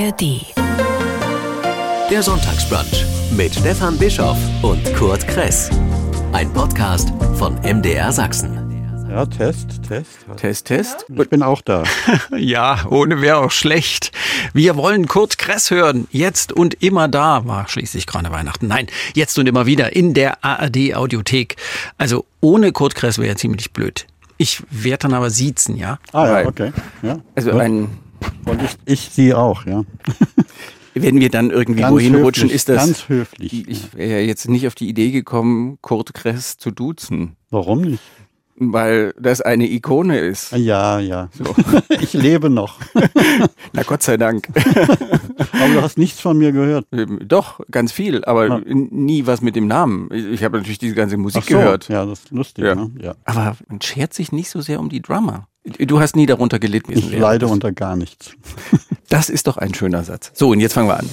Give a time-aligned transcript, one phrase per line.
[0.00, 0.46] ARD.
[2.10, 3.04] Der Sonntagsbrunch
[3.36, 5.68] mit Stefan Bischoff und Kurt Kress.
[6.32, 9.06] Ein Podcast von MDR Sachsen.
[9.10, 10.24] Ja, Test, Test.
[10.36, 11.06] Test, Test.
[11.06, 11.84] Ich bin auch da.
[12.38, 14.12] Ja, ohne wäre auch schlecht.
[14.54, 16.08] Wir wollen Kurt Kress hören.
[16.10, 17.44] Jetzt und immer da.
[17.44, 18.68] War schließlich gerade Weihnachten.
[18.68, 21.56] Nein, jetzt und immer wieder in der ARD Audiothek.
[21.98, 24.06] Also ohne Kurt Kress wäre ja ziemlich blöd.
[24.38, 25.98] Ich werde dann aber siezen, ja?
[26.12, 26.72] Ah ja, okay.
[27.02, 27.18] Ja.
[27.34, 27.98] Also ein,
[28.46, 29.84] Und ich, ich sie auch, ja.
[30.94, 32.76] wenn wir dann irgendwie Ganz wohin rutschen, höflich, ist das.
[32.76, 33.68] Ganz höflich.
[33.68, 38.02] Ich wäre ja jetzt nicht auf die Idee gekommen, Kurt Kress zu duzen, Warum nicht?
[38.62, 40.52] weil das eine Ikone ist.
[40.52, 41.30] Ja, ja.
[42.00, 42.78] Ich lebe noch.
[43.72, 44.48] Na Gott sei Dank.
[44.54, 46.86] Aber du hast nichts von mir gehört.
[46.92, 48.60] Ähm, Doch, ganz viel, aber Ja.
[48.64, 50.10] nie was mit dem Namen.
[50.12, 51.88] Ich, habe natürlich diese ganze Musik Ach so, gehört.
[51.88, 52.64] Ja, das ist lustig.
[52.64, 52.74] Ja.
[52.74, 52.90] Ne?
[53.00, 53.14] ja.
[53.24, 55.46] Aber man schert sich nicht so sehr um die Drummer.
[55.64, 56.92] Du hast nie darunter gelitten.
[56.92, 58.32] Ich leide das, unter gar nichts.
[59.10, 60.30] Das ist doch ein schöner Satz.
[60.34, 61.10] So, und jetzt fangen wir an.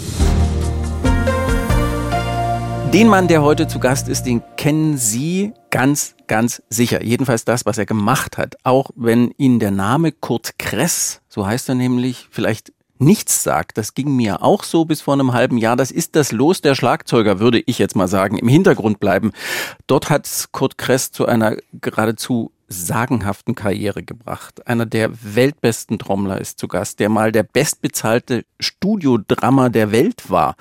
[2.94, 7.04] Den Mann, der heute zu Gast ist, den kennen Sie ganz, ganz sicher.
[7.04, 8.56] Jedenfalls das, was er gemacht hat.
[8.64, 13.80] Auch wenn Ihnen der Name Kurt Kress, so heißt er nämlich, vielleicht nichts sagt.
[13.80, 15.76] Das ging mir auch so bis vor einem halben Jahr.
[15.76, 19.32] Das ist das Los der Schlagzeuger, würde ich jetzt mal sagen, im Hintergrund bleiben.
[19.88, 24.68] Dort hat Kurt Kress zu einer geradezu sagenhaften Karriere gebracht.
[24.68, 30.56] Einer der weltbesten Trommler ist zu Gast, der mal der bestbezahlte Studiodrammer der Welt war.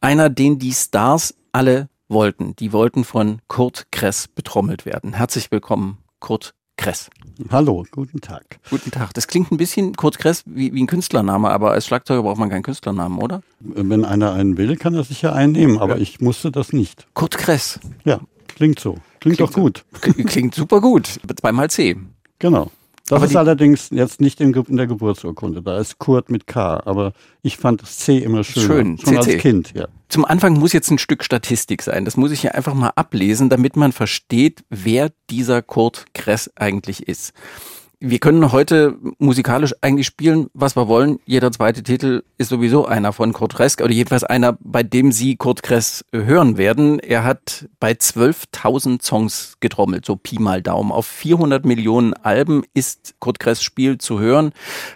[0.00, 2.54] Einer, den die Stars alle wollten.
[2.56, 5.14] Die wollten von Kurt Kress betrommelt werden.
[5.14, 7.08] Herzlich willkommen, Kurt Kress.
[7.50, 8.58] Hallo, guten Tag.
[8.70, 9.14] Guten Tag.
[9.14, 12.50] Das klingt ein bisschen, Kurt Kress, wie, wie ein Künstlername, aber als Schlagzeuger braucht man
[12.50, 13.42] keinen Künstlernamen, oder?
[13.60, 16.02] Wenn einer einen will, kann er sich ja einnehmen, aber Ja.
[16.02, 17.06] ich musste das nicht.
[17.14, 17.80] Kurt Kress.
[18.04, 18.20] Ja,
[18.54, 18.98] klingt so.
[19.20, 19.60] Klingt, doch so.
[19.60, 19.84] gut.
[20.00, 21.20] Klingt super gut.
[21.40, 21.96] Zweimal C.
[22.38, 22.70] Genau.
[23.06, 25.60] Das Aber ist allerdings jetzt nicht in, der Geburtsurkunde.
[25.60, 26.80] Da ist Kurt mit K.
[26.86, 28.62] Aber ich fand das C immer schön.
[28.62, 29.32] Schön, Schon CC.
[29.32, 29.88] als Kind, ja.
[30.08, 32.06] Zum Anfang muss jetzt ein Stück Statistik sein.
[32.06, 37.06] Das muss ich hier einfach mal ablesen, damit man versteht, wer dieser Kurt Kress eigentlich
[37.06, 37.34] ist.
[38.00, 41.18] Wir können heute musikalisch eigentlich spielen, was wir wollen.
[41.26, 45.36] Jeder zweite Titel ist sowieso einer von Kurt Kress oder jedenfalls einer, bei dem Sie
[45.36, 46.98] Kurt Kress hören werden.
[46.98, 50.92] Er hat bei 12.000 Songs getrommelt, so Pi mal Daumen.
[50.92, 54.52] Auf 400 Millionen Alben ist Kurt Kress Spiel zu hören.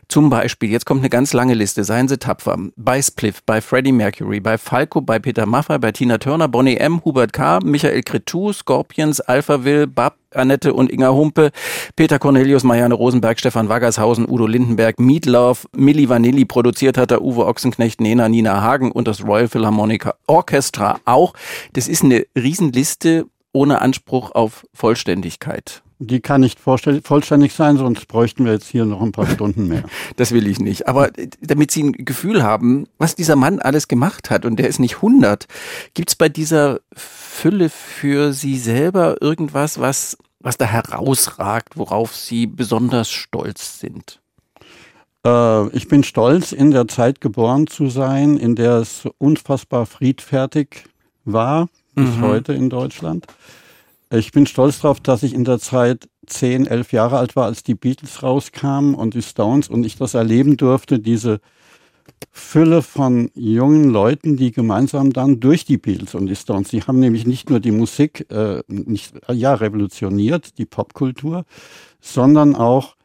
[0.08, 2.58] Zum Beispiel, jetzt kommt eine ganz lange Liste, seien Sie tapfer.
[2.76, 7.04] Bei Spliff, bei Freddie Mercury, bei Falco, bei Peter Maffay, bei Tina Turner, Bonnie M.,
[7.04, 11.50] Hubert K., Michael Cretu, Scorpions, Alphaville, Bab, Annette und Inga Humpe,
[11.96, 17.46] Peter Cornelius, Marianne Rosenberg, Stefan Waggershausen, Udo Lindenberg, Meatloaf, Milli Vanilli, produziert hat der Uwe
[17.46, 21.34] Ochsenknecht, Nena, Nina Hagen und das Royal Philharmonic Orchestra auch.
[21.72, 25.82] Das ist eine Riesenliste ohne Anspruch auf Vollständigkeit.
[26.00, 29.82] Die kann nicht vollständig sein, sonst bräuchten wir jetzt hier noch ein paar Stunden mehr.
[30.16, 30.86] Das will ich nicht.
[30.86, 34.78] Aber damit Sie ein Gefühl haben, was dieser Mann alles gemacht hat, und der ist
[34.78, 35.46] nicht 100,
[35.94, 36.80] gibt es bei dieser
[37.40, 44.20] Fülle für Sie selber irgendwas, was, was da herausragt, worauf Sie besonders stolz sind?
[45.24, 50.86] Äh, ich bin stolz, in der Zeit geboren zu sein, in der es unfassbar friedfertig
[51.24, 52.22] war, bis Mhm.
[52.22, 53.26] heute in Deutschland.
[54.10, 57.62] Ich bin stolz darauf, dass ich in der Zeit 10, 11 Jahre alt war, als
[57.62, 61.40] die Beatles rauskamen und die Stones und ich das erleben durfte, diese
[62.30, 67.00] Fülle von jungen Leuten, die gemeinsam dann durch die Beatles und die Stones, die haben
[67.00, 71.44] nämlich nicht nur die Musik äh, nicht ja revolutioniert, die Popkultur,
[72.00, 72.96] sondern auch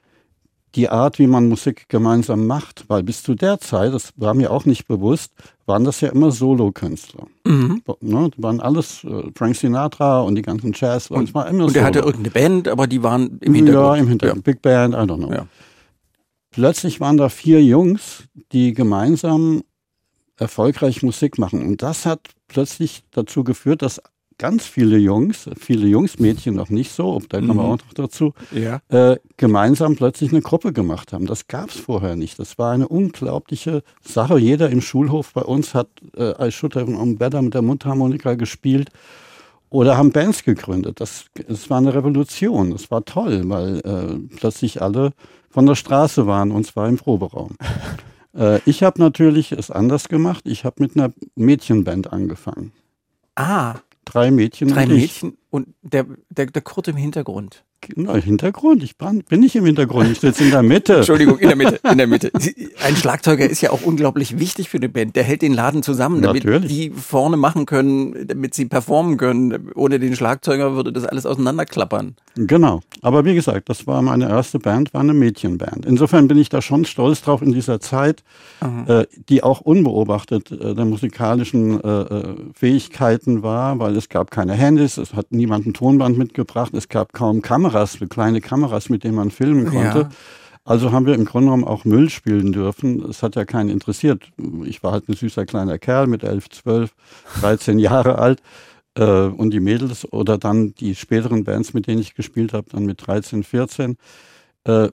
[0.76, 4.52] die Art, wie man Musik gemeinsam macht, weil bis zu der Zeit, das war mir
[4.52, 5.32] auch nicht bewusst,
[5.66, 7.28] waren das ja immer Solokünstler.
[7.46, 7.82] Mhm.
[8.02, 8.32] Ne?
[8.36, 11.12] Die waren alles äh, Frank Sinatra und die ganzen Jazz.
[11.12, 13.86] Und, war immer Und er hatte irgendeine Band, aber die waren im Hintergrund.
[13.86, 14.44] Ja, im Hintergrund.
[14.44, 15.32] Big Band, I don't know.
[15.32, 15.48] Ja.
[16.54, 19.64] Plötzlich waren da vier Jungs, die gemeinsam
[20.38, 21.66] erfolgreich Musik machen.
[21.66, 24.02] Und das hat plötzlich dazu geführt, dass
[24.40, 27.60] ganz viele Jungs, viele Jungs, Mädchen noch nicht so, da kommen wir Mhm.
[27.60, 28.82] auch noch dazu, Ja.
[28.90, 31.28] äh, gemeinsam plötzlich eine Gruppe gemacht haben.
[31.28, 32.40] Das gab es vorher nicht.
[32.40, 34.38] Das war eine unglaubliche Sache.
[34.40, 38.34] Jeder im Schulhof bei uns hat äh, I Should Have Known Better mit der Mundharmonika
[38.34, 38.90] gespielt
[39.70, 41.00] oder haben Bands gegründet.
[41.00, 42.72] Das, das war eine Revolution.
[42.72, 45.14] Das war toll, weil äh, plötzlich alle
[45.54, 47.56] von der Straße waren und zwar im Proberaum.
[48.36, 50.44] äh, ich habe natürlich es anders gemacht.
[50.48, 52.74] Ich habe mit einer Mädchenband angefangen.
[53.36, 55.02] Ah, Drei Mädchen drei und ich.
[55.02, 57.64] Mädchen und der, der, der Kurt im Hintergrund.
[57.96, 60.96] Na, Hintergrund, ich bin nicht im Hintergrund, ich sitze in der Mitte.
[60.98, 62.32] Entschuldigung, in der Mitte, in der Mitte.
[62.84, 65.16] Ein Schlagzeuger ist ja auch unglaublich wichtig für eine Band.
[65.16, 66.72] Der hält den Laden zusammen, damit Natürlich.
[66.72, 69.72] die vorne machen können, damit sie performen können.
[69.76, 72.16] Ohne den Schlagzeuger würde das alles auseinanderklappern.
[72.36, 72.82] Genau.
[73.02, 75.86] Aber wie gesagt, das war meine erste Band, war eine Mädchenband.
[75.86, 78.24] Insofern bin ich da schon stolz drauf in dieser Zeit,
[78.88, 84.54] äh, die auch unbeobachtet äh, der musikalischen äh, äh, Fähigkeiten war, weil es gab keine
[84.54, 87.73] Handys, es hat niemand ein Tonband mitgebracht, es gab kaum Kameras,
[88.10, 90.00] kleine Kameras, mit denen man filmen konnte.
[90.00, 90.10] Ja.
[90.66, 93.04] Also haben wir im Grunde genommen auch Müll spielen dürfen.
[93.10, 94.32] Es hat ja keinen interessiert.
[94.64, 96.96] Ich war halt ein süßer kleiner Kerl mit 11, 12,
[97.42, 98.42] 13 Jahre alt.
[98.96, 102.86] Äh, und die Mädels oder dann die späteren Bands, mit denen ich gespielt habe, dann
[102.86, 103.98] mit 13, 14.
[104.66, 104.90] Äh,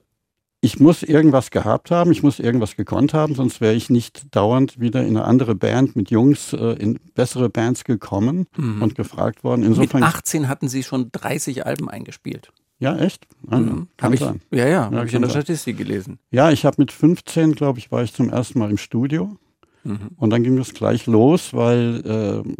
[0.63, 4.79] ich muss irgendwas gehabt haben, ich muss irgendwas gekonnt haben, sonst wäre ich nicht dauernd
[4.79, 9.61] wieder in eine andere Band mit Jungs äh, in bessere Bands gekommen und gefragt worden.
[9.61, 12.51] Mit Insofern, 18 hatten sie schon 30 Alben eingespielt.
[12.81, 13.25] Ja, echt?
[13.49, 13.87] Ah, Mhm.
[13.95, 14.41] Kann Hab ich, sein.
[14.51, 15.41] ja, ja, habe Ja, ich in der sein.
[15.43, 16.19] Statistik gelesen.
[16.31, 19.37] Ja, ich habe mit 15, glaube ich, war ich zum ersten Mal im Studio.
[19.83, 20.09] Mhm.
[20.17, 22.51] Und dann ging es gleich los, weil äh,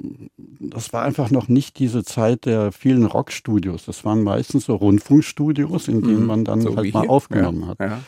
[0.59, 3.85] das war einfach noch nicht diese Zeit der vielen Rockstudios.
[3.85, 6.63] Das waren meistens so Rundfunkstudios, in denen man dann Mhm.
[6.63, 7.09] So halt mal hier.
[7.11, 7.67] aufgenommen ja.
[7.67, 7.79] hat.
[7.79, 7.99] Ja.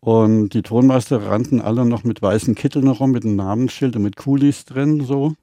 [0.00, 4.16] Und die Tonmeister rannten alle noch mit weißen Kitteln rum, mit einem Namensschild und mit
[4.16, 5.34] Coolies drin, so.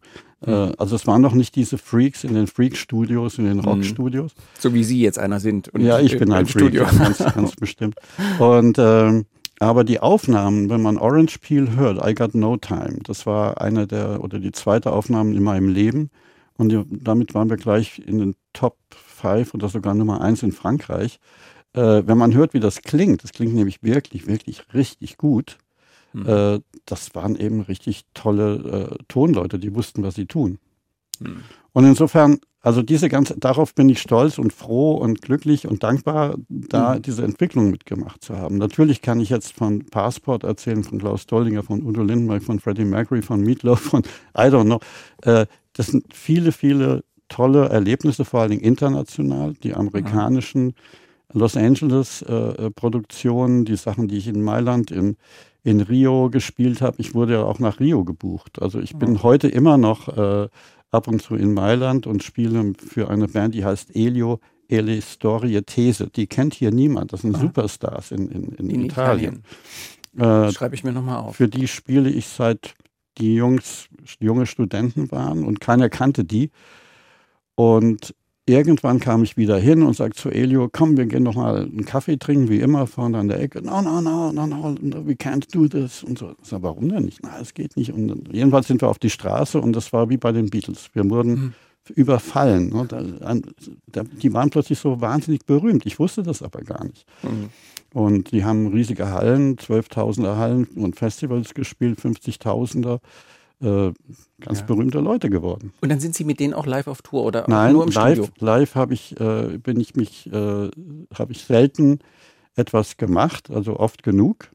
[0.46, 0.52] Mhm.
[0.52, 4.34] Äh, also es waren noch nicht diese Freaks in den Freak-Studios, in den Rockstudios.
[4.60, 5.70] So wie Sie jetzt einer sind.
[5.70, 7.96] Und Ja, ich bin ein Freak, ganz, ganz bestimmt.
[8.40, 9.26] Und ähm,
[9.60, 13.88] aber die Aufnahmen, wenn man Orange Peel hört, I Got No Time, das war eine
[13.88, 16.12] der oder die zweite Aufnahme in meinem Leben.
[16.58, 20.52] Und die, damit waren wir gleich in den Top 5 oder sogar Nummer 1 in
[20.52, 21.20] Frankreich.
[21.74, 25.58] Äh, wenn man hört, wie das klingt, das klingt nämlich wirklich, wirklich richtig gut.
[26.14, 26.26] Hm.
[26.28, 30.60] Äh, das waren eben richtig tolle äh, Tonleute, die wussten, was sie tun.
[31.22, 31.42] Hm.
[31.74, 36.36] Und insofern, also diese ganze, darauf bin ich stolz und froh und glücklich und dankbar,
[36.50, 37.02] da Mhm.
[37.04, 38.58] diese Entwicklung mitgemacht zu haben.
[38.58, 42.86] Natürlich kann ich jetzt von Passport erzählen, von Klaus Doldinger, von Udo Lindenberg, von Freddie
[42.86, 44.02] Mercury, von Meatloaf, von
[44.36, 44.80] I don't know.
[45.22, 49.54] Äh, das sind viele, viele tolle Erlebnisse, vor allen Dingen international.
[49.62, 50.74] Die amerikanischen
[51.34, 55.18] Los Angeles äh, Produktionen, die Sachen, die ich in Mailand, in,
[55.64, 56.98] in Rio gespielt habe.
[57.00, 58.62] Ich wurde ja auch nach Rio gebucht.
[58.62, 60.48] Also ich bin heute immer noch äh,
[60.92, 64.40] ab und zu in Mailand und spiele für eine Band, die heißt Elio
[64.70, 66.08] Ele Storie These.
[66.08, 67.14] Die kennt hier niemand.
[67.14, 69.44] Das sind Superstars in, in, in, In Italien.
[70.14, 70.48] Italien.
[70.50, 71.36] Äh, Schreibe ich mir nochmal auf.
[71.36, 72.76] für die spiele ich seit
[73.18, 73.88] die Jungs
[74.20, 76.52] junge Studenten waren und keiner kannte die.
[77.56, 78.14] Und
[78.48, 81.86] irgendwann kam ich wieder hin und sagte zu Elio, komm, wir gehen noch mal einen
[81.86, 83.62] Kaffee trinken, wie immer, vorne an der Ecke.
[83.62, 86.04] No, no, no, no, no, no we can't do this.
[86.04, 86.32] Und so.
[86.42, 87.20] Ich sag, warum denn nicht?
[87.24, 87.92] Na, es geht nicht.
[87.94, 90.90] Und jedenfalls sind wir auf die Straße und das war wie bei den Beatles.
[90.94, 91.54] Wir wurden Mhm.
[91.96, 92.70] überfallen.
[92.70, 92.88] Ne?
[93.88, 95.86] Da, die waren plötzlich so wahnsinnig berühmt.
[95.86, 97.06] Ich wusste das aber gar nicht.
[97.24, 97.50] Mhm.
[97.94, 103.00] Und die haben riesige Hallen, 12.000er Hallen und Festivals gespielt, 50.000er.
[103.62, 103.92] Äh,
[104.40, 104.66] ganz Ja.
[104.68, 105.74] berühmte Leute geworden.
[105.82, 108.24] Und dann sind Sie mit denen auch live auf Tour oder Nein, nur im Studio?
[108.24, 110.70] live, live habe ich, äh, bin ich mich, äh,
[111.18, 112.00] habe ich selten
[112.56, 114.50] etwas gemacht, also oft genug.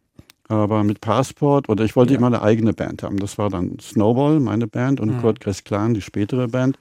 [0.48, 2.18] Aber mit Passport oder ich wollte Ja.
[2.18, 3.16] immer eine eigene Band haben.
[3.16, 5.20] Das war dann Snowball, meine Band, und Mhm.
[5.20, 6.78] Kurt Kresklan, die spätere Band.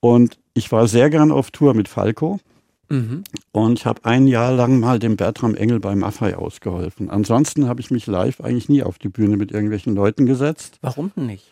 [0.00, 2.38] Und ich war sehr gern auf Tour mit Falco.
[2.88, 3.24] Mhm.
[3.52, 7.10] Und ich habe ein Jahr lang mal dem Bertram Engel bei Maffei ausgeholfen.
[7.10, 10.78] Ansonsten habe ich mich live eigentlich nie auf die Bühne mit irgendwelchen Leuten gesetzt.
[10.82, 11.44] Warum denn nicht?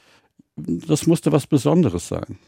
[0.57, 2.39] Das musste was Besonderes sein.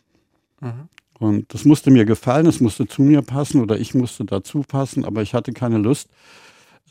[0.61, 0.89] Mhm.
[1.19, 5.05] Und das musste mir gefallen, es musste zu mir passen oder ich musste dazu passen,
[5.05, 6.11] aber ich hatte keine Lust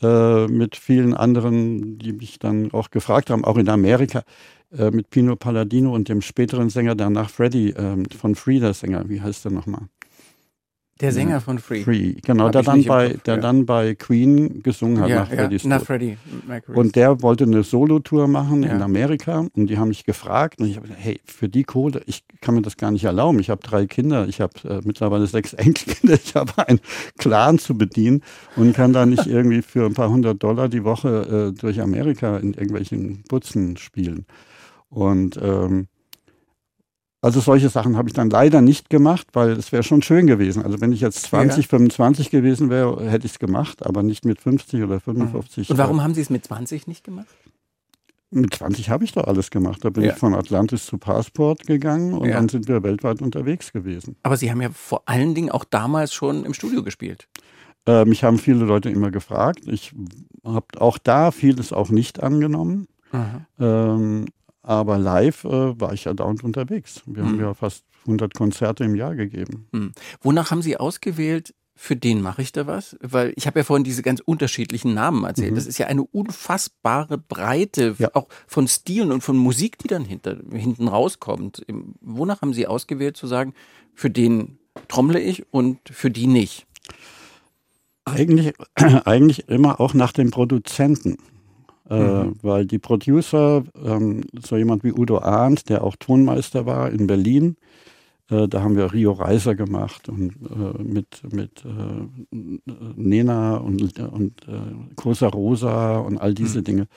[0.02, 4.24] äh, mit vielen anderen, die mich dann auch gefragt haben, auch in Amerika,
[4.76, 9.08] äh, mit Pino Palladino und dem späteren Sänger danach Freddy ähm, von Free, der Sänger,
[9.08, 9.88] wie heißt der nochmal?
[11.00, 11.14] Der Ja.
[11.14, 11.82] Sänger von Free.
[11.82, 13.40] Free, genau, der dann, bei, Kopf, der ja.
[13.40, 15.86] dann bei Queen gesungen hat ja, nach ja, Freddys nach Tod.
[15.88, 16.78] Freddie Mercury.
[16.78, 18.84] Und der wollte eine Solotour machen in Ja.
[18.84, 22.24] Amerika und die haben mich gefragt und ich habe gesagt, hey, für die Kohle, ich
[22.40, 23.38] kann mir das gar nicht erlauben.
[23.40, 26.80] Ich habe drei Kinder, ich habe äh, mittlerweile sechs Enkelkinder, ich habe einen
[27.18, 28.22] Clan zu bedienen
[28.56, 32.38] und kann da nicht irgendwie für ein paar hundert Dollar die Woche äh, durch Amerika
[32.38, 34.24] in irgendwelchen Putzen spielen.
[34.88, 35.88] Und ähm,
[37.22, 40.62] also solche Sachen habe ich dann leider nicht gemacht, weil es wäre schon schön gewesen.
[40.62, 41.68] Also wenn ich jetzt 20, Ja.
[41.70, 45.70] 25 gewesen wäre, hätte ich es gemacht, aber nicht mit 50 oder 55.
[45.70, 47.26] Und warum haben Sie es mit 20 nicht gemacht?
[48.30, 49.84] Mit 20 habe ich doch alles gemacht.
[49.84, 50.12] Da bin Ja.
[50.12, 52.34] ich von Atlantis zu Passport gegangen und Ja.
[52.36, 54.16] dann sind wir weltweit unterwegs gewesen.
[54.22, 57.28] Aber Sie haben ja vor allen Dingen auch damals schon im Studio gespielt.
[57.86, 59.60] Äh, mich haben viele Leute immer gefragt.
[59.66, 59.92] Ich
[60.44, 62.88] habe auch da vieles auch nicht angenommen.
[63.58, 64.26] Ähm,
[64.66, 67.02] aber live äh, war ich ja dauernd unterwegs.
[67.06, 67.40] Wir haben Mhm.
[67.40, 69.66] ja fast 100 Konzerte im Jahr gegeben.
[69.72, 69.92] Hm.
[70.20, 72.96] Wonach haben Sie ausgewählt, für den mache ich da was?
[73.00, 75.50] Weil ich habe ja vorhin diese ganz unterschiedlichen Namen erzählt.
[75.52, 75.56] Mhm.
[75.56, 78.10] Das ist ja eine unfassbare Breite, ja.
[78.14, 81.66] auch von Stilen und von Musik, die dann hinter, hinten rauskommt.
[82.00, 83.52] Wonach haben Sie ausgewählt zu sagen,
[83.94, 84.58] für den
[84.88, 86.66] trommle ich und für die nicht?
[88.04, 88.54] Eigentlich,
[89.04, 91.18] eigentlich immer auch nach dem Produzenten.
[91.88, 92.34] Äh, mhm.
[92.42, 97.56] weil die Producer, ähm, so jemand wie Udo Arndt, der auch Tonmeister war in Berlin,
[98.28, 102.36] äh, da haben wir Rio Reiser gemacht und äh, mit, mit äh,
[102.96, 106.64] Nena und, und äh, Cosa Rosa und all diese mhm.
[106.64, 106.88] Dinge.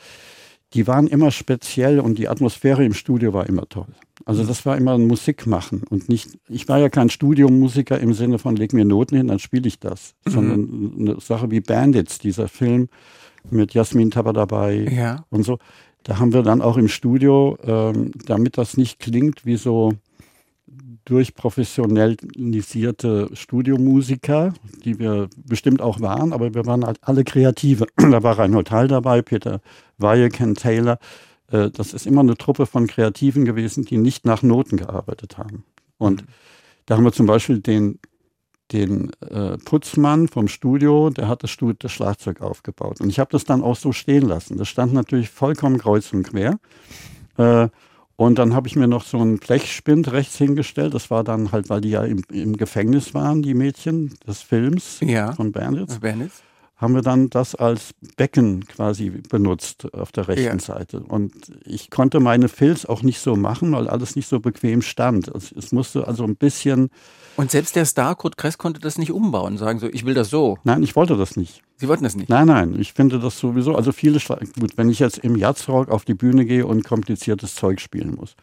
[0.74, 3.88] Die waren immer speziell und die Atmosphäre im Studio war immer toll.
[4.26, 4.48] Also mhm.
[4.48, 8.56] das war immer ein Musikmachen und nicht, ich war ja kein Studiomusiker im Sinne von
[8.56, 10.32] leg mir Noten hin, dann spiele ich das, mhm.
[10.32, 12.90] sondern eine Sache wie Bandits, dieser Film
[13.50, 15.26] mit Jasmin Tabba dabei ja.
[15.30, 15.58] und so.
[16.04, 19.94] Da haben wir dann auch im Studio, ähm, damit das nicht klingt wie so
[21.10, 24.54] durchprofessionalisierte Studiomusiker,
[24.86, 27.88] die wir bestimmt auch waren, aber wir waren halt alle Kreative.
[27.98, 29.62] da war Reinhold Heil dabei, Peter
[29.98, 31.00] Weihe, Ken Taylor.
[31.52, 35.66] Äh, das ist immer eine Truppe von Kreativen gewesen, die nicht nach Noten gearbeitet haben.
[35.98, 36.28] Und mhm.
[36.86, 38.00] da haben wir zum Beispiel den,
[38.72, 43.02] den äh, Putzmann vom Studio, der hat das, Studio, das Schlagzeug aufgebaut.
[43.02, 44.58] Und ich habe das dann auch so stehen lassen.
[44.58, 46.60] Das stand natürlich vollkommen kreuz und quer.
[47.38, 47.70] Äh,
[48.16, 50.94] und dann habe ich mir noch so einen Blechspind rechts hingestellt.
[50.94, 55.00] Das war dann halt, weil die ja im, im Gefängnis waren, die Mädchen des Films
[55.00, 55.32] ja.
[55.32, 56.00] von Bandits.
[56.00, 56.44] Bandits.
[56.80, 60.60] Haben wir dann das als Becken quasi benutzt auf der rechten ja.
[60.60, 61.02] Seite.
[61.02, 61.34] Und
[61.66, 65.28] ich konnte meine Filz auch nicht so machen, weil alles nicht so bequem stand.
[65.28, 66.90] Es, es musste also ein bisschen
[67.40, 70.30] und selbst der Star Kurt Kress konnte das nicht umbauen, sagen so, ich will das
[70.30, 70.58] so.
[70.66, 71.64] Nein, ich wollte das nicht.
[71.78, 72.28] Sie wollten das nicht?
[72.28, 76.04] Nein, nein, ich finde das sowieso, also viele, gut, wenn ich jetzt im Jazzrock auf
[76.04, 78.36] die Bühne gehe und kompliziertes Zeug spielen muss,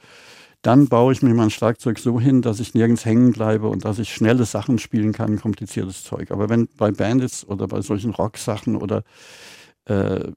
[0.63, 3.99] dann baue ich mir mein Schlagzeug so hin, dass ich nirgends hängen bleibe und dass
[3.99, 6.31] ich schnelle Sachen spielen kann, kompliziertes Zeug.
[6.31, 9.05] Aber wenn bei Bandits oder bei solchen Rocksachen oder
[9.87, 10.33] äh,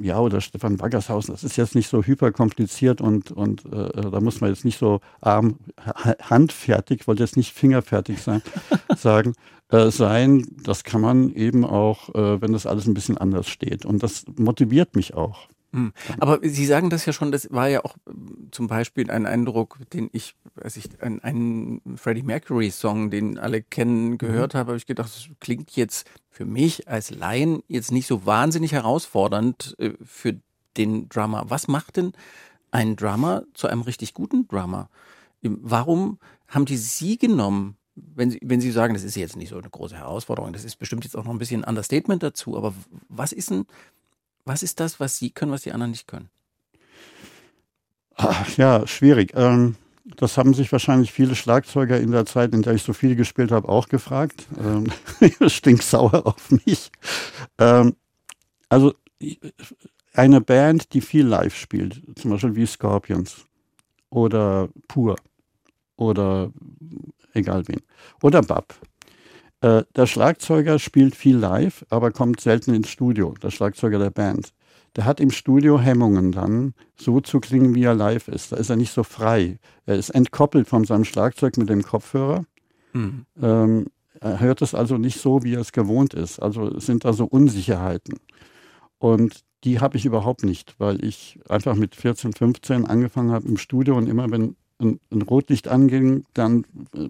[0.00, 4.40] ja, oder Stefan Baggershausen, das ist jetzt nicht so hyperkompliziert und, und äh, da muss
[4.40, 8.42] man jetzt nicht so arm, handfertig, wollte jetzt nicht fingerfertig sein,
[8.96, 9.34] sagen,
[9.70, 10.46] äh, sein.
[10.62, 13.84] Das kann man eben auch, äh, wenn das alles ein bisschen anders steht.
[13.84, 15.48] Und das motiviert mich auch.
[15.72, 15.92] Hm.
[16.18, 19.78] Aber Sie sagen das ja schon, das war ja auch ähm, zum Beispiel ein Eindruck,
[19.92, 24.58] den ich, als ich einen Freddie Mercury Song, den alle kennen, gehört mhm.
[24.58, 28.72] habe, habe ich gedacht, das klingt jetzt für mich als Laien jetzt nicht so wahnsinnig
[28.72, 30.36] herausfordernd äh, für
[30.76, 31.44] den Drummer.
[31.48, 32.12] Was macht denn
[32.70, 34.90] ein Drummer zu einem richtig guten Drummer?
[35.42, 37.76] Warum haben die Sie genommen?
[37.94, 40.76] Wenn Sie, wenn Sie sagen, das ist jetzt nicht so eine große Herausforderung, das ist
[40.76, 42.72] bestimmt jetzt auch noch ein bisschen ein Understatement dazu, aber
[43.08, 43.66] was ist denn,
[44.44, 46.30] was ist das, was Sie können, was die anderen nicht können?
[48.14, 49.32] Ach, ja, schwierig.
[49.34, 53.16] Ähm, das haben sich wahrscheinlich viele Schlagzeuger in der Zeit, in der ich so viel
[53.16, 54.46] gespielt habe, auch gefragt.
[54.58, 54.90] Ähm,
[55.48, 56.90] stinksauer auf mich.
[57.58, 57.96] Ähm,
[58.68, 58.94] also
[60.14, 63.46] eine Band, die viel live spielt, zum Beispiel wie Scorpions
[64.10, 65.16] oder Pur
[65.96, 66.52] oder
[67.32, 67.80] egal wen
[68.22, 68.74] oder Bab.
[69.62, 74.52] Äh, der Schlagzeuger spielt viel live, aber kommt selten ins Studio, der Schlagzeuger der Band.
[74.96, 78.52] Der hat im Studio Hemmungen dann, so zu klingen, wie er live ist.
[78.52, 79.58] Da ist er nicht so frei.
[79.86, 82.44] Er ist entkoppelt von seinem Schlagzeug mit dem Kopfhörer.
[82.92, 83.24] Mhm.
[83.40, 83.86] Ähm,
[84.20, 86.40] er hört es also nicht so, wie er es gewohnt ist.
[86.40, 88.18] Also es sind da so Unsicherheiten.
[88.98, 93.56] Und die habe ich überhaupt nicht, weil ich einfach mit 14, 15 angefangen habe im
[93.56, 97.08] Studio und immer, wenn ein, ein Rotlicht anging, dann äh,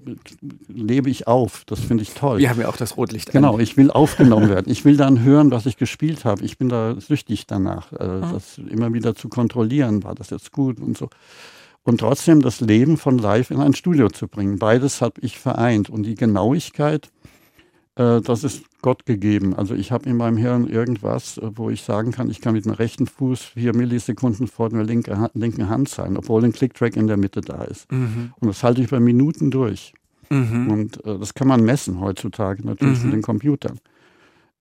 [0.68, 1.64] lebe ich auf.
[1.66, 2.38] Das finde ich toll.
[2.38, 4.70] Wir haben ja auch das Rotlicht Genau, ich will aufgenommen werden.
[4.70, 6.44] Ich will dann hören, was ich gespielt habe.
[6.44, 8.32] Ich bin da süchtig danach, äh, mhm.
[8.32, 10.04] das immer wieder zu kontrollieren.
[10.04, 11.08] War das jetzt gut und so.
[11.84, 14.58] Und trotzdem das Leben von live in ein Studio zu bringen.
[14.58, 15.90] Beides habe ich vereint.
[15.90, 17.10] Und die Genauigkeit,
[17.96, 19.54] äh, das ist Gott gegeben.
[19.54, 22.64] Also ich habe in meinem Hirn irgendwas, äh, wo ich sagen kann, ich kann mit
[22.64, 27.06] dem rechten Fuß vier Millisekunden vor der linke, linken Hand sein, obwohl ein Clicktrack in
[27.06, 27.90] der Mitte da ist.
[27.92, 28.32] Mhm.
[28.40, 29.92] Und das halte ich bei Minuten durch.
[30.30, 30.70] Mhm.
[30.70, 33.06] Und äh, das kann man messen heutzutage natürlich mhm.
[33.06, 33.78] mit den Computern.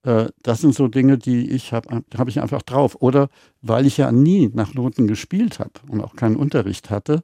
[0.04, 2.98] Äh, das sind so Dinge, die ich habe hab ich einfach drauf.
[3.00, 3.30] Oder
[3.62, 7.24] weil ich ja nie nach Noten gespielt habe und auch keinen Unterricht hatte,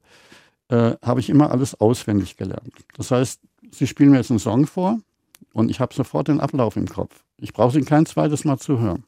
[0.70, 2.72] äh, habe ich immer alles auswendig gelernt.
[2.96, 5.00] Das heißt, Sie spielen mir jetzt einen Song vor
[5.58, 7.24] und ich habe sofort den Ablauf im Kopf.
[7.38, 9.04] Ich brauche ihn kein zweites Mal zu hören.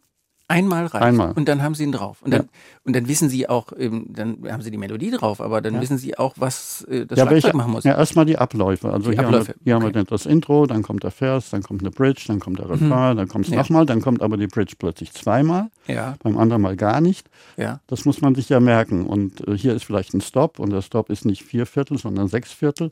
[0.52, 1.04] Einmal reicht.
[1.06, 1.34] Einmal.
[1.34, 2.24] Und dann haben Sie ihn drauf.
[2.24, 2.48] Und dann, Ja.
[2.84, 5.82] und dann wissen Sie auch, ähm, dann haben Sie die Melodie drauf, aber dann Ja.
[5.82, 7.84] wissen Sie auch, was äh, das ja, Schlagzeug welche, machen muss.
[7.84, 8.92] ja, erstmal die Abläufe.
[8.92, 9.90] Also Die hier, Abläufe, haben wir, hier haben okay.
[9.94, 12.68] wir dann das Intro, dann kommt der Vers, dann kommt eine Bridge, dann kommt der
[12.68, 13.58] Refrain, dann kommt es Mhm.
[13.58, 13.62] Ja.
[13.62, 17.30] nochmal, dann kommt aber die Bridge plötzlich zweimal, Ja, beim anderen Mal gar nicht.
[17.56, 17.80] ja.
[17.86, 19.06] Das muss man sich ja merken.
[19.06, 22.28] Und äh, hier ist vielleicht ein Stop und der Stop ist nicht vier Viertel, sondern
[22.28, 22.92] sechs Viertel.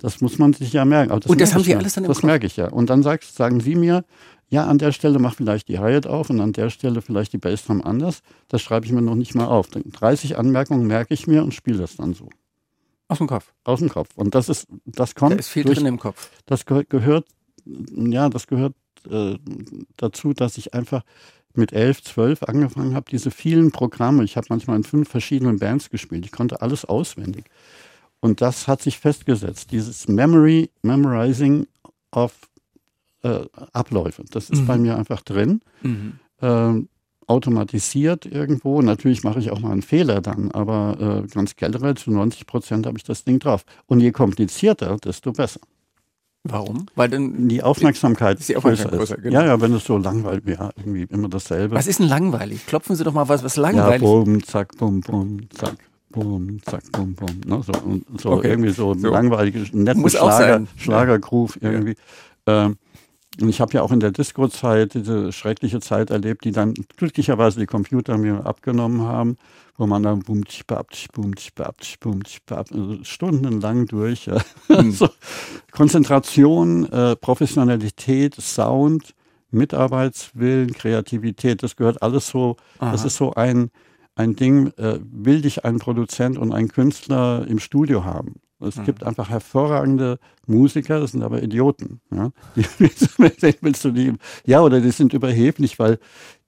[0.00, 1.12] Das muss man sich ja merken.
[1.12, 2.26] Aber Und das merke haben ich Sie alles dann im Das Kopf?
[2.26, 2.68] merke ich ja.
[2.68, 4.04] Und dann sagst, sagen Sie mir,
[4.48, 7.38] ja, an der Stelle mach vielleicht die Hi-Hat auf und an der Stelle vielleicht die
[7.38, 8.22] Bassdrum anders.
[8.48, 9.68] Das schreibe ich mir noch nicht mal auf.
[9.68, 12.28] Dann 30 Anmerkungen merke ich mir und spiele das dann so.
[13.08, 13.52] Aus dem Kopf.
[13.64, 14.08] Aus dem Kopf.
[14.16, 16.30] Und das ist, das Da kommt ist viel durch, drin im Kopf.
[16.46, 17.26] das gehört, gehört
[17.94, 18.74] ja, das gehört
[19.08, 19.36] äh,
[19.96, 21.02] dazu, dass ich einfach
[21.54, 24.24] mit elf, zwölf angefangen habe, diese vielen Programme.
[24.24, 26.24] Ich habe manchmal in fünf verschiedenen Bands gespielt.
[26.24, 27.44] Ich konnte alles auswendig.
[28.20, 29.70] Und das hat sich festgesetzt.
[29.72, 31.66] Dieses Memory, Memorizing
[32.12, 32.32] of
[33.22, 33.40] äh,
[33.72, 34.24] Abläufe.
[34.30, 34.66] Das ist Mhm.
[34.66, 35.60] bei mir einfach drin.
[35.82, 36.12] Mhm.
[36.42, 36.88] Ähm,
[37.26, 38.82] automatisiert irgendwo.
[38.82, 42.86] Natürlich mache ich auch mal einen Fehler dann, aber äh, ganz generell zu 90 Prozent
[42.86, 43.64] habe ich das Ding drauf.
[43.86, 45.60] Und je komplizierter, desto besser.
[46.42, 46.86] Warum?
[46.96, 49.22] Weil dann, Die Aufmerksamkeit Ist die Aufmerksamkeit größer größer, ist.
[49.24, 49.40] genau.
[49.40, 51.74] Ja, ja, wenn es so langweilig wäre, irgendwie immer dasselbe.
[51.76, 52.66] was ist denn langweilig?
[52.66, 55.76] Klopfen Sie doch mal was, was ja, langweilig bum, zack, bum, bum, zack,
[56.10, 57.40] bum, zack, bum, bum.
[57.46, 57.62] Ne?
[57.62, 58.48] So, und so Okay.
[58.50, 59.10] irgendwie so, So.
[59.10, 60.66] langweilige, netten Muss Schlager.
[60.76, 61.96] Schlagergroove irgendwie.
[62.46, 62.76] Ähm,
[63.40, 67.60] und ich habe ja auch in der Disco-Zeit diese schreckliche Zeit erlebt, die dann glücklicherweise
[67.60, 69.36] die Computer mir abgenommen haben,
[69.78, 74.26] wo man dann bum, tsch, bap, bum, tsch, bap, tsch, bum, bap, also stundenlang durch.
[74.26, 74.38] Ja.
[74.66, 74.90] Hm.
[74.92, 75.08] so,
[75.70, 79.14] Konzentration, äh, Professionalität, Sound,
[79.52, 83.06] Mitarbeitswillen, Kreativität, das gehört alles so, das Aha.
[83.06, 83.70] ist so ein,
[84.20, 88.36] ein Ding, äh, will dich ein Produzent und ein Künstler im Studio haben.
[88.62, 88.84] Es Mhm.
[88.84, 92.00] gibt einfach hervorragende Musiker, das sind aber Idioten.
[92.14, 92.64] Ja, die,
[93.62, 94.12] willst du die,
[94.44, 95.98] ja oder die sind überheblich, weil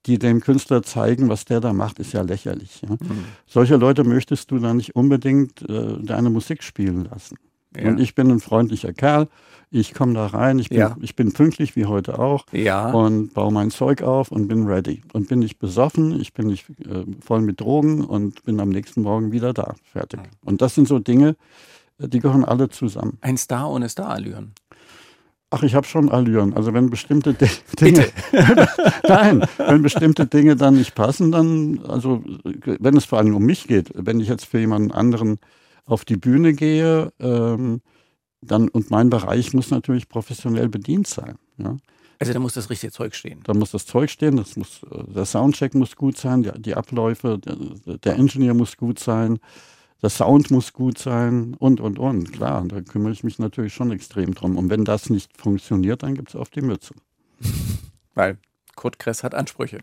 [0.06, 2.82] die dem Künstler zeigen, was der da macht, ist ja lächerlich.
[2.82, 2.90] Ja.
[2.90, 3.24] Mhm.
[3.46, 7.36] Solche Leute möchtest du dann nicht unbedingt äh, deine Musik spielen lassen.
[7.76, 7.88] Ja.
[7.88, 9.28] Und ich bin ein freundlicher Kerl.
[9.74, 10.96] Ich komme da rein, ich bin, Ja.
[11.00, 12.90] ich bin pünktlich wie heute auch ja.
[12.90, 15.00] und baue mein Zeug auf und bin ready.
[15.14, 19.00] Und bin nicht besoffen, ich bin nicht äh, voll mit Drogen und bin am nächsten
[19.00, 19.74] Morgen wieder da.
[19.90, 20.20] Fertig.
[20.44, 21.36] Und das sind so Dinge,
[21.98, 23.16] äh, die gehören alle zusammen.
[23.22, 24.52] Ein Star ohne Starallüren.
[25.54, 26.52] Ach, ich habe schon Allüren.
[26.54, 27.46] Also wenn bestimmte Di-
[27.80, 28.06] Dinge,
[29.08, 33.44] nein, wenn bestimmte Dinge dann nicht passen, dann, also äh, wenn es vor allem um
[33.44, 35.38] mich geht, wenn ich jetzt für jemanden anderen
[35.84, 37.80] auf die Bühne gehe, ähm,
[38.40, 41.36] dann und mein Bereich muss natürlich professionell bedient sein.
[41.58, 41.76] Ja.
[42.18, 43.40] Also da muss das richtige Zeug stehen.
[43.44, 47.38] Da muss das Zeug stehen, das muss, der Soundcheck muss gut sein, die, die Abläufe,
[47.38, 49.40] der, der Engineer muss gut sein,
[50.02, 52.32] der Sound muss gut sein und, und, und.
[52.32, 54.56] Klar, da kümmere ich mich natürlich schon extrem drum.
[54.56, 56.94] Und wenn das nicht funktioniert, dann gibt es auf die Mütze.
[58.14, 58.38] Weil
[58.74, 59.80] Kurt Kress hat Ansprüche.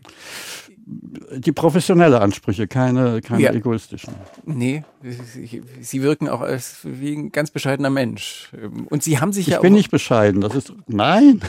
[1.36, 3.52] Die professionelle Ansprüche, keine, keine Ja.
[3.52, 4.14] egoistischen.
[4.44, 4.82] Nee,
[5.80, 8.50] sie, wirken auch als wie ein ganz bescheidener Mensch.
[8.88, 11.40] Und sie haben sich Ich ja bin auch nicht bescheiden, das ist, nein,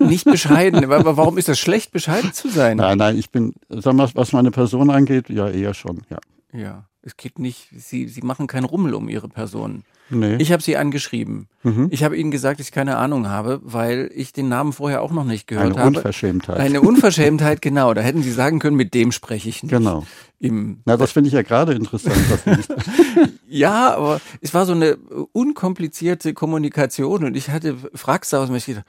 [0.00, 0.84] nicht bescheiden.
[0.92, 2.76] Aber warum ist das schlecht, bescheiden zu sein?
[2.78, 6.18] nein, nein, ich bin, sag mal, was meine Person angeht, ja, eher schon, ja.
[6.52, 9.84] Ja, es geht nicht, sie, sie machen keinen Rummel um ihre Person.
[10.10, 10.36] Nee.
[10.36, 11.48] Ich habe sie angeschrieben.
[11.62, 11.88] Mhm.
[11.90, 15.12] Ich habe ihnen gesagt, dass ich keine Ahnung habe, weil ich den Namen vorher auch
[15.12, 15.96] noch nicht gehört Eine habe.
[15.98, 16.58] Unverschämtheit.
[16.58, 17.92] Eine Unverschämtheit, genau.
[17.92, 19.70] Da hätten sie sagen können, mit dem spreche ich nicht.
[19.70, 20.06] genau.
[20.38, 22.16] Im, Na, das finde ich ja gerade interessant.
[23.48, 24.96] ja, aber es war so eine
[25.32, 28.86] unkomplizierte Kommunikation und ich hatte fragst aus mir gedacht,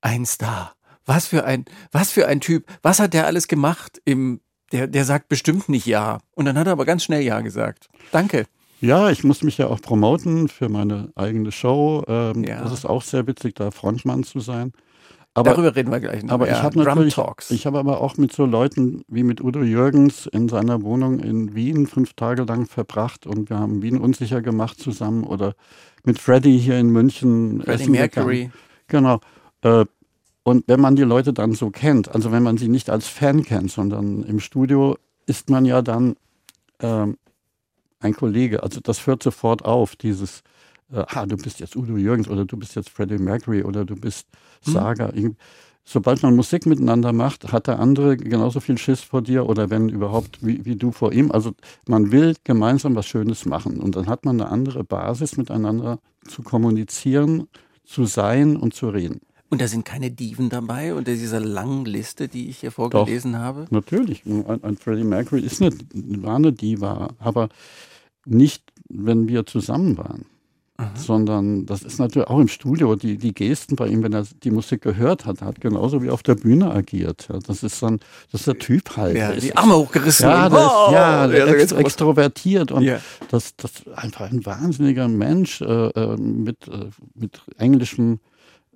[0.00, 0.74] ein Star.
[1.04, 2.66] Was für ein, was für ein Typ.
[2.82, 4.40] Was hat der alles gemacht im,
[4.72, 6.18] der, der sagt bestimmt nicht ja.
[6.34, 7.88] Und dann hat er aber ganz schnell ja gesagt.
[8.12, 8.46] Danke.
[8.80, 12.04] Ja, ich muss mich ja auch promoten für meine eigene Show.
[12.06, 12.62] Ähm, Ja.
[12.62, 14.72] Das ist auch sehr witzig, da Frontmann zu sein.
[15.34, 16.32] Aber, Darüber reden wir gleich noch.
[16.32, 17.50] aber ja, ich habe natürlich, Talks.
[17.52, 21.54] ich habe aber auch mit so Leuten wie mit Udo Jürgens in seiner Wohnung in
[21.54, 25.54] Wien fünf Tage lang verbracht und wir haben Wien unsicher gemacht zusammen oder
[26.04, 27.62] mit Freddy hier in München.
[27.62, 28.10] Freddie essen gegangen.
[28.14, 28.50] Mercury.
[28.88, 29.20] Genau.
[29.62, 29.84] Äh,
[30.48, 33.42] Und wenn man die Leute dann so kennt, also wenn man sie nicht als Fan
[33.42, 36.16] kennt, sondern im Studio ist man ja dann
[36.80, 37.18] ähm,
[38.00, 38.62] ein Kollege.
[38.62, 40.40] Also das hört sofort auf, dieses,
[40.90, 43.94] äh, ah, du bist jetzt Udo Jürgens oder du bist jetzt Freddie Mercury oder du
[43.94, 44.26] bist
[44.64, 44.72] Hm.
[44.72, 45.10] Saga.
[45.12, 45.36] Irgend-
[45.84, 49.90] Sobald man Musik miteinander macht, hat der andere genauso viel Schiss vor dir oder wenn
[49.90, 51.30] überhaupt wie, wie du vor ihm.
[51.30, 51.52] Also
[51.86, 56.42] man will gemeinsam was Schönes machen und dann hat man eine andere Basis miteinander zu
[56.42, 57.48] kommunizieren,
[57.84, 59.20] zu sein und zu reden.
[59.50, 63.66] Und da sind keine Diven dabei unter dieser langen Liste, die ich hier vorgelesen habe.
[63.70, 65.72] Natürlich, ein, ein Freddie Mercury ist eine,
[66.22, 67.48] war eine Diva, aber
[68.26, 70.26] nicht, wenn wir zusammen waren.
[70.94, 74.52] sondern das ist natürlich auch im Studio, die, die Gesten bei ihm, wenn er die
[74.52, 77.26] Musik gehört hat, hat genauso wie auf der Bühne agiert.
[77.28, 77.98] Ja, das ist dann,
[78.30, 79.16] das ist der Typ halt.
[79.16, 80.28] Ja, die Arme hochgerissen.
[80.28, 81.80] ja, der ist, ja, geht's los.
[81.80, 83.00] extrovertiert und Ja.
[83.30, 88.20] das, das ist einfach ein wahnsinniger Mensch äh, äh, mit, äh, mit englischem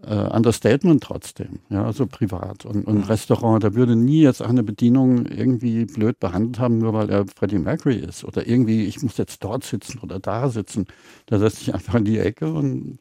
[0.07, 3.63] äh, Understatement trotzdem, ja, also privat und, und Restaurant.
[3.63, 7.97] Der würde nie jetzt eine Bedienung irgendwie blöd behandelt haben, nur weil er Freddie Mercury
[7.97, 10.87] ist oder irgendwie, ich muss jetzt dort sitzen oder da sitzen.
[11.31, 12.99] Der setzt sich einfach in die Ecke und,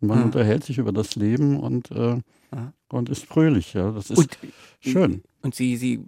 [0.00, 0.24] man Mhm.
[0.26, 2.72] unterhält sich über das Leben und, äh, Mhm.
[2.90, 3.72] und ist fröhlich.
[3.74, 4.38] Ja, das ist Und,
[4.80, 5.22] schön.
[5.42, 6.00] und Sie, Sie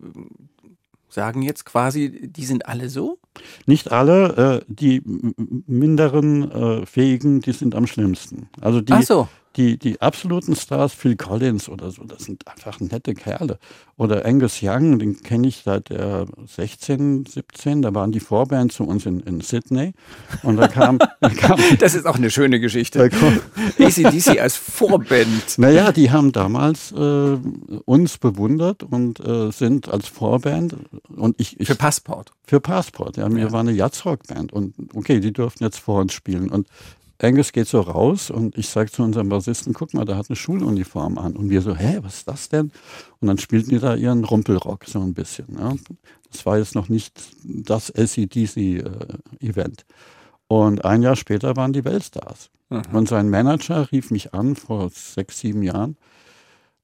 [1.08, 3.18] sagen jetzt quasi, die sind alle so?
[3.66, 5.00] Nicht alle, äh, die
[5.66, 8.48] minderen äh, Fähigen, die sind am schlimmsten.
[8.60, 9.28] Also die, Ach so.
[9.56, 13.58] Die, die absoluten Stars, Phil Collins oder so, das sind einfach nette Kerle.
[13.96, 18.84] Oder Angus Young, den kenne ich seit der 16, 17, da waren die Vorband zu
[18.84, 19.92] uns in, in Sydney.
[20.42, 23.10] Und da kam, da kam Das ist auch eine schöne Geschichte.
[23.78, 25.58] ACDC als Vorband.
[25.58, 27.38] naja, die haben damals äh,
[27.86, 30.76] uns bewundert und äh, sind als Vorband
[31.16, 32.32] und ich, ich Für Passport.
[32.44, 33.30] Für Passport, ja.
[33.30, 33.52] Wir Ja.
[33.52, 36.50] waren eine Jazzrock-Band und okay, die durften jetzt vor uns spielen.
[36.50, 36.66] Und
[37.22, 40.36] Angus geht so raus und ich sage zu unserem Bassisten, guck mal, der hat eine
[40.36, 41.34] Schuluniform an.
[41.34, 42.70] Und wir so, hä, was ist das denn?
[43.20, 45.46] Und dann spielten die da ihren Rumpelrock so ein bisschen.
[45.58, 45.74] Ja.
[46.30, 49.86] Das war jetzt noch nicht das ACDC-Event.
[50.48, 52.50] und ein Jahr später waren die Weltstars.
[52.92, 55.96] Und sein Manager rief mich an vor sechs, sieben Jahren.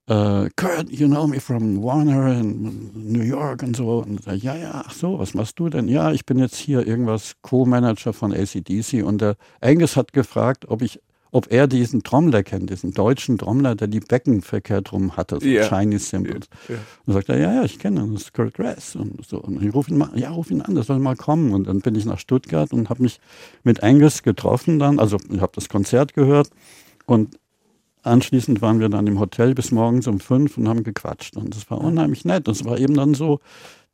[0.08, 3.98] Äh, Kurt, you know me from Warner in New York und so.
[3.98, 5.86] Und ich, ja, ja, ach so, was machst du denn?
[5.88, 10.82] Ja, ich bin jetzt hier irgendwas Co-Manager von ACDC und der Angus hat gefragt, ob
[10.82, 15.38] ich, ob er diesen Trommler kennt, diesen deutschen Trommler, der die Becken verkehrt rum hatte,
[15.40, 15.68] so Ja.
[15.68, 16.48] Chinese Cymbals.
[16.68, 16.74] Ja.
[17.06, 19.40] Und sagt er, ja, ja, ich kenne ihn, das ist Kurt Grass und so.
[19.40, 21.54] Und ich rufe ihn mal, ja, ruf ihn an, der soll mal kommen.
[21.54, 23.20] Und dann bin ich nach Stuttgart und habe mich
[23.62, 26.50] mit Angus getroffen dann, also ich habe das Konzert gehört
[27.06, 27.36] und
[28.02, 31.36] anschließend waren wir dann im Hotel bis morgens um fünf und haben gequatscht.
[31.36, 32.48] Und das war unheimlich nett.
[32.48, 33.40] Das war eben dann so,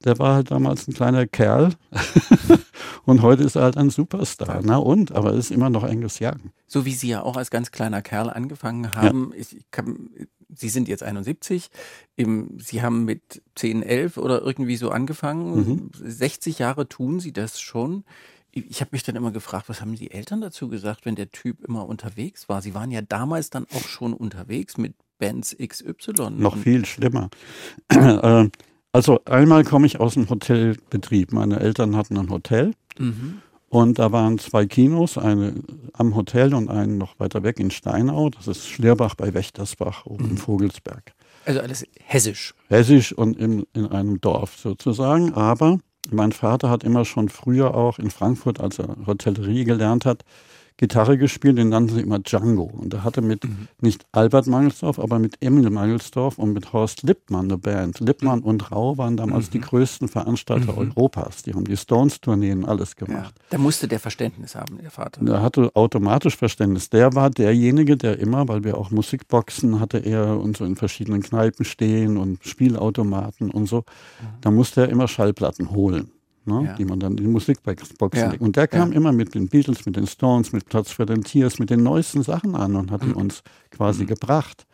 [0.05, 1.75] der war halt damals ein kleiner Kerl
[3.05, 4.61] und heute ist er halt ein Superstar.
[4.63, 6.53] Na und, aber er ist immer noch Angus Young.
[6.67, 9.33] So wie Sie ja auch als ganz kleiner Kerl angefangen haben.
[9.37, 10.11] Ich kann,
[10.55, 11.71] Sie sind jetzt 71.
[12.17, 15.91] Im, Sie haben mit 10, 11 oder irgendwie so angefangen.
[15.93, 18.05] 60 Jahre tun Sie das schon.
[18.69, 21.63] Ich habe mich dann immer gefragt, was haben die Eltern dazu gesagt, wenn der Typ
[21.65, 22.63] immer unterwegs war?
[22.63, 26.31] Sie waren ja damals dann auch schon unterwegs mit Bands XY.
[26.31, 27.29] Noch viel schlimmer.
[27.91, 28.49] Äh,
[28.93, 31.33] also einmal komme ich aus dem Hotelbetrieb.
[31.33, 33.43] Meine Eltern hatten ein Hotel Mhm.
[33.69, 35.55] und da waren zwei Kinos, eine
[35.93, 38.31] am Hotel und einen noch weiter weg in Steinau.
[38.31, 41.13] Das ist Schlierbach bei Wächtersbach oben im Vogelsberg.
[41.45, 42.55] Also alles hessisch.
[42.69, 45.33] hessisch und in, in einem Dorf sozusagen.
[45.35, 45.79] Aber
[46.11, 50.25] mein Vater hat immer schon früher auch in Frankfurt, als er Hotellerie gelernt hat,
[50.79, 52.63] Gitarre gespielt, den nannten sie immer Django.
[52.63, 53.43] Und er hatte mit
[53.81, 57.99] nicht Albert Mangelsdorf, aber mit Emil Mangelsdorf und mit Horst Lippmann eine Band.
[58.01, 61.43] Lippmann und Rau waren damals die größten Veranstalter Europas.
[61.43, 63.07] Die haben die Stones-Tourneen alles Ja.
[63.07, 63.35] gemacht.
[63.51, 65.25] Da musste der Verständnis haben, der Vater.
[65.25, 66.89] Der hatte automatisch Verständnis.
[66.91, 71.23] Der war derjenige, der immer, weil wir auch Musikboxen hatte er und so in verschiedenen
[71.23, 73.83] Kneipen stehen und Spielautomaten und so.
[74.41, 76.13] Da musste er immer Schallplatten holen,
[76.49, 76.75] ne, Ja.
[76.75, 78.31] die man dann in die Musikboxen Ja.
[78.31, 78.43] legt.
[78.43, 78.97] Und der kam Ja.
[78.97, 82.23] immer mit den Beatles, mit den Stones, mit Platz für den Tiers, mit den neuesten
[82.23, 82.91] Sachen an und Mhm.
[82.95, 84.67] hat die uns quasi gebracht.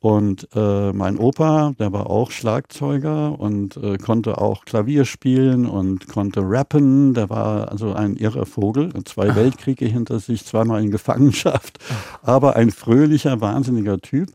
[0.00, 6.08] Und äh, mein Opa, der war auch Schlagzeuger und äh, konnte auch Klavier spielen und
[6.08, 7.14] konnte rappen.
[7.14, 11.78] Der war also ein irrer Vogel, zwei Weltkriege hinter sich, zweimal in Gefangenschaft,
[12.20, 14.28] aber ein fröhlicher, wahnsinniger Typ.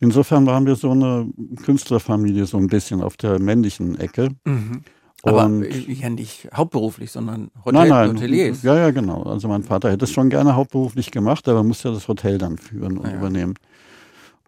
[0.00, 1.28] Insofern waren wir so eine
[1.62, 4.30] Künstlerfamilie, so ein bisschen auf der männlichen Ecke.
[4.44, 4.80] Mhm.
[5.24, 8.62] Aber Und- ja nicht hauptberuflich, sondern Hotel, nein, nein, Hoteliers.
[8.62, 9.22] ja, ja, genau.
[9.22, 12.58] Also mein Vater hätte es schon gerne hauptberuflich gemacht, aber musste ja das Hotel dann
[12.58, 13.54] führen und Ja, übernehmen.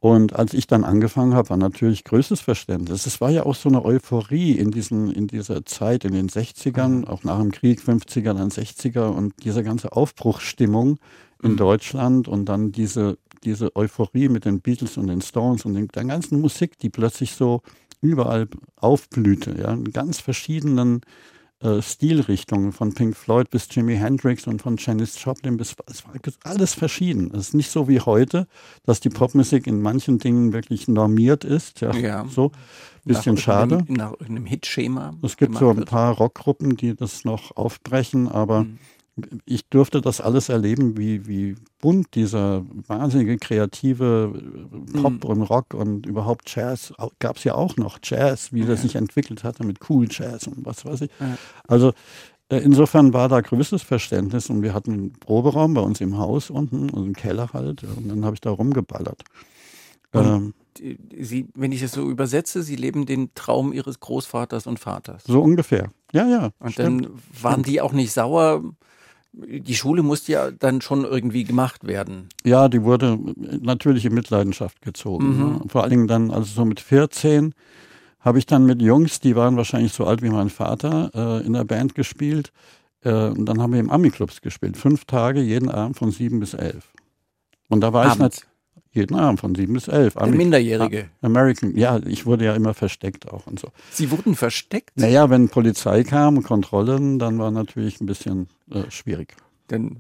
[0.01, 3.07] Und als ich dann angefangen habe, war natürlich größtes Verständnis.
[3.07, 7.07] Es war ja auch so eine Euphorie in, diesen, in dieser Zeit, in den 60ern,
[7.07, 10.99] auch nach dem Krieg, 50er, dann 60er und diese ganze Aufbruchsstimmung
[11.43, 15.89] in Deutschland und dann diese, diese Euphorie mit den Beatles und den Stones und den,
[15.89, 17.63] der ganzen Musik, die plötzlich so
[18.01, 21.01] überall aufblühte, ja, in ganz verschiedenen
[21.61, 26.13] äh, Stilrichtungen, von Pink Floyd bis Jimi Hendrix und von Janis Joplin bis, es war
[26.45, 27.31] alles verschieden.
[27.33, 28.47] Es ist nicht so wie heute,
[28.85, 32.27] dass die Popmusik in manchen Dingen wirklich normiert ist, ja, Ja.
[32.29, 32.53] so,
[33.05, 33.75] bisschen nach schade.
[33.77, 35.15] irgendeinem- Nach irgendeinem Hitschema.
[35.23, 38.79] Es gibt so ein paar Rockgruppen, die das noch aufbrechen, aber Mhm.
[39.47, 45.31] Ich durfte das alles erleben, wie, wie bunt dieser wahnsinnige kreative äh, Pop Mhm.
[45.31, 49.43] und Rock und überhaupt Jazz gab es ja auch noch Jazz, wie das sich entwickelt
[49.43, 51.11] hatte mit Cool Jazz und was weiß ich.
[51.19, 51.39] Ja.
[51.67, 51.93] Also
[52.51, 56.51] äh, insofern war da größtes Verständnis und wir hatten einen Proberaum bei uns im Haus
[56.51, 59.23] unten und einen Keller halt und dann habe ich da rumgeballert.
[60.13, 60.55] Ähm,
[61.19, 65.25] Sie, wenn ich es so übersetze, Sie leben den Traum Ihres Großvaters und Vaters.
[65.25, 65.91] So ungefähr.
[66.13, 66.51] Ja, ja.
[66.59, 67.07] Und stimmt.
[67.07, 68.63] dann waren die auch nicht sauer.
[69.39, 72.31] Die Schule musste ja dann schon irgendwie gemacht werden.
[72.45, 73.19] Ja, die wurde
[73.61, 75.29] natürlich in Mitleidenschaft gezogen.
[75.29, 75.39] Mhm.
[75.39, 75.61] Ne?
[75.69, 77.53] Vor allen Dingen dann, also so mit 14,
[78.21, 81.53] habe ich dann mit Jungs, die waren wahrscheinlich so alt wie mein Vater, äh, in
[81.53, 82.51] der Band gespielt.
[83.03, 84.77] Äh, und dann haben wir im Ami-Clubs gespielt.
[84.77, 86.93] Fünf Tage, jeden Abend von sieben bis elf.
[87.69, 88.39] Und da war Abends.
[88.39, 88.56] ich
[88.97, 90.15] jeden Abend von sieben bis elf.
[90.15, 91.11] Der Minderjährige.
[91.23, 93.69] American, ja, ich wurde ja immer versteckt auch und so.
[93.91, 94.97] Sie wurden versteckt?
[94.97, 99.37] Naja, wenn Polizei kam und Kontrollen, dann war natürlich ein bisschen äh, schwierig.
[99.69, 99.99] Dann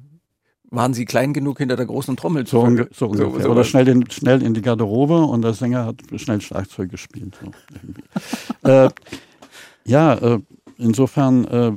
[0.70, 3.42] waren Sie klein genug hinter der großen Trommel zu so, unge so ungefähr.
[3.42, 7.38] So, Oder schnell in, schnell in die Garderobe und der Sänger hat schnell Schlagzeug gespielt.
[8.62, 8.90] So äh,
[9.84, 10.40] ja, äh,
[10.78, 11.72] insofern äh,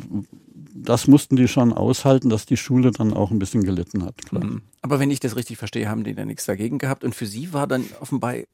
[0.89, 4.17] das mussten die schon aushalten, dass die Schule dann auch ein bisschen gelitten hat.
[4.25, 4.43] Klar.
[4.43, 4.63] Mhm.
[4.81, 7.03] Aber wenn ich das richtig verstehe, haben die da nichts dagegen gehabt.
[7.03, 8.47] Und für sie war dann offenbar äh,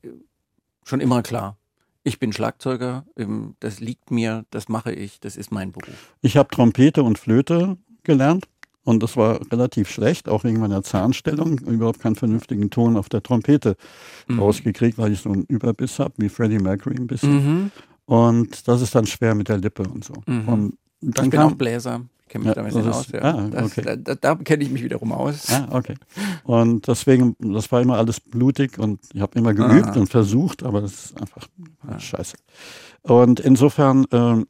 [0.84, 1.56] schon immer klar,
[2.04, 6.14] ich bin Schlagzeuger, ähm, das liegt mir, das mache ich, das ist mein Beruf.
[6.22, 8.44] Ich habe Trompete und Flöte gelernt
[8.84, 11.60] und das war relativ schlecht, auch wegen meiner Zahnstellung.
[11.60, 13.78] Überhaupt keinen vernünftigen Ton auf der Trompete
[14.28, 14.40] mhm.
[14.40, 17.34] rausgekriegt, weil ich so einen Überbiss habe, wie Freddie Mercury ein bisschen.
[17.34, 17.72] Mhm.
[18.04, 20.16] Und das ist dann schwer mit der Lippe und so.
[20.28, 20.50] Mhm.
[20.50, 23.08] Und dann ich bin kam, auch Bläser kenne mich ja, da ein bisschen aus.
[23.12, 23.22] Ja.
[23.22, 23.82] Ah, okay.
[23.82, 25.52] das, da, da kenne ich mich wiederum aus.
[25.52, 25.96] Ah, okay.
[26.44, 30.00] Und deswegen, das war immer alles blutig und ich habe immer geübt Aha.
[30.00, 31.48] und versucht, aber das ist einfach
[31.88, 32.00] ah.
[32.00, 32.38] scheiße.
[33.04, 34.48] Und insofern ähm,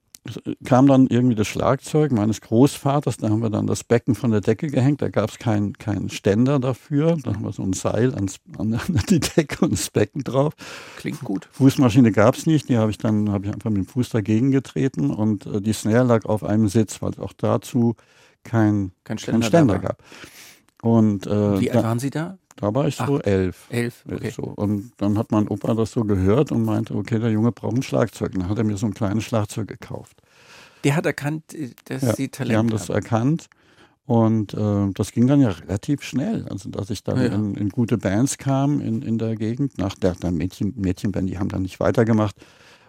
[0.63, 4.41] kam dann irgendwie das Schlagzeug meines Großvaters, da haben wir dann das Becken von der
[4.41, 8.13] Decke gehängt, da gab es keinen kein Ständer dafür, da haben wir so ein Seil
[8.15, 10.53] ans, an die Decke und das Becken drauf.
[10.97, 11.47] Klingt gut.
[11.51, 14.51] Fußmaschine gab es nicht, die habe ich dann habe ich einfach mit dem Fuß dagegen
[14.51, 17.95] getreten und äh, die Snare lag auf einem Sitz, weil es auch dazu
[18.43, 20.03] kein, kein Ständer, kein Ständer gab.
[20.81, 22.37] Und, äh, Wie alt waren Sie da?
[22.57, 23.67] Da war ich so Ach, elf.
[23.69, 24.31] Elf, okay.
[24.31, 24.43] So.
[24.43, 27.83] Und dann hat mein Opa das so gehört und meinte, okay, der Junge braucht ein
[27.83, 28.33] Schlagzeug.
[28.33, 30.21] Und dann hat er mir so ein kleines Schlagzeug gekauft.
[30.83, 32.67] Der hat erkannt, äh, dass ja, Sie Talent haben.
[32.67, 33.49] Die haben das erkannt.
[34.05, 36.47] Und äh, das ging dann ja relativ schnell.
[36.49, 37.25] Also, dass ich dann ja.
[37.25, 39.77] in, in, gute Bands kam in, in der Gegend.
[39.77, 42.35] Nach der, der Mädchen, Mädchenband, die haben dann nicht weitergemacht.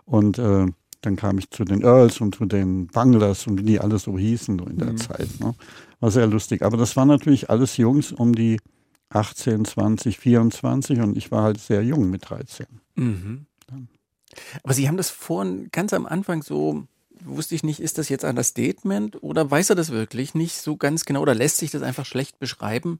[0.04, 0.66] Und äh,
[1.00, 4.18] dann kam ich zu den Earls und zu den Banglers und wie die alle so
[4.18, 4.96] hießen in der mhm.
[4.98, 5.28] Zeit.
[5.40, 5.54] Ne?
[6.00, 6.62] War sehr lustig.
[6.62, 8.58] Aber das waren natürlich alles Jungs um die
[9.10, 12.66] 18, 20, 24 und ich war halt sehr jung mit 13.
[12.96, 13.46] Mhm.
[14.62, 16.86] Aber Sie haben das vorhin ganz am Anfang so,
[17.20, 20.76] wusste ich nicht, ist das jetzt ein Statement oder weiß er das wirklich nicht so
[20.76, 22.98] ganz genau oder lässt sich das einfach schlecht beschreiben,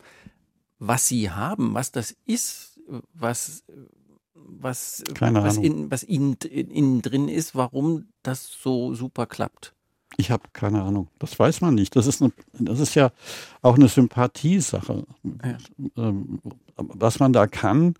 [0.79, 2.81] was Sie haben, was das ist,
[3.13, 3.65] was,
[4.35, 9.76] was, was, in, was Ihnen, in, innen drin ist, warum das so super klappt?
[10.17, 11.09] Ich habe keine Ahnung.
[11.19, 11.95] Das weiß man nicht.
[11.95, 13.11] Das ist, eine, das ist ja
[13.63, 15.05] auch eine Sympathiesache.
[15.45, 15.57] Ja.
[15.97, 16.41] Ähm,
[16.77, 17.95] was man da kann,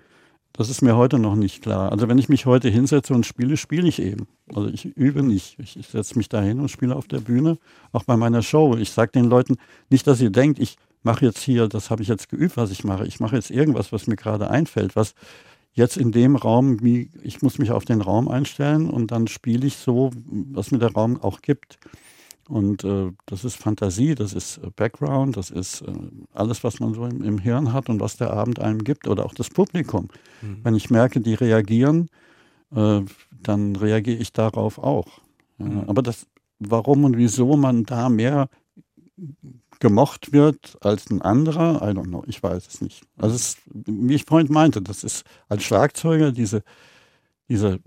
[0.57, 1.93] das ist mir heute noch nicht klar.
[1.93, 4.27] Also wenn ich mich heute hinsetze und spiele, spiele ich eben.
[4.55, 5.59] Also ich übe nicht.
[5.59, 7.59] Ich, ich setze mich da hin und spiele auf der Bühne,
[7.93, 8.77] auch bei meiner Show.
[8.77, 9.59] Ich sage den Leuten
[9.91, 12.85] nicht, dass ihr denkt, ich mache jetzt hier, das habe ich jetzt geübt, was ich
[12.85, 13.07] mache.
[13.07, 15.15] Ich mache jetzt irgendwas, was mir gerade einfällt, was
[15.77, 19.67] jetzt in dem Raum, wie ich muss mich auf den Raum einstellen und dann spiele
[19.67, 21.79] ich so, was mir der Raum auch gibt.
[22.49, 25.93] Und äh, das ist Fantasie, das ist äh, Background, das ist äh,
[26.33, 29.27] alles, was man so im, im, Hirn hat und was der Abend einem gibt oder
[29.27, 30.09] auch das Publikum.
[30.43, 30.61] Mhm.
[30.63, 32.09] Wenn ich merke, die reagieren,
[32.75, 33.01] äh,
[33.43, 35.21] dann reagiere ich darauf auch.
[35.59, 35.85] Mhm.
[35.87, 36.27] aber das,
[36.59, 38.51] warum und wieso man da mehr
[39.81, 43.05] gemocht wird als ein anderer, I don't know, ich weiß es nicht.
[43.17, 46.63] Also es, wie ich vorhin meinte, das ist als Schlagzeuger diese
[47.49, 47.81] diese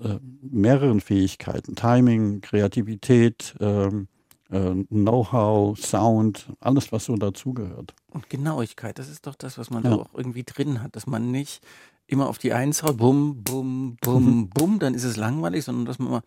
[0.00, 4.08] äh, mehreren Fähigkeiten, Timing, Kreativität, ähm,
[4.50, 7.94] äh, Know-how, Sound, alles, was so dazugehört.
[8.10, 9.92] Und Genauigkeit, das ist doch das, was man ja.
[9.92, 11.62] auch irgendwie drin hat, dass man nicht
[12.06, 14.48] immer auf die Eins haut, bum, bum, bum, mhm.
[14.50, 16.22] bum, dann ist es langweilig, sondern dass man immer.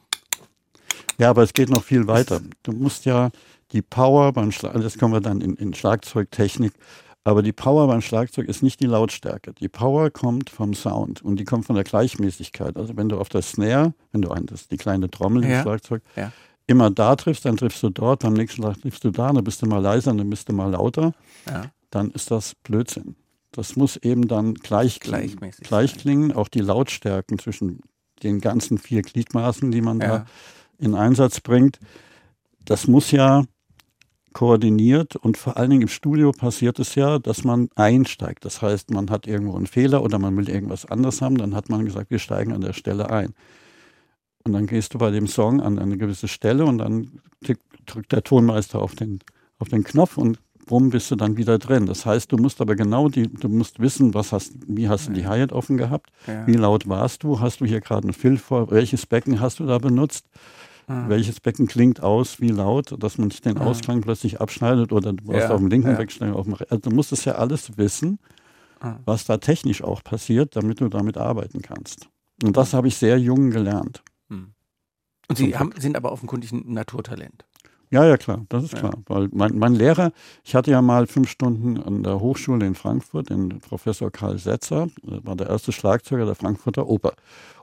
[1.17, 2.41] Ja, aber es geht noch viel weiter.
[2.63, 3.29] Du musst ja
[3.71, 6.73] die Power beim Schlag, das kommen wir dann in, in Schlagzeugtechnik,
[7.23, 9.53] aber die Power beim Schlagzeug ist nicht die Lautstärke.
[9.53, 12.77] Die Power kommt vom Sound und die kommt von der Gleichmäßigkeit.
[12.77, 15.57] Also wenn du auf der Snare, wenn du ein, das die kleine Trommel ja.
[15.57, 16.31] im Schlagzeug, ja.
[16.65, 19.61] immer da triffst, dann triffst du dort, beim nächsten Schlag triffst du da, dann bist
[19.61, 21.13] du mal leiser, dann bist du mal lauter.
[21.47, 21.65] Ja.
[21.91, 23.15] Dann ist das Blödsinn.
[23.51, 25.37] Das muss eben dann gleich klingen.
[25.61, 27.81] Gleich klingen, auch die Lautstärken zwischen
[28.23, 30.25] den ganzen vier Gliedmaßen, die man da
[30.79, 31.79] in Einsatz bringt.
[32.65, 33.43] Das muss ja
[34.33, 38.45] koordiniert und vor allen Dingen im Studio passiert es ja, dass man einsteigt.
[38.45, 41.69] Das heißt, man hat irgendwo einen Fehler oder man will irgendwas anderes haben, dann hat
[41.69, 43.33] man gesagt, wir steigen an der Stelle ein.
[44.43, 47.19] Und dann gehst du bei dem Song an eine gewisse Stelle und dann
[47.85, 49.19] drückt der Tonmeister auf den,
[49.59, 51.85] auf den Knopf und bumm bist du dann wieder drin.
[51.85, 55.13] Das heißt, du musst aber genau die, du musst wissen, was hast, wie hast du
[55.13, 56.47] die Hi-Hat offen gehabt, ja.
[56.47, 59.65] wie laut warst du, hast du hier gerade einen Fill vor, welches Becken hast du
[59.65, 60.25] da benutzt,
[60.87, 61.05] ah.
[61.07, 63.65] welches Becken klingt aus, wie laut, dass man nicht den ah.
[63.65, 65.49] Ausklang plötzlich abschneidet oder du brauchst ja.
[65.49, 65.97] auf dem linken ja.
[65.97, 68.19] wegschneiden, auf dem Also du musst es ja alles wissen,
[68.79, 68.95] ah.
[69.05, 72.07] was da technisch auch passiert, damit du damit arbeiten kannst.
[72.43, 74.03] Und das habe ich sehr jung gelernt.
[74.29, 74.53] Hm.
[75.27, 77.45] Und Sie haben, sind aber offenkundig ein Naturtalent.
[77.91, 78.79] Ja, ja, klar, das ist ja.
[78.79, 78.93] klar.
[79.07, 80.13] Weil mein, mein, Lehrer,
[80.45, 84.87] ich hatte ja mal fünf Stunden an der Hochschule in Frankfurt, den Professor Karl Setzer,
[85.03, 87.13] war der erste Schlagzeuger der Frankfurter Oper.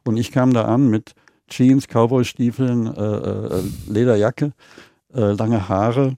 [0.05, 1.15] Und ich kam da an mit
[1.49, 4.53] Jeans, Cowboystiefeln, äh, äh, Lederjacke,
[5.15, 6.17] äh, lange Haare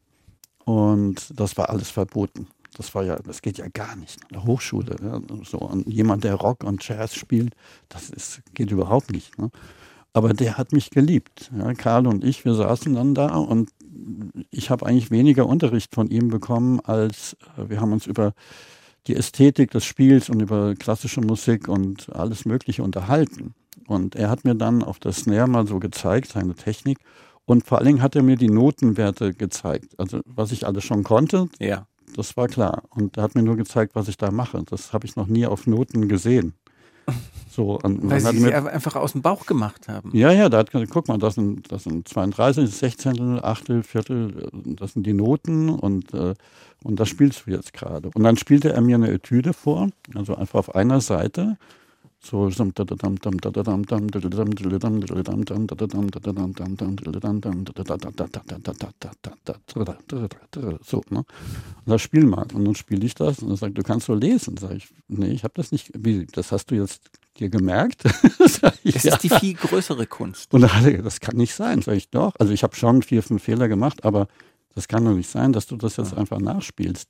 [0.65, 2.49] und das war alles verboten.
[2.77, 4.23] Das war ja, das geht ja gar nicht.
[4.25, 7.55] An der Hochschule, ja, so und jemand, der Rock und Jazz spielt,
[7.89, 9.39] das ist, geht überhaupt nicht.
[9.39, 9.51] Ne?
[10.13, 11.51] Aber der hat mich geliebt.
[11.57, 13.71] Ja, Karl und ich, wir saßen dann da und
[14.51, 18.33] ich habe eigentlich weniger Unterricht von ihm bekommen, als äh, wir haben uns über
[19.07, 23.55] die Ästhetik des Spiels und über klassische Musik und alles Mögliche unterhalten.
[23.87, 26.99] Und er hat mir dann auf der Snare mal so gezeigt, seine Technik.
[27.45, 29.99] Und vor allen Dingen hat er mir die Notenwerte gezeigt.
[29.99, 31.87] Also was ich alles schon konnte, ja.
[32.15, 32.85] das war klar.
[32.91, 34.63] Und er hat mir nur gezeigt, was ich da mache.
[34.65, 36.55] Das habe ich noch nie auf Noten gesehen.
[37.51, 40.17] So, und Weil sie mit, einfach aus dem Bauch gemacht haben.
[40.17, 44.93] Ja, ja, da hat guck mal, das sind, das sind 32, 16, Achtel, Viertel, das
[44.93, 46.35] sind die Noten und, äh,
[46.85, 48.11] und das spielst du jetzt gerade.
[48.15, 51.59] Und dann spielte er mir eine Etüde vor, also einfach auf einer Seite
[52.23, 52.51] so
[60.87, 61.19] so ne?
[61.19, 61.27] Und
[61.87, 62.47] das spiel mal.
[62.53, 63.39] Und dann spiele ich das.
[63.39, 64.57] Und dann sagt du kannst so lesen.
[64.59, 65.93] Sag ich nee ich habe das nicht.
[65.97, 68.05] Wie das hast du jetzt dir gemerkt?
[68.83, 70.53] Ich, das ist die viel größere Kunst.
[70.55, 71.83] Und dann hat er das kann nicht sein.
[71.83, 72.33] Sag ich doch.
[72.39, 74.27] Also ich habe schon vier fünf Fehler gemacht aber
[74.75, 77.09] das kann doch nicht sein dass du das jetzt einfach nachspielst.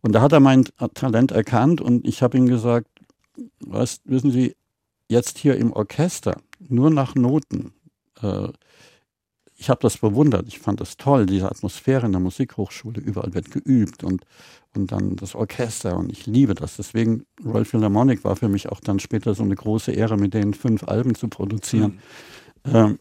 [0.00, 2.88] Und da hat er mein Talent erkannt und ich habe ihm gesagt
[3.60, 4.56] was, wissen Sie,
[5.08, 7.72] jetzt hier im Orchester, nur nach Noten,
[8.22, 8.48] äh,
[9.60, 13.50] ich habe das bewundert, ich fand das toll, diese Atmosphäre in der Musikhochschule, überall wird
[13.50, 14.24] geübt und,
[14.74, 16.76] und dann das Orchester und ich liebe das.
[16.76, 20.54] Deswegen Royal Philharmonic war für mich auch dann später so eine große Ehre, mit denen
[20.54, 21.98] fünf Alben zu produzieren.
[22.64, 22.74] Mhm.
[22.74, 22.98] Ähm,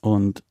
[0.00, 0.42] und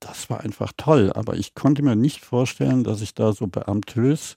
[0.00, 4.36] das war einfach toll, aber ich konnte mir nicht vorstellen, dass ich da so beamtös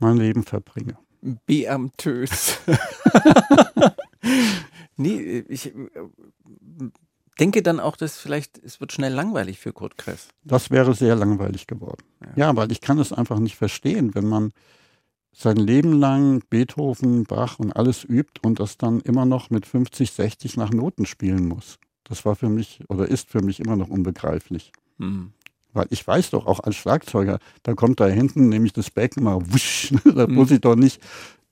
[0.00, 0.96] mein Leben verbringe.
[1.46, 2.58] Beamtös.
[4.96, 5.72] nee, ich äh,
[7.38, 10.28] denke dann auch, dass vielleicht es wird schnell langweilig für Kurt Kress.
[10.44, 12.04] Das wäre sehr langweilig geworden.
[12.20, 12.46] Ja.
[12.46, 14.52] ja, weil ich kann es einfach nicht verstehen, wenn man
[15.32, 20.10] sein Leben lang Beethoven, Bach und alles übt und das dann immer noch mit 50,
[20.10, 21.78] 60 nach Noten spielen muss.
[22.04, 24.72] Das war für mich oder ist für mich immer noch unbegreiflich.
[24.98, 25.32] Hm.
[25.72, 29.40] Weil ich weiß doch auch als Schlagzeuger, da kommt da hinten nämlich das Becken mal
[29.52, 30.34] wusch, da mhm.
[30.34, 31.00] muss ich doch nicht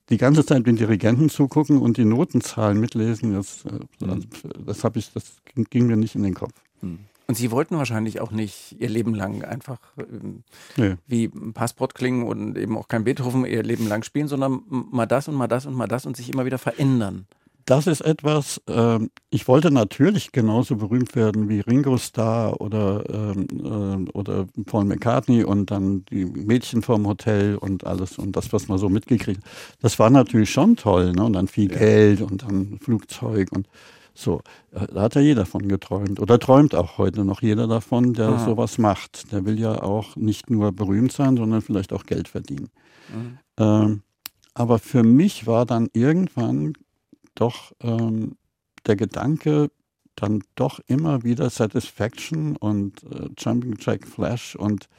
[0.09, 3.33] die ganze Zeit den Dirigenten zugucken und die Notenzahlen mitlesen.
[3.33, 4.25] Das, äh, mhm.
[4.65, 5.37] das habe ich, das
[5.69, 6.53] ging mir nicht in den Kopf.
[6.81, 6.99] Mhm.
[7.27, 10.43] Und Sie wollten wahrscheinlich auch nicht Ihr Leben lang einfach ähm,
[10.77, 10.95] nee.
[11.05, 15.27] wie Passport klingen und eben auch kein Beethoven Ihr Leben lang spielen, sondern mal das
[15.27, 17.27] und mal das und mal das und sich immer wieder verändern
[17.69, 24.07] das ist etwas, äh, ich wollte natürlich genauso berühmt werden wie Ringo Starr oder, ähm,
[24.07, 28.69] äh, oder Paul McCartney und dann die Mädchen vom Hotel und alles und das, was
[28.69, 29.51] man so mitgekriegt hat.
[29.81, 31.23] Das war natürlich schon toll, ne?
[31.23, 31.77] Und dann viel ja.
[31.77, 33.67] Geld und dann Flugzeug und
[34.15, 34.41] so.
[34.71, 38.29] Äh, da hat ja jeder von geträumt oder träumt auch heute noch jeder davon, der
[38.29, 38.45] ah.
[38.45, 39.31] sowas macht.
[39.31, 42.69] Der will ja auch nicht nur berühmt sein, sondern vielleicht auch Geld verdienen.
[43.13, 43.37] Mhm.
[43.57, 44.01] Ähm,
[44.55, 46.73] aber für mich war dann irgendwann
[47.39, 48.35] doch ähm,
[48.85, 49.69] der Gedanke,
[50.15, 54.89] dann doch immer wieder Satisfaction und äh, Jumping Jack Flash und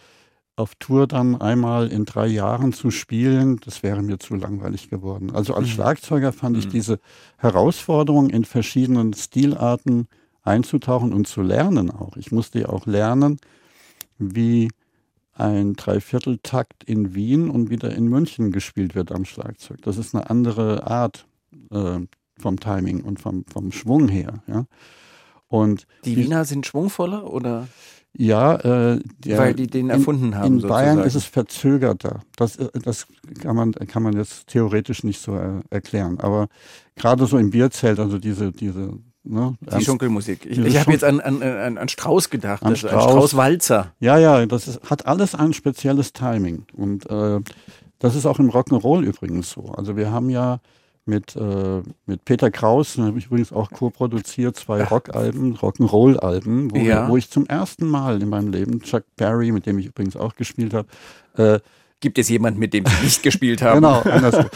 [0.56, 5.30] auf Tour dann einmal in drei Jahren zu spielen, das wäre mir zu langweilig geworden.
[5.34, 5.72] Also als mhm.
[5.72, 6.70] Schlagzeuger fand ich mhm.
[6.70, 7.00] diese
[7.38, 10.06] Herausforderung in verschiedenen Stilarten
[10.42, 12.16] einzutauchen und zu lernen auch.
[12.16, 13.38] Ich musste ja auch lernen,
[14.18, 14.68] wie
[15.32, 19.80] ein Dreivierteltakt in Wien und wieder in München gespielt wird am Schlagzeug.
[19.82, 21.26] Das ist eine andere Art
[21.70, 22.00] äh,
[22.40, 24.42] vom Timing und vom, vom Schwung her.
[24.46, 24.66] Ja.
[25.48, 27.68] Und die Wiener sind schwungvoller oder?
[28.12, 30.46] Ja, äh, der, weil die den erfunden in, haben.
[30.46, 30.96] In sozusagen.
[30.96, 32.20] Bayern ist es verzögerter.
[32.36, 33.06] Das, äh, das
[33.40, 36.18] kann man kann man jetzt theoretisch nicht so äh, erklären.
[36.18, 36.48] Aber
[36.96, 39.54] gerade so im Bierzelt, also diese diese Ne?
[39.60, 40.46] Die Schunkelmusik.
[40.46, 43.04] Ich, ich habe jetzt an, an, an, an Strauß gedacht, an Strauß.
[43.04, 43.92] Strauß-Walzer.
[44.00, 46.64] Ja, ja, das ist, hat alles ein spezielles Timing.
[46.72, 47.40] Und äh,
[47.98, 49.66] das ist auch im Rock'n'Roll übrigens so.
[49.66, 50.60] Also wir haben ja
[51.06, 57.08] mit, äh, mit Peter Kraus, habe ich übrigens auch co-produziert, zwei Rockalben, Rock'n'Roll-Alben, wo, Ja.
[57.08, 60.34] wo ich zum ersten Mal in meinem Leben Chuck Berry, mit dem ich übrigens auch
[60.36, 60.88] gespielt habe,
[61.36, 61.60] äh,
[62.02, 63.82] Gibt es jemanden, mit dem Sie nicht gespielt haben?
[63.82, 64.46] Genau, andersrum.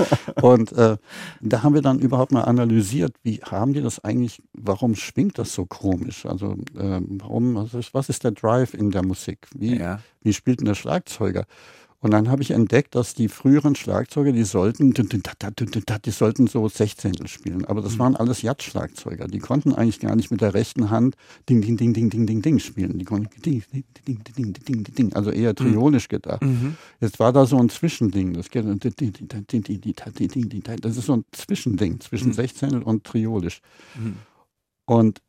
[0.40, 0.96] Und äh,
[1.42, 5.52] da haben wir dann überhaupt mal analysiert, wie haben die das eigentlich, warum schwingt das
[5.52, 6.24] so komisch?
[6.24, 9.46] Also ähm, warum, was ist, was ist der Drive in der Musik?
[9.54, 10.00] Wie, Ja.
[10.22, 11.44] wie spielt denn der Schlagzeuger?
[12.04, 17.28] Und dann habe ich entdeckt, dass die früheren Schlagzeuger, die sollten, die sollten so Sechzehntel
[17.28, 17.64] spielen.
[17.64, 19.26] Aber das waren alles Jazz-Schlagzeuger.
[19.26, 21.16] Die konnten eigentlich gar nicht mit der rechten Hand
[21.48, 22.98] Ding, Ding, Ding, Ding, Ding, Ding, Ding spielen.
[22.98, 25.12] Die konnten Ding, Ding, Ding, Ding, Ding, Ding, Ding, Ding.
[25.14, 26.42] Also eher triolisch gedacht.
[26.42, 26.76] Mhm.
[27.00, 28.34] Jetzt war da so ein Zwischending.
[28.34, 28.84] Das, geht, das
[30.98, 32.34] ist so ein Zwischending zwischen Mhm.
[32.34, 33.62] Sechzehntel und Triolisch.
[33.94, 34.16] Mhm.
[34.84, 35.22] Und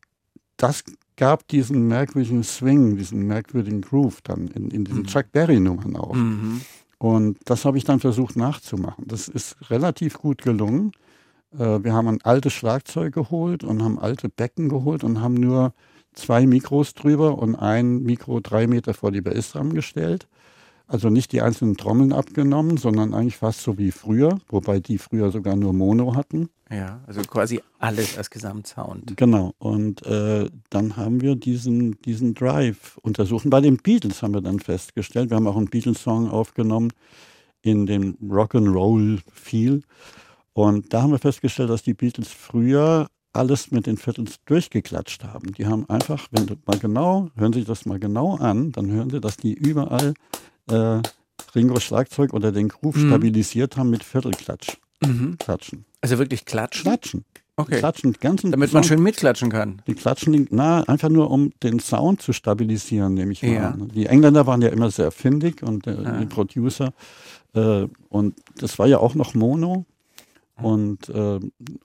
[0.58, 0.84] das
[1.18, 5.08] gab diesen merkwürdigen Swing, diesen merkwürdigen Groove dann in, in diesen Mhm.
[5.08, 6.14] Chuck Berry-Nummern auch.
[6.16, 6.62] Mhm.
[6.98, 9.06] Und das habe ich dann versucht nachzumachen.
[9.08, 10.92] Das ist relativ gut gelungen.
[11.58, 15.74] Äh, Wir haben ein altes Schlagzeug geholt und haben alte Becken geholt und haben nur
[16.14, 20.28] zwei Mikros drüber und ein Mikro drei Meter vor die Bassdrum gestellt.
[20.88, 25.32] Also nicht die einzelnen Trommeln abgenommen, sondern eigentlich fast so wie früher, wobei die früher
[25.32, 26.50] sogar nur Mono hatten.
[26.70, 29.18] Ja, also quasi alles als Gesamtsound.
[29.18, 29.54] Genau.
[29.58, 33.46] Und äh, dann haben wir diesen, diesen Drive untersucht.
[33.46, 36.92] Und bei den Beatles haben wir dann festgestellt, wir haben auch einen Beatles-Song aufgenommen
[37.62, 39.82] in dem Rock'n'Roll Feel.
[40.54, 45.54] Und da haben wir festgestellt, dass die Beatles früher alles mit den Viertels durchgeklatscht haben.
[45.54, 48.90] Die haben einfach, wenn du mal genau, hören Sie sich das mal genau an, dann
[48.90, 50.14] hören Sie, dass die überall
[50.70, 51.02] äh,
[51.56, 53.08] Ringos Schlagzeug oder den Groove Mhm.
[53.10, 54.78] stabilisiert haben mit Viertelklatsch.
[55.06, 55.38] Mhm.
[55.38, 55.86] Klatschen.
[56.02, 56.84] Also wirklich klatschen?
[56.84, 57.26] Klatschen.
[57.58, 57.78] Okay.
[57.80, 58.14] Klatschen.
[58.20, 59.82] Ganzen Damit man Song- schön mitklatschen kann.
[59.88, 63.70] die klatschen na, einfach nur, um den Sound zu stabilisieren, nehme ich mal Ja.
[63.72, 63.88] an.
[63.96, 66.18] Die Engländer waren ja immer sehr findig und äh, Ah.
[66.20, 66.94] die Producer.
[67.54, 69.86] Äh, und das war ja auch noch Mono.
[70.62, 71.40] Und äh,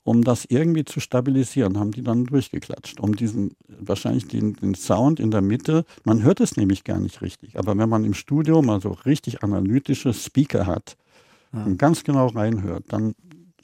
[0.05, 3.01] um das irgendwie zu stabilisieren, haben die dann durchgeklatscht.
[3.01, 7.21] Um diesen, wahrscheinlich den, den Sound in der Mitte, man hört es nämlich gar nicht
[7.21, 7.59] richtig.
[7.59, 10.97] Aber wenn man im Studio mal so richtig analytische Speaker hat
[11.53, 11.65] Ja.
[11.65, 13.15] und ganz genau reinhört, dann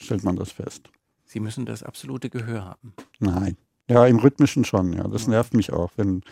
[0.00, 0.90] stellt man das fest.
[1.24, 2.92] Sie müssen das absolute Gehör haben.
[3.20, 3.57] Nein.
[3.88, 5.07] Ja, im Rhythmischen schon, ja.
[5.07, 6.22] Das nervt mich auch, wenn,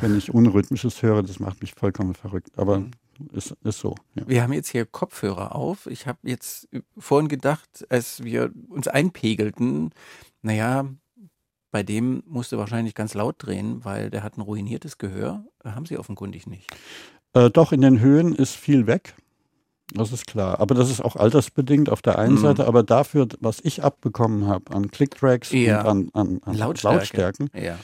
[0.00, 2.50] wenn ich Unrhythmisches höre, das macht mich vollkommen verrückt.
[2.56, 2.90] Aber Mhm.
[3.32, 3.94] Ist, ist so.
[4.14, 4.22] Ja.
[4.26, 5.86] Wir haben jetzt hier Kopfhörer auf.
[5.86, 9.90] Ich habe jetzt vorhin gedacht, als wir uns einpegelten,
[10.42, 10.86] naja,
[11.70, 15.44] bei dem musste wahrscheinlich ganz laut drehen, weil der hat ein ruiniertes Gehör.
[15.64, 16.70] Haben Sie offenkundig nicht.
[17.34, 19.14] Äh, doch, in den Höhen ist viel weg.
[19.92, 20.58] Das ist klar.
[20.60, 22.38] Aber das ist auch altersbedingt auf der einen Mhm.
[22.40, 25.80] Seite, aber dafür, was ich abbekommen habe an Clicktracks Ja.
[25.82, 26.96] und an, an, an Lautstärke.
[26.98, 27.78] Lautstärken, Ja.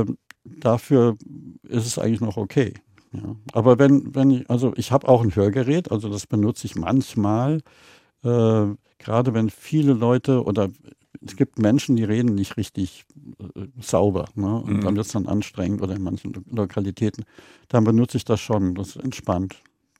[0.00, 0.04] äh,
[0.44, 1.16] dafür
[1.62, 2.74] ist es eigentlich noch okay.
[3.14, 3.36] Ja.
[3.52, 7.60] Aber wenn, wenn ich, also ich habe auch ein Hörgerät, also das benutze ich manchmal,
[8.24, 8.66] äh,
[8.98, 10.68] gerade wenn viele Leute oder
[11.24, 13.04] es gibt Menschen, die reden nicht richtig
[13.56, 14.56] äh, sauber, ne?
[14.56, 14.80] Und Mhm.
[14.82, 17.24] dann wird es dann anstrengend oder in manchen Lo Lokalitäten,
[17.68, 19.56] dann benutze ich das schon, das ist entspannt.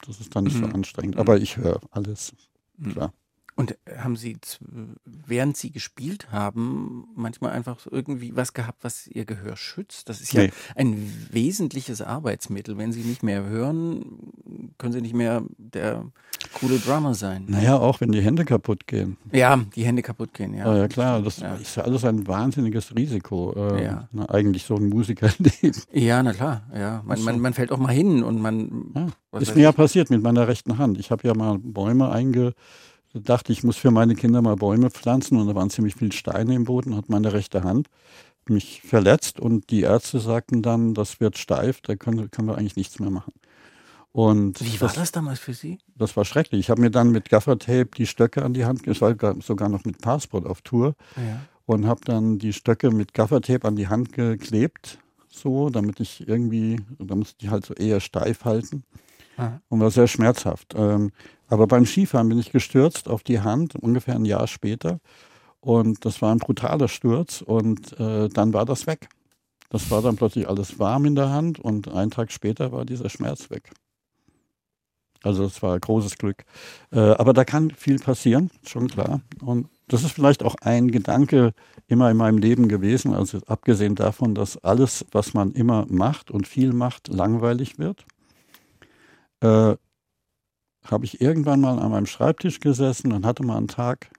[0.06, 0.74] Das ist dann nicht so Mhm.
[0.74, 1.14] anstrengend.
[1.14, 1.20] Mhm.
[1.20, 2.32] Aber ich höre alles,
[2.76, 2.90] Mhm.
[2.90, 3.12] klar.
[3.56, 4.36] Und haben Sie,
[5.04, 10.08] während Sie gespielt haben, manchmal einfach irgendwie was gehabt, was Ihr Gehör schützt?
[10.08, 10.50] Das ist ja Nee.
[10.74, 12.76] ein wesentliches Arbeitsmittel.
[12.78, 14.04] Wenn Sie nicht mehr hören,
[14.76, 16.04] können Sie nicht mehr der
[16.58, 17.44] coole Drummer sein.
[17.46, 19.18] Naja, auch wenn die Hände kaputt gehen.
[19.30, 20.66] Ja, die Hände kaputt gehen, ja.
[20.72, 21.54] Ja, ja klar, das Ja.
[21.54, 23.52] ist ja alles ein wahnsinniges Risiko.
[23.56, 24.08] Äh, Ja.
[24.10, 25.80] na, eigentlich so ein Musikerleben.
[25.92, 27.02] Ja, na klar, ja.
[27.06, 28.90] Man, man, man fällt auch mal hin und man.
[28.96, 29.06] Ja.
[29.30, 30.98] was Ist mir ja passiert mit meiner rechten Hand.
[30.98, 32.52] Ich habe ja mal Bäume einge...
[33.14, 36.54] dachte, ich muss für meine Kinder mal Bäume pflanzen und da waren ziemlich viele Steine
[36.54, 37.88] im Boden, hat meine rechte Hand
[38.48, 42.76] mich verletzt und die Ärzte sagten dann, das wird steif, da können, können wir eigentlich
[42.76, 43.32] nichts mehr machen.
[44.12, 45.78] Und Wie war das damals für Sie?
[45.96, 46.60] das war schrecklich.
[46.60, 49.68] Ich habe mir dann mit Gaffertape die Stöcke an die Hand, ich war gar- sogar
[49.68, 51.40] noch mit Passport auf Tour Ja.
[51.66, 54.98] und habe dann die Stöcke mit Gaffertape an die Hand geklebt,
[55.28, 58.84] so, damit ich irgendwie, da musste ich halt so eher steif halten
[59.36, 59.60] Aha.
[59.68, 60.74] und war sehr schmerzhaft.
[60.76, 61.10] Ähm,
[61.48, 64.98] aber beim Skifahren bin ich gestürzt auf die Hand, ungefähr ein Jahr später.
[65.60, 69.08] Und das war ein brutaler Sturz und äh, dann war das weg.
[69.70, 73.08] Das war dann plötzlich alles warm in der Hand und einen Tag später war dieser
[73.08, 73.70] Schmerz weg.
[75.24, 76.44] Also das war großes Glück.
[76.92, 79.22] Äh, aber da kann viel passieren, schon klar.
[79.40, 81.54] Und das ist vielleicht auch ein Gedanke
[81.86, 86.46] immer in meinem Leben gewesen, also abgesehen davon, dass alles, was man immer macht und
[86.46, 88.04] viel macht, langweilig wird.
[89.40, 89.76] Äh,
[90.90, 94.10] habe ich irgendwann mal an meinem Schreibtisch gesessen und hatte mal einen Tag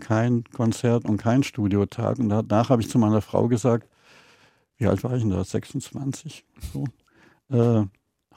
[0.00, 2.18] kein Konzert und kein Studiotag.
[2.18, 3.88] Und danach habe ich zu meiner Frau gesagt,
[4.76, 5.44] wie alt war ich denn da?
[5.44, 6.44] 26?
[6.72, 6.84] So.
[7.50, 7.86] Äh,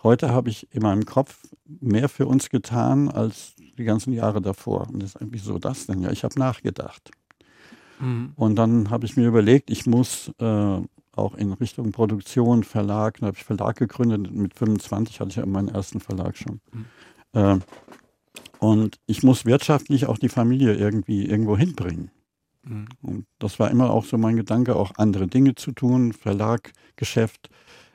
[0.04, 4.88] heute habe ich in meinem Kopf mehr für uns getan als die ganzen Jahre davor.
[4.90, 6.02] Und das ist wieso das denn?
[6.02, 7.10] Ja, ich habe nachgedacht.
[8.00, 8.34] Mhm.
[8.36, 10.82] Und dann habe ich mir überlegt, ich muss äh,
[11.14, 14.32] auch in Richtung Produktion, Verlag, da habe ich Verlag gegründet.
[14.32, 16.60] Mit 25 hatte ich ja meinen ersten Verlag schon.
[16.72, 16.86] Mhm.
[17.36, 17.60] Äh,
[18.60, 22.10] und ich muss wirtschaftlich auch die Familie irgendwie irgendwo hinbringen.
[22.64, 22.88] Mhm.
[23.02, 27.50] Und das war immer auch so mein Gedanke, auch andere Dinge zu tun, Verlag, Geschäft.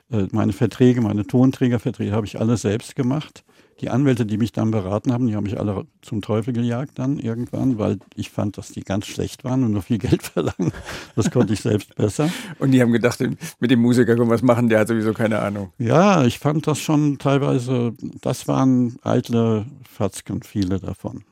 [0.09, 3.43] Äh, meine Verträge, meine Tonträgerverträge habe ich alle selbst gemacht.
[3.81, 7.17] Die Anwälte, die mich dann beraten haben, die haben mich alle zum Teufel gejagt dann
[7.17, 10.71] irgendwann, weil ich fand, dass die ganz schlecht waren und nur viel Geld verlangen.
[11.15, 12.29] Das konnte ich selbst besser.
[12.59, 13.19] Und die haben gedacht,
[13.59, 15.73] mit dem Musiker können wir was machen, der hat sowieso keine Ahnung.
[15.79, 21.23] Ja, ich fand das schon teilweise, das waren eitle Fatzken, viele davon.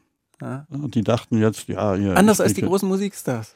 [0.41, 0.65] Ja.
[0.69, 1.95] Die dachten jetzt, ja.
[1.95, 3.53] ja Anders als die großen Musikstars.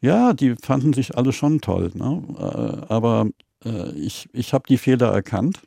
[0.00, 1.90] Ja, die fanden sich alle schon toll.
[1.94, 2.22] Ne?
[2.38, 3.26] Äh, aber
[3.64, 5.62] äh, ich, ich habe die Fehler erkannt,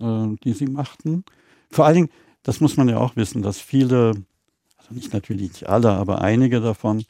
[0.00, 1.24] äh, die sie machten.
[1.70, 2.10] Vor allen Dingen,
[2.44, 4.12] das muss man ja auch wissen, dass viele,
[4.76, 7.04] also nicht natürlich nicht alle, aber einige davon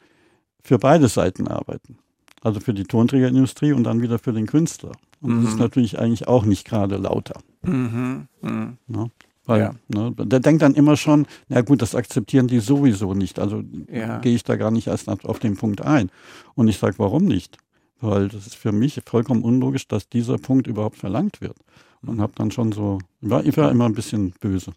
[0.63, 1.99] für beide Seiten arbeiten.
[2.41, 4.91] Also für die Tonträgerindustrie und dann wieder für den Künstler.
[5.21, 5.41] Und mhm.
[5.41, 5.61] das ist mhm.
[5.61, 7.39] natürlich eigentlich auch nicht gerade lauter.
[7.63, 8.27] Mhm.
[8.41, 8.77] Mhm.
[8.87, 9.07] Ja,
[9.45, 9.75] weil, ja.
[9.87, 13.39] ne, der denkt dann immer schon, na gut, das akzeptieren die sowieso nicht.
[13.39, 14.19] Also ja.
[14.19, 16.09] gehe ich da gar nicht erst auf den Punkt ein.
[16.55, 17.57] Und ich sage, warum nicht?
[17.99, 21.57] Weil das ist für mich vollkommen unlogisch, dass dieser Punkt überhaupt verlangt wird.
[22.01, 24.73] Und habe dann schon so, war, ich war immer ein bisschen böse.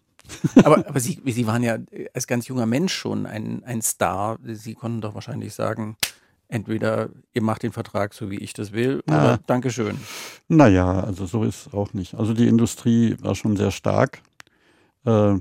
[0.63, 1.77] Aber, aber Sie, Sie waren ja
[2.13, 4.37] als ganz junger Mensch schon ein, ein Star.
[4.43, 5.97] Sie konnten doch wahrscheinlich sagen,
[6.47, 9.39] entweder ihr macht den Vertrag so, wie ich das will, oder ja.
[9.47, 9.97] Dankeschön.
[10.47, 12.15] Naja, also so ist es auch nicht.
[12.15, 14.21] Also die Industrie war schon sehr stark.
[15.05, 15.35] Äh,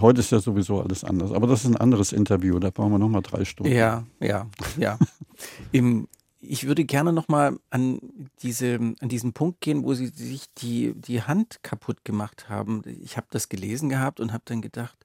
[0.00, 1.32] heute ist ja sowieso alles anders.
[1.32, 3.72] Aber das ist ein anderes Interview, da brauchen wir nochmal drei Stunden.
[3.72, 4.46] Ja, ja,
[4.78, 4.98] ja.
[5.72, 6.08] Im,
[6.48, 8.00] ich würde gerne nochmal an,
[8.42, 12.82] diese, an diesen Punkt gehen, wo Sie sich die, die Hand kaputt gemacht haben.
[13.02, 14.96] Ich habe das gelesen gehabt und habe dann gedacht,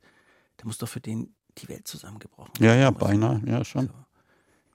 [0.57, 3.87] da muss doch für den die Welt zusammengebrochen Ja, ja, beinahe, ja schon.
[3.87, 3.93] So.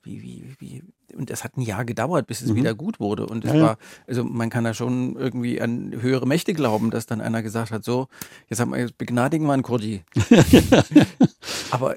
[0.03, 0.83] Wie, wie, wie,
[1.17, 2.57] und das hat ein Jahr gedauert, bis es mhm.
[2.57, 3.27] wieder gut wurde.
[3.27, 7.07] Und es ja, war, also man kann da schon irgendwie an höhere Mächte glauben, dass
[7.07, 8.09] dann einer gesagt hat, so,
[8.49, 10.05] jetzt haben wir, jetzt begnadigen wir einen Kurdi.
[11.71, 11.97] Aber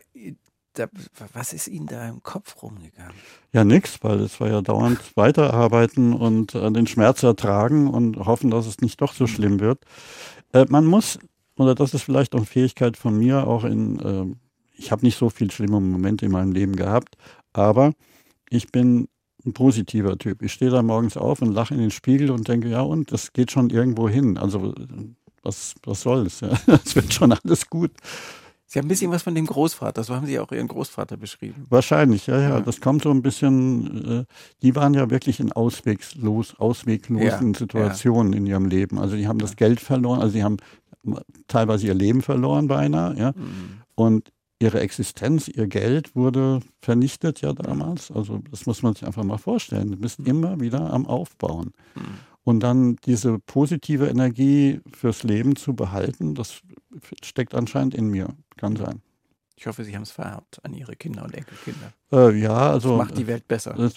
[0.79, 0.87] da,
[1.33, 3.15] was ist Ihnen da im Kopf rumgegangen?
[3.51, 8.51] Ja, nix, weil es war ja dauernd weiterarbeiten und äh, den Schmerz ertragen und hoffen,
[8.51, 9.83] dass es nicht doch so schlimm wird.
[10.53, 11.19] Äh, man muss,
[11.57, 14.35] oder das ist vielleicht auch eine Fähigkeit von mir, auch in, äh,
[14.75, 17.17] ich habe nicht so viel schlimme Momente in meinem Leben gehabt,
[17.53, 17.93] aber
[18.49, 19.07] ich bin
[19.45, 20.41] ein positiver Typ.
[20.41, 23.33] Ich stehe da morgens auf und lache in den Spiegel und denke, ja, und das
[23.33, 24.37] geht schon irgendwo hin.
[24.37, 24.73] Also
[25.43, 26.41] was, was soll's?
[26.41, 26.49] Ja?
[26.85, 27.91] Es wird schon alles gut.
[28.69, 31.65] Sie haben ein bisschen was von dem Großvater, so haben Sie auch Ihren Großvater beschrieben.
[31.69, 32.49] Wahrscheinlich, ja, ja.
[32.49, 32.59] ja.
[32.59, 34.25] Das kommt so ein bisschen, äh,
[34.61, 38.99] die waren ja wirklich in ausweglos, ausweglosen ja, Situationen in ihrem Leben.
[38.99, 40.57] Also die haben das Geld verloren, also sie haben
[41.47, 43.31] teilweise ihr Leben verloren beinahe, ja.
[43.31, 43.81] Mhm.
[43.95, 48.11] Und ihre Existenz, ihr Geld wurde vernichtet ja damals.
[48.11, 49.91] Also das muss man sich einfach mal vorstellen.
[49.91, 50.25] Du bist mhm.
[50.25, 51.71] immer wieder am Aufbauen.
[51.95, 52.01] Mhm.
[52.47, 56.61] Und dann diese positive Energie fürs Leben zu behalten, das
[57.21, 58.29] steckt anscheinend in mir.
[58.55, 59.01] Kann sein.
[59.57, 61.91] Ich hoffe, Sie haben es vererbt an Ihre Kinder und Enkelkinder.
[62.09, 62.97] Äh, ja, also.
[62.97, 63.73] Das macht die Welt besser.
[63.73, 63.95] Das,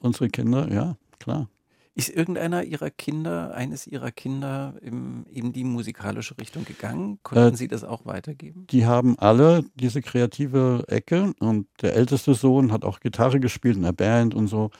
[0.00, 1.48] unsere Kinder, ja, klar.
[1.94, 7.20] Ist irgendeiner Ihrer Kinder, eines Ihrer Kinder im, in die musikalische Richtung gegangen?
[7.22, 8.66] Konnten äh, Sie das auch weitergeben?
[8.68, 13.84] Die haben alle diese kreative Ecke und der älteste Sohn hat auch Gitarre gespielt in
[13.84, 14.72] der Band und so.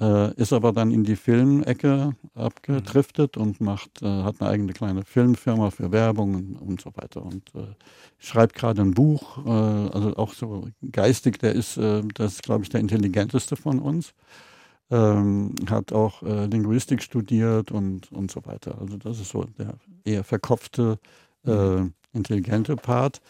[0.00, 3.42] Äh, ist aber dann in die Filmecke abgedriftet mhm.
[3.42, 7.22] und macht, äh, hat eine eigene kleine Filmfirma für Werbung und, und so weiter.
[7.22, 7.74] Und äh,
[8.18, 12.62] schreibt gerade ein Buch, äh, also auch so geistig, der ist, äh, das ist, glaube
[12.62, 14.14] ich, der intelligenteste von uns.
[14.90, 18.78] Ähm, hat auch äh, Linguistik studiert und, und so weiter.
[18.80, 19.74] Also das ist so der
[20.04, 20.98] eher verkopfte,
[21.44, 21.92] mhm.
[22.12, 23.20] intelligente Part.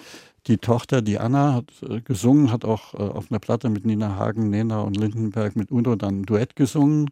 [0.46, 4.16] Die Tochter, die Anna, hat äh, gesungen, hat auch äh, auf einer Platte mit Nina
[4.16, 7.10] Hagen, Nena und Lindenberg mit Udo dann ein Duett gesungen.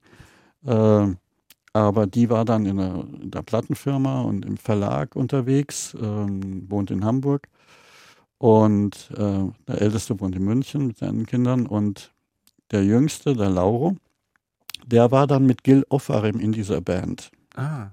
[0.64, 1.08] Äh,
[1.72, 6.90] aber die war dann in der, in der, Plattenfirma und im Verlag unterwegs, ähm, wohnt
[6.90, 7.48] in Hamburg.
[8.38, 11.66] Und äh, der Älteste wohnt in München mit seinen Kindern.
[11.66, 12.12] Und
[12.70, 13.96] der Jüngste, der Lauro,
[14.86, 17.30] der war dann mit Gil Offarim in dieser Band.
[17.54, 17.88] Ah.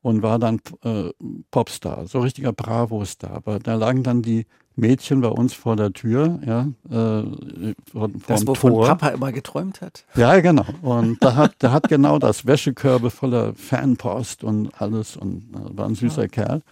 [0.00, 1.10] Und war dann äh,
[1.50, 3.30] Popstar, so richtiger Bravo-Star.
[3.30, 8.46] Aber da lagen dann die Mädchen bei uns vor der Tür, ja, äh, vor, das,
[8.46, 8.86] wovon Tor.
[8.86, 10.04] Papa immer geträumt hat.
[10.14, 10.64] Ja, genau.
[10.82, 15.86] Und da hat, der hat genau das Wäschekörbe voller Fanpost und alles und äh, war
[15.86, 16.28] ein süßer ja.
[16.28, 16.62] Kerl.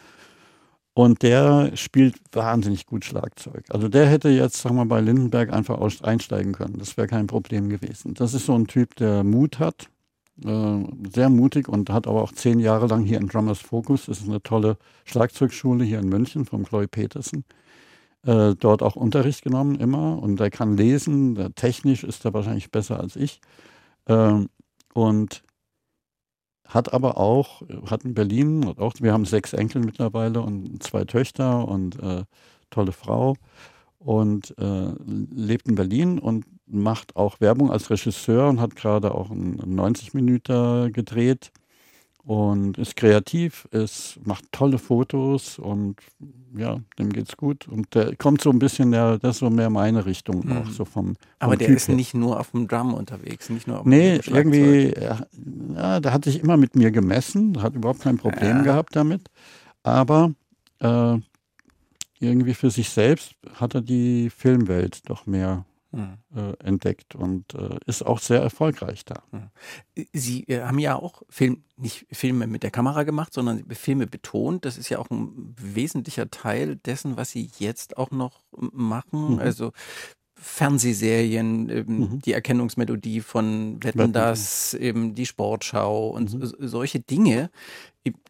[0.92, 3.64] Und der spielt wahnsinnig gut Schlagzeug.
[3.70, 6.78] Also der hätte jetzt, sagen wir, bei Lindenberg einfach einsteigen können.
[6.78, 8.14] Das wäre kein Problem gewesen.
[8.14, 9.88] Das ist so ein Typ, der Mut hat,
[10.44, 10.84] äh,
[11.14, 14.28] sehr mutig und hat aber auch zehn Jahre lang hier in Drummers Focus, das ist
[14.28, 17.44] eine tolle Schlagzeugschule hier in München vom Chloe Petersen,
[18.27, 20.23] äh, dort auch Unterricht genommen immer.
[20.23, 23.41] Und er kann lesen, der, technisch ist er wahrscheinlich besser als ich.
[24.07, 24.49] Ähm,
[24.95, 25.43] und
[26.66, 31.66] hat aber auch, hat in Berlin, auch, wir haben sechs Enkel mittlerweile und zwei Töchter
[31.66, 32.25] und äh,
[32.71, 33.37] tolle Frau.
[33.99, 34.93] Und äh,
[35.35, 40.14] lebt in Berlin und macht auch Werbung als Regisseur und hat gerade auch einen 90
[40.14, 41.53] Minuten gedreht
[42.25, 45.97] und ist kreativ, ist, macht tolle Fotos und
[46.57, 47.66] ja, dem geht's gut.
[47.68, 50.57] Und der kommt so ein bisschen, der, das ist so mehr meine Richtung mhm.
[50.59, 51.97] auch so vom, vom Aber der typ ist her.
[51.97, 54.93] nicht nur auf dem Drum unterwegs, nicht nur auf dem Nee, irgendwie,
[55.75, 58.62] ja, der hat sich immer mit mir gemessen, hat überhaupt kein Problem ja.
[58.62, 59.23] gehabt damit.
[59.83, 60.33] Aber
[60.81, 61.16] äh,
[62.18, 66.18] irgendwie für sich selbst hat er die Filmwelt doch mehr mhm.
[66.34, 69.22] äh, entdeckt und äh, ist auch sehr erfolgreich da.
[69.32, 69.51] Mhm.
[70.12, 74.64] Sie äh, haben ja auch Film, nicht Filme mit der Kamera gemacht, sondern Filme betont.
[74.64, 79.34] Das ist ja auch ein wesentlicher Teil dessen, was Sie jetzt auch noch machen.
[79.34, 79.38] Mhm.
[79.38, 79.72] Also
[80.41, 82.18] Fernsehserien, eben mhm.
[82.20, 86.53] die Erkennungsmelodie von Wetten das, eben die Sportschau und mhm.
[86.61, 87.51] solche Dinge.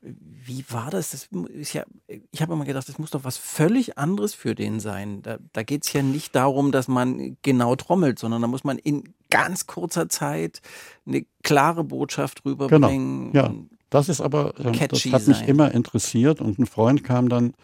[0.02, 1.10] Wie war das?
[1.10, 1.84] das ist ja,
[2.32, 5.22] ich habe immer gedacht, das muss doch was völlig anderes für den sein.
[5.22, 8.78] Da, da geht es ja nicht darum, dass man genau trommelt, sondern da muss man
[8.78, 10.60] in ganz kurzer Zeit
[11.06, 13.32] eine klare Botschaft rüberbringen.
[13.32, 13.46] Genau.
[13.46, 13.54] Ja,
[13.88, 15.48] das ist aber, äh, das hat mich sein.
[15.48, 17.54] immer interessiert und ein Freund kam dann,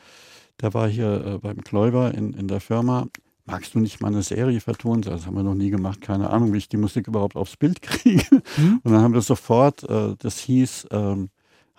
[0.61, 3.09] der war hier äh, beim Kläuber in, in der Firma
[3.47, 5.03] magst du nicht mal eine Serie vertonen?
[5.03, 7.81] Das haben wir noch nie gemacht, keine Ahnung, wie ich die Musik überhaupt aufs Bild
[7.83, 8.43] kriege.
[8.57, 8.81] Mhm.
[8.83, 11.31] Und dann haben wir sofort, äh, das hieß ähm,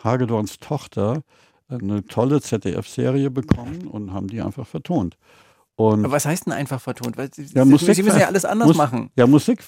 [0.03, 1.23] Hagedorns Tochter,
[1.69, 5.17] eine tolle ZDF-Serie bekommen und haben die einfach vertont.
[5.75, 7.17] Und Aber was heißt denn einfach vertont?
[7.17, 9.11] Weil Sie, ja, Musik, Sie müssen ja alles anders muss, machen.
[9.15, 9.59] Ja, Musik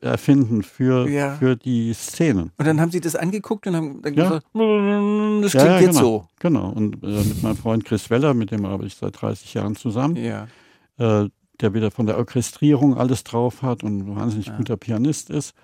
[0.00, 1.34] erfinden für, ja.
[1.34, 2.52] für die Szenen.
[2.56, 4.28] Und dann haben Sie das angeguckt und haben dann ja.
[4.28, 6.28] gesagt, das klingt ja, jetzt genau, so.
[6.38, 6.68] Genau.
[6.68, 10.14] Und äh, mit meinem Freund Chris Weller, mit dem arbeite ich seit 30 Jahren zusammen.
[10.14, 10.46] Ja.
[10.98, 11.28] Äh,
[11.60, 14.56] der wieder von der Orchestrierung alles drauf hat und ein wahnsinnig ja.
[14.56, 15.54] guter Pianist ist.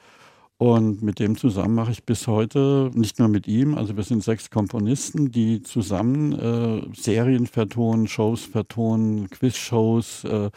[0.59, 4.23] Und mit dem zusammen mache ich bis heute, nicht nur mit ihm, also wir sind
[4.23, 10.51] sechs Komponisten, die zusammen äh, Serien vertonen, Shows vertonen, Quizshows äh,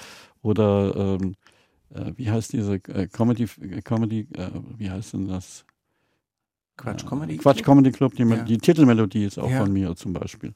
[0.44, 1.36] oder ähm,
[1.90, 3.48] äh, wie heißt diese äh, Comedy,
[3.84, 5.66] Comedy äh, wie heißt denn das?
[6.78, 7.42] Quatsch äh, Comedy Club?
[7.42, 8.44] Quatsch Comedy Club, die, ja.
[8.44, 9.62] die Titelmelodie ist auch ja.
[9.62, 10.54] von mir zum Beispiel.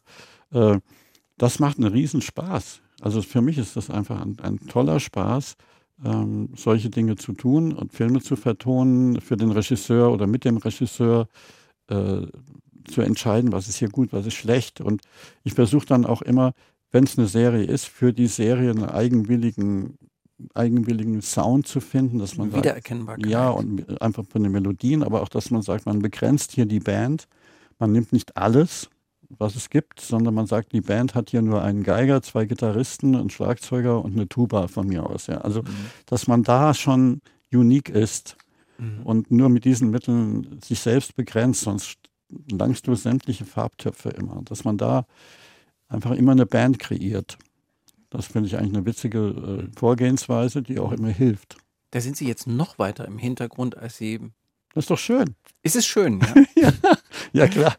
[1.37, 2.81] das macht einen riesen Spaß.
[3.01, 5.55] Also für mich ist das einfach ein, ein toller Spaß,
[6.03, 10.57] ähm, solche Dinge zu tun und Filme zu vertonen, für den Regisseur oder mit dem
[10.57, 11.27] Regisseur
[11.87, 12.21] äh,
[12.85, 14.81] zu entscheiden, was ist hier gut, was ist schlecht.
[14.81, 15.01] Und
[15.43, 16.53] ich versuche dann auch immer,
[16.91, 19.97] wenn es eine Serie ist, für die Serie einen eigenwilligen,
[20.53, 23.23] eigenwilligen Sound zu finden, dass man Wiedererkennbarkeit.
[23.23, 26.65] Sagt, ja, und einfach von den Melodien, aber auch, dass man sagt, man begrenzt hier
[26.65, 27.27] die Band,
[27.77, 28.89] man nimmt nicht alles,
[29.29, 33.15] was es gibt, sondern man sagt, die Band hat hier nur einen Geiger, zwei Gitarristen,
[33.15, 35.27] einen Schlagzeuger und eine Tuba von mir aus.
[35.27, 35.39] Ja.
[35.39, 35.67] Also, mhm.
[36.07, 37.21] dass man da schon
[37.51, 38.37] unique ist
[38.77, 39.01] mhm.
[39.03, 41.97] und nur mit diesen Mitteln sich selbst begrenzt, sonst
[42.51, 44.41] langst du sämtliche Farbtöpfe immer.
[44.43, 45.05] Dass man da
[45.87, 47.37] einfach immer eine Band kreiert.
[48.09, 49.19] Das finde ich eigentlich eine witzige
[49.69, 51.57] äh, Vorgehensweise, die auch immer hilft.
[51.91, 54.19] Da sind Sie jetzt noch weiter im Hintergrund, als Sie.
[54.73, 55.35] Das ist doch schön.
[55.63, 56.33] Ist es schön, ja?
[56.61, 56.73] ja,
[57.33, 57.75] ja, klar.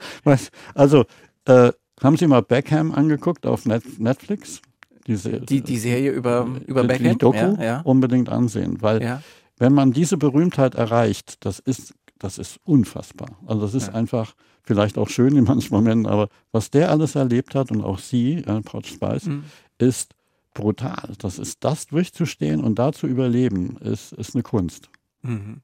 [0.74, 1.04] Also
[1.46, 1.72] äh,
[2.02, 4.62] haben Sie mal Beckham angeguckt auf Net Netflix?
[5.06, 7.12] Diese, die, die Serie über, über die, Beckham?
[7.12, 7.80] Die Doku ja, ja.
[7.80, 9.22] unbedingt ansehen, weil ja.
[9.58, 13.38] wenn man diese Berühmtheit erreicht, das ist, das ist unfassbar.
[13.46, 17.54] Also das ist einfach vielleicht auch schön in manchen Momenten, aber was der alles erlebt
[17.54, 19.44] hat und auch Sie, äh, Spice, mhm.
[19.78, 20.14] ist
[20.54, 21.14] brutal.
[21.18, 24.90] Das ist das durchzustehen und da zu überleben, ist, ist eine Kunst.
[25.22, 25.60] Mhm.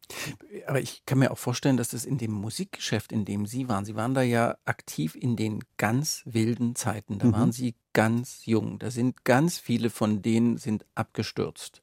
[0.67, 3.85] Aber ich kann mir auch vorstellen, dass das in dem Musikgeschäft, in dem Sie waren,
[3.85, 7.19] Sie waren da ja aktiv in den ganz wilden Zeiten.
[7.19, 7.33] Da mhm.
[7.33, 8.79] waren Sie ganz jung.
[8.79, 11.81] Da sind ganz viele von denen sind abgestürzt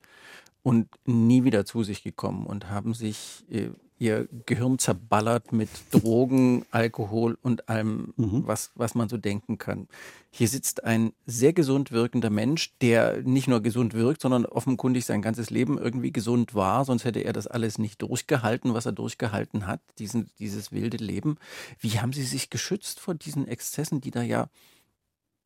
[0.62, 3.70] und nie wieder zu sich gekommen und haben sich äh,
[4.04, 8.44] ihr Gehirn zerballert mit Drogen, Alkohol und allem, mhm.
[8.46, 9.88] was, was man so denken kann.
[10.30, 15.22] Hier sitzt ein sehr gesund wirkender Mensch, der nicht nur gesund wirkt, sondern offenkundig sein
[15.22, 19.68] ganzes Leben irgendwie gesund war, sonst hätte er das alles nicht durchgehalten, was er durchgehalten
[19.68, 21.38] hat, diesen, dieses wilde Leben.
[21.80, 24.50] Wie haben Sie sich geschützt vor diesen Exzessen, die da ja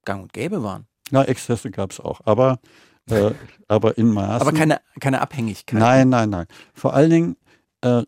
[0.03, 0.87] gang und gäbe waren?
[1.11, 2.59] Na, Exzesse gab es auch, aber,
[3.07, 3.31] äh,
[3.67, 4.41] aber in Maßen.
[4.41, 5.79] Aber keine, keine Abhängigkeit.
[5.79, 6.47] Nein, nein, nein.
[6.73, 7.37] Vor allen Dingen,
[7.81, 8.03] äh,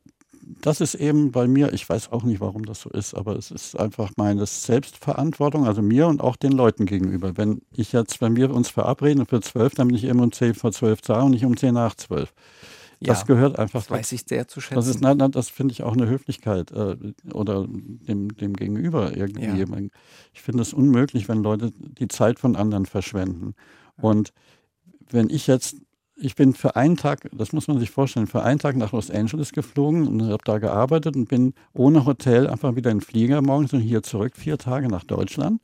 [0.61, 3.51] das ist eben bei mir, ich weiß auch nicht, warum das so ist, aber es
[3.51, 7.37] ist einfach meine Selbstverantwortung, also mir und auch den Leuten gegenüber.
[7.37, 10.55] Wenn ich jetzt, wenn wir uns verabreden für zwölf, dann bin ich eben um zehn
[10.55, 12.33] vor zwölf da und nicht um zehn nach zwölf.
[13.01, 13.79] Das ja, gehört einfach.
[13.79, 14.75] Das weiß ich sehr zu schätzen.
[14.75, 16.97] Das ist, nein, nein, das finde ich auch eine Höflichkeit äh,
[17.31, 19.45] oder dem, dem Gegenüber irgendwie.
[19.45, 19.89] Ja.
[20.33, 23.55] Ich finde es unmöglich, wenn Leute die Zeit von anderen verschwenden.
[24.01, 24.33] Und
[25.09, 25.77] wenn ich jetzt,
[26.19, 29.09] ich bin für einen Tag, das muss man sich vorstellen, für einen Tag nach Los
[29.09, 33.41] Angeles geflogen und habe da gearbeitet und bin ohne Hotel einfach wieder in den Flieger
[33.41, 35.61] morgens und hier zurück, vier Tage nach Deutschland.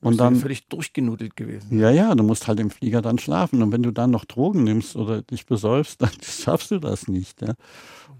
[0.00, 1.78] Und dann völlig durchgenudelt gewesen.
[1.78, 3.62] Ja, ja, du musst halt im Flieger dann schlafen.
[3.62, 7.40] Und wenn du dann noch Drogen nimmst oder dich besäufst, dann schaffst du das nicht.
[7.40, 7.54] Ja.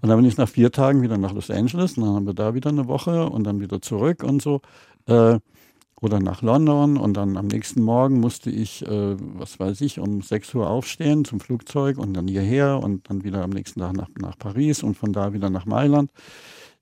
[0.01, 2.33] Und dann bin ich nach vier Tagen wieder nach Los Angeles und dann haben wir
[2.33, 4.61] da wieder eine Woche und dann wieder zurück und so.
[5.07, 5.39] Äh,
[6.03, 10.21] oder nach London und dann am nächsten Morgen musste ich, äh, was weiß ich, um
[10.21, 14.09] 6 Uhr aufstehen zum Flugzeug und dann hierher und dann wieder am nächsten Tag nach,
[14.19, 16.11] nach Paris und von da wieder nach Mailand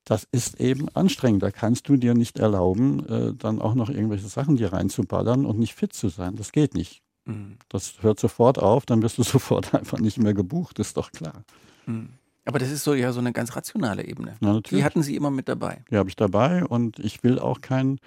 [0.04, 1.44] das ist eben anstrengend.
[1.44, 5.60] Da kannst du dir nicht erlauben, äh, dann auch noch irgendwelche Sachen dir reinzuballern und
[5.60, 6.36] nicht fit zu sein.
[6.36, 7.02] Das geht nicht.
[7.26, 7.58] Mhm.
[7.70, 11.44] Das hört sofort auf, dann wirst du sofort einfach nicht mehr gebucht, ist doch klar.
[11.86, 12.10] Mhm.
[12.46, 14.36] Aber das ist so ja so eine ganz rationale Ebene.
[14.40, 14.60] Na.
[14.62, 15.84] Die hatten Sie immer mit dabei.
[15.92, 18.00] Die habe ich dabei und ich will auch keinen,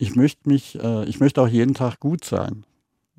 [0.00, 2.64] ich möchte mich, äh, ich möchte auch jeden Tag gut sein.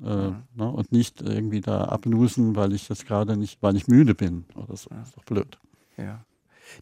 [0.04, 0.42] Äh, mhm.
[0.54, 4.46] ne, und nicht irgendwie da ablusen, weil ich jetzt gerade nicht, weil ich müde bin
[4.56, 4.90] oder so.
[4.90, 5.02] Ja.
[5.02, 5.58] Ist doch blöd.
[5.96, 6.24] Ja.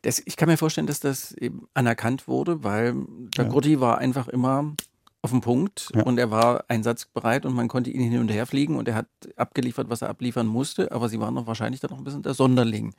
[0.02, 2.94] Das, ich kann mir vorstellen, dass das eben anerkannt wurde, weil
[3.36, 3.80] der ja.
[3.80, 4.74] War einfach immer
[5.20, 6.02] auf dem Punkt ja.
[6.02, 9.08] und er war einsatzbereit und man konnte ihn hin und her fliegen und er hat
[9.36, 12.32] abgeliefert, was er abliefern musste, aber sie waren noch wahrscheinlich dann noch ein bisschen der
[12.32, 12.94] Sonderling,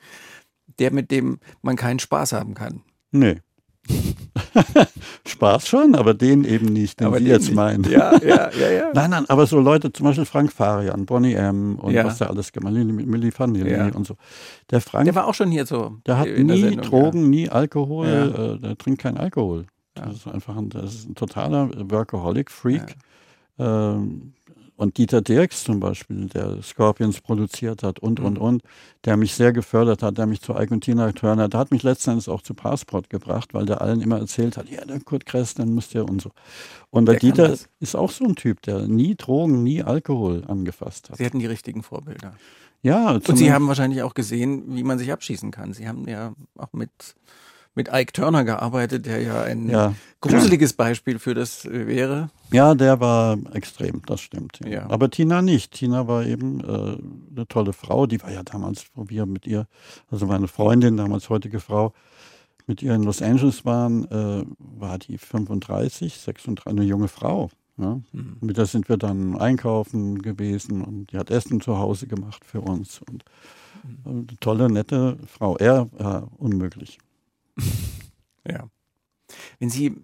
[0.78, 2.82] der mit dem man keinen Spaß haben kann.
[3.10, 3.40] Nee.
[5.26, 7.54] Spaß schon, aber den eben nicht, den aber Sie jetzt nicht.
[7.54, 7.84] meinen.
[7.84, 8.90] Ja, ja, ja, ja.
[8.94, 11.76] nein, nein, aber so Leute, zum Beispiel Frank Farian, Bonnie M.
[11.76, 12.04] und ja.
[12.04, 13.88] was der alles gemacht hat, Milli Vanilli ja.
[13.94, 14.16] und so.
[14.70, 15.04] Der Frank.
[15.04, 15.98] Der war auch schon hier so.
[16.06, 17.28] Der hat nie Sendung, Drogen, ja.
[17.28, 19.66] nie Alkohol, äh, der trinkt kein Alkohol.
[19.94, 22.96] Das ist einfach ein, das ist ein totaler Workaholic-Freak.
[23.58, 24.32] Ähm,
[24.82, 28.42] und Dieter Dirks zum Beispiel, der Scorpions produziert hat und, und, mhm.
[28.42, 28.62] und,
[29.04, 31.84] der mich sehr gefördert hat, der mich zu Ike und Tina Turner, der hat mich
[31.84, 35.54] letztendlich auch zu Passport gebracht, weil der allen immer erzählt hat, ja, der Kurt Kress,
[35.54, 36.32] dann müsst ihr und so.
[36.90, 41.10] Und der, der Dieter ist auch so ein Typ, der nie Drogen, nie Alkohol angefasst
[41.10, 41.18] hat.
[41.18, 42.34] Sie hatten die richtigen Vorbilder.
[42.82, 43.12] Ja.
[43.12, 45.72] Und Sie haben wahrscheinlich auch gesehen, wie man sich abschießen kann.
[45.72, 46.90] Sie haben ja auch mit
[47.74, 49.94] mit Ike Turner gearbeitet, der ja ein ja.
[50.20, 52.30] gruseliges Beispiel für das äh, wäre.
[52.52, 54.60] Ja, der war extrem, das stimmt.
[54.64, 54.88] Ja.
[54.90, 55.72] Aber Tina nicht.
[55.72, 58.06] Tina war eben äh, eine tolle Frau.
[58.06, 59.66] Die war ja damals, wo wir mit ihr,
[60.10, 61.94] also meine Freundin, damals heutige Frau,
[62.66, 67.50] mit ihr in Los Angeles waren, äh, war die 35, 36, eine junge Frau.
[67.78, 68.00] Ja.
[68.12, 68.36] Mhm.
[68.40, 72.60] Mit der sind wir dann einkaufen gewesen und die hat Essen zu Hause gemacht für
[72.60, 73.00] uns.
[73.00, 73.24] Und
[73.82, 74.26] mhm.
[74.28, 75.56] eine tolle, nette Frau.
[75.56, 76.98] Er, ja, unmöglich.
[78.48, 78.68] ja.
[79.58, 79.96] Wenn Sie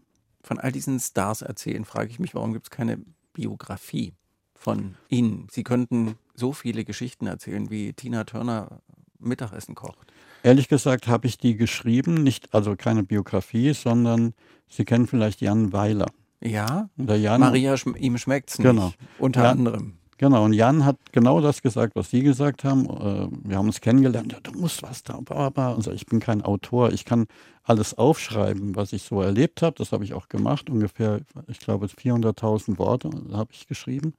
[0.43, 2.99] von all diesen Stars erzählen, frage ich mich, warum gibt es keine
[3.33, 4.15] Biografie
[4.55, 5.47] von Ihnen?
[5.51, 8.81] Sie könnten so viele Geschichten erzählen, wie Tina Turner
[9.19, 10.13] Mittagessen kocht.
[10.43, 14.35] Ehrlich gesagt habe ich die geschrieben, nicht also keine Biografie, sondern
[14.69, 16.07] Sie kennen vielleicht Jan Weiler.
[16.41, 18.69] Ja, Jan, Maria, ihm schmeckt's nicht.
[18.69, 18.93] Genau.
[19.19, 19.99] Unter ja, anderem.
[20.19, 22.87] Genau, und Jan hat genau das gesagt, was Sie gesagt haben.
[22.87, 25.71] Äh, wir haben uns kennengelernt, ja, du musst was da, bla, bla.
[25.71, 27.27] Und so, ich bin kein Autor, ich kann
[27.63, 29.77] alles aufschreiben, was ich so erlebt habe.
[29.79, 34.15] Das habe ich auch gemacht, ungefähr, ich glaube, 400.000 Worte habe ich geschrieben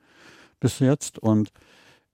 [0.61, 1.19] bis jetzt.
[1.19, 1.51] Und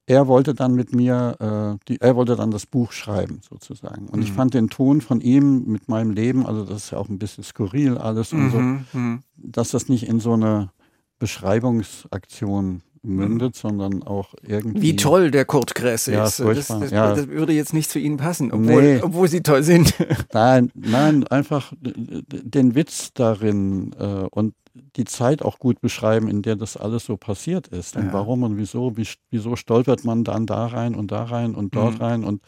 [0.07, 4.07] er wollte dann mit mir, äh, die, er wollte dann das Buch schreiben, sozusagen.
[4.07, 4.25] Und mhm.
[4.25, 7.19] ich fand den Ton von ihm mit meinem Leben, also das ist ja auch ein
[7.19, 8.51] bisschen skurril alles und mhm.
[8.51, 9.23] so, mhm.
[9.35, 10.71] dass das nicht in so eine
[11.19, 14.81] Beschreibungsaktion mündet, sondern auch irgendwie.
[14.81, 16.39] Wie toll der Kurt Kress ja, ist.
[16.39, 17.15] Das, das, ja.
[17.15, 19.01] das, würde jetzt nicht zu Ihnen passen, obwohl, nee.
[19.01, 19.93] obwohl Sie toll sind.
[20.33, 24.53] Nein, nein, einfach den Witz darin äh, und
[24.95, 27.95] die Zeit auch gut beschreiben, in der das alles so passiert ist.
[27.95, 28.13] Und ja.
[28.13, 31.95] warum und wieso, wie, wieso stolpert man dann da rein und da rein und dort
[31.95, 32.01] mhm.
[32.01, 32.41] rein und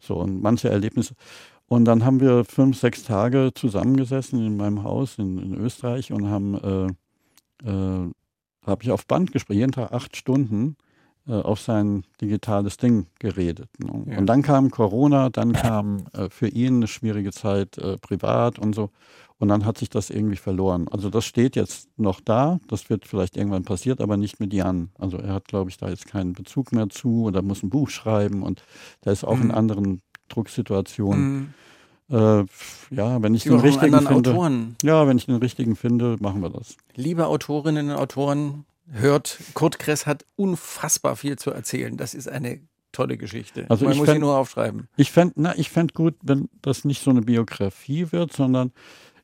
[0.00, 1.14] so und manche Erlebnisse.
[1.68, 6.28] Und dann haben wir fünf, sechs Tage zusammengesessen in meinem Haus in, in Österreich und
[6.28, 6.54] haben
[7.64, 8.10] äh, äh,
[8.66, 10.76] habe ich auf Band gesprochen, jeden Tag acht Stunden
[11.28, 13.68] äh, auf sein digitales Ding geredet.
[13.78, 14.12] Ne?
[14.12, 14.18] Ja.
[14.18, 18.74] Und dann kam Corona, dann kam äh, für ihn eine schwierige Zeit äh, privat und
[18.74, 18.90] so.
[19.38, 20.88] Und dann hat sich das irgendwie verloren.
[20.90, 24.90] Also das steht jetzt noch da, das wird vielleicht irgendwann passiert, aber nicht mit Jan.
[24.98, 27.88] Also er hat, glaube ich, da jetzt keinen Bezug mehr zu oder muss ein Buch
[27.88, 28.64] schreiben und
[29.04, 29.42] der ist auch mhm.
[29.42, 31.32] in anderen Drucksituationen.
[31.32, 31.54] Mhm.
[32.10, 32.44] Äh,
[32.90, 34.30] ja, wenn ich den richtigen finde.
[34.30, 34.76] Autoren.
[34.82, 36.76] Ja, wenn ich den richtigen finde, machen wir das.
[36.94, 41.96] Liebe Autorinnen und Autoren, hört, Kurt Kress hat unfassbar viel zu erzählen.
[41.96, 42.60] Das ist eine
[42.92, 43.66] tolle Geschichte.
[43.68, 44.88] Also Man muss fänd, sie nur aufschreiben.
[44.96, 48.72] Ich fände ich fänd gut, wenn das nicht so eine Biografie wird, sondern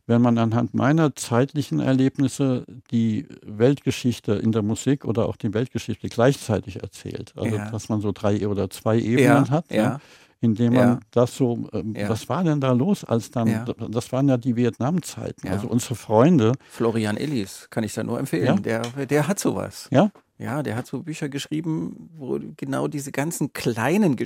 [0.07, 6.09] wenn man anhand meiner zeitlichen Erlebnisse die Weltgeschichte in der Musik oder auch die Weltgeschichte
[6.09, 7.33] gleichzeitig erzählt.
[7.37, 7.71] Also ja.
[7.71, 9.73] dass man so drei oder zwei Ebenen ja, hat.
[9.73, 10.01] Ja.
[10.45, 11.01] Indem man ja.
[11.11, 12.09] das so, äh, ja.
[12.09, 13.65] was war denn da los, als dann, ja.
[13.65, 16.53] das waren ja die Vietnam-Zeiten, also unsere Freunde.
[16.71, 19.89] Florian Illis, kann ich da nur empfehlen, der, der hat sowas.
[19.91, 20.11] Ja?
[20.39, 24.17] Ja, der hat so Bücher geschrieben, wo genau diese ganzen kleinen,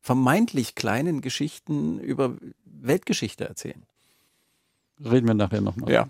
[0.00, 3.82] vermeintlich kleinen Geschichten über Weltgeschichte erzählen.
[5.04, 5.92] Reden wir nachher nochmal.
[5.92, 6.08] Ja.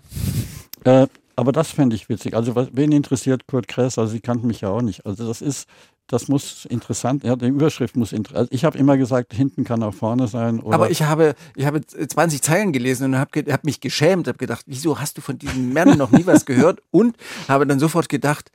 [0.83, 2.35] Äh, aber das fände ich witzig.
[2.35, 3.97] Also was, wen interessiert Kurt Kress?
[3.97, 5.05] Also sie kannten mich ja auch nicht.
[5.05, 5.67] Also das ist,
[6.09, 8.39] das muss interessant, ja, die Überschrift muss interessant.
[8.39, 10.61] Also ich habe immer gesagt, hinten kann auch vorne sein.
[10.65, 14.65] Aber ich habe, ich habe 20 Zeilen gelesen und habe hab mich geschämt, habe gedacht,
[14.65, 16.81] wieso hast du von diesem Mann noch nie was gehört?
[16.91, 17.15] Und
[17.47, 18.51] habe dann sofort gedacht,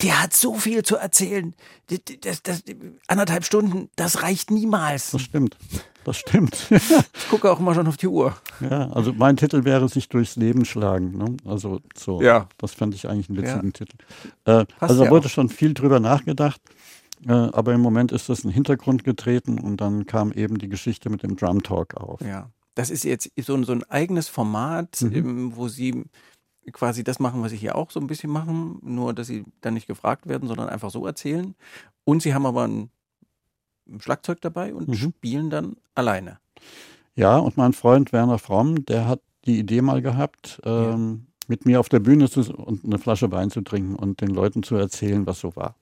[0.00, 1.54] der hat so viel zu erzählen.
[1.88, 2.62] Das, das, das,
[3.08, 5.10] anderthalb Stunden, das reicht niemals.
[5.10, 5.56] Das stimmt.
[6.04, 6.66] Das stimmt.
[6.70, 8.36] ich gucke auch immer schon auf die Uhr.
[8.60, 11.16] Ja, also mein Titel wäre sich durchs Leben schlagen.
[11.16, 11.36] Ne?
[11.44, 12.20] Also so.
[12.22, 12.48] Ja.
[12.58, 13.72] Das fände ich eigentlich einen witzigen ja.
[13.72, 13.96] Titel.
[14.44, 15.30] Äh, also da ja wurde auch.
[15.30, 16.60] schon viel drüber nachgedacht.
[17.26, 20.68] Äh, aber im Moment ist das in den Hintergrund getreten und dann kam eben die
[20.68, 22.20] Geschichte mit dem Drum Talk auf.
[22.20, 22.50] Ja.
[22.74, 25.54] Das ist jetzt so, so ein eigenes Format, mhm.
[25.54, 26.04] wo Sie
[26.70, 29.74] quasi das machen, was sie hier auch so ein bisschen machen, nur dass sie dann
[29.74, 31.54] nicht gefragt werden, sondern einfach so erzählen.
[32.04, 32.90] Und sie haben aber ein,
[33.98, 34.94] Schlagzeug dabei und mhm.
[34.94, 36.38] spielen dann alleine.
[37.16, 41.44] Ja, und mein Freund Werner Fromm, der hat die Idee mal gehabt, ähm, ja.
[41.48, 44.62] mit mir auf der Bühne zu, und eine Flasche Wein zu trinken und den Leuten
[44.62, 45.74] zu erzählen, was so war.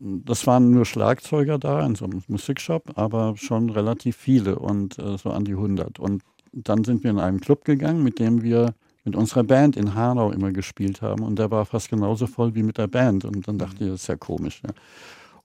[0.00, 5.16] Das waren nur Schlagzeuger da in so einem Musikshop, aber schon relativ viele und äh,
[5.18, 5.98] so an die 100.
[5.98, 6.22] Und
[6.52, 8.74] dann sind wir in einen Club gegangen, mit dem wir
[9.04, 12.62] mit unserer Band in Hanau immer gespielt haben und der war fast genauso voll wie
[12.62, 14.62] mit der Band und dann dachte ich, das ist ja komisch.
[14.64, 14.72] Ja.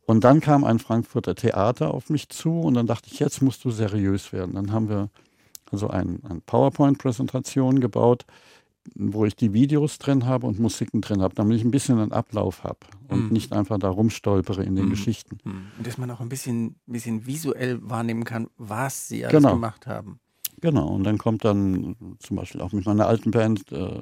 [0.06, 3.64] Und dann kam ein Frankfurter Theater auf mich zu und dann dachte ich, jetzt musst
[3.66, 4.56] du seriös werden.
[4.56, 5.10] Dann haben wir
[5.72, 8.26] also eine ein PowerPoint-Präsentation gebaut,
[8.96, 12.12] wo ich die Videos drin habe und Musiken drin habe, damit ich ein bisschen einen
[12.12, 13.34] Ablauf habe und mhm.
[13.34, 14.90] nicht einfach da rumstolpere in den mhm.
[14.92, 15.38] Geschichten.
[15.44, 15.68] Mhm.
[15.78, 19.54] Und dass man auch ein bisschen, bisschen visuell wahrnehmen kann, was sie alles genau.
[19.54, 20.20] gemacht haben.
[20.62, 24.02] Genau, und dann kommt dann zum Beispiel auch mit meiner alten Band äh,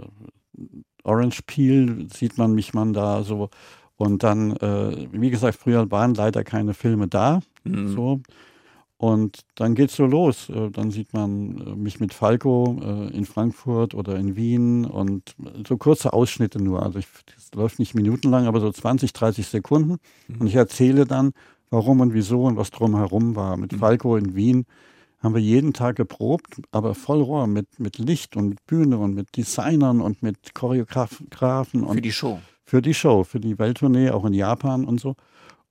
[1.04, 3.50] Orange Peel, sieht man mich man da so.
[3.96, 7.42] Und dann, äh, wie gesagt, früher waren leider keine Filme da.
[7.64, 7.88] Mhm.
[7.90, 8.22] So.
[8.98, 10.50] Und dann geht's so los.
[10.50, 15.36] Äh, dann sieht man äh, mich mit Falco äh, in Frankfurt oder in Wien und
[15.68, 16.82] so kurze Ausschnitte nur.
[16.82, 19.98] Also es läuft nicht minutenlang, aber so 20, 30 Sekunden.
[20.28, 20.42] Mhm.
[20.42, 21.32] Und ich erzähle dann,
[21.70, 23.56] warum und wieso und was drumherum war.
[23.58, 23.78] Mit mhm.
[23.78, 24.66] Falco in Wien
[25.20, 29.14] haben wir jeden Tag geprobt, aber voll Rohr mit, mit Licht und mit Bühne und
[29.14, 31.84] mit Designern und mit Choreografen.
[31.84, 32.40] Und für die Show.
[32.64, 35.16] Für die Show, für die Welttournee, auch in Japan und so.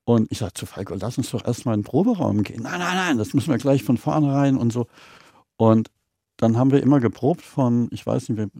[0.06, 2.62] Und ich sagte zu Falco, lass uns doch erstmal in den Proberaum gehen.
[2.62, 4.86] Nein, nein, nein, das müssen wir gleich von vornherein und so.
[5.56, 5.90] Und
[6.36, 8.50] dann haben wir immer geprobt von, ich weiß nicht,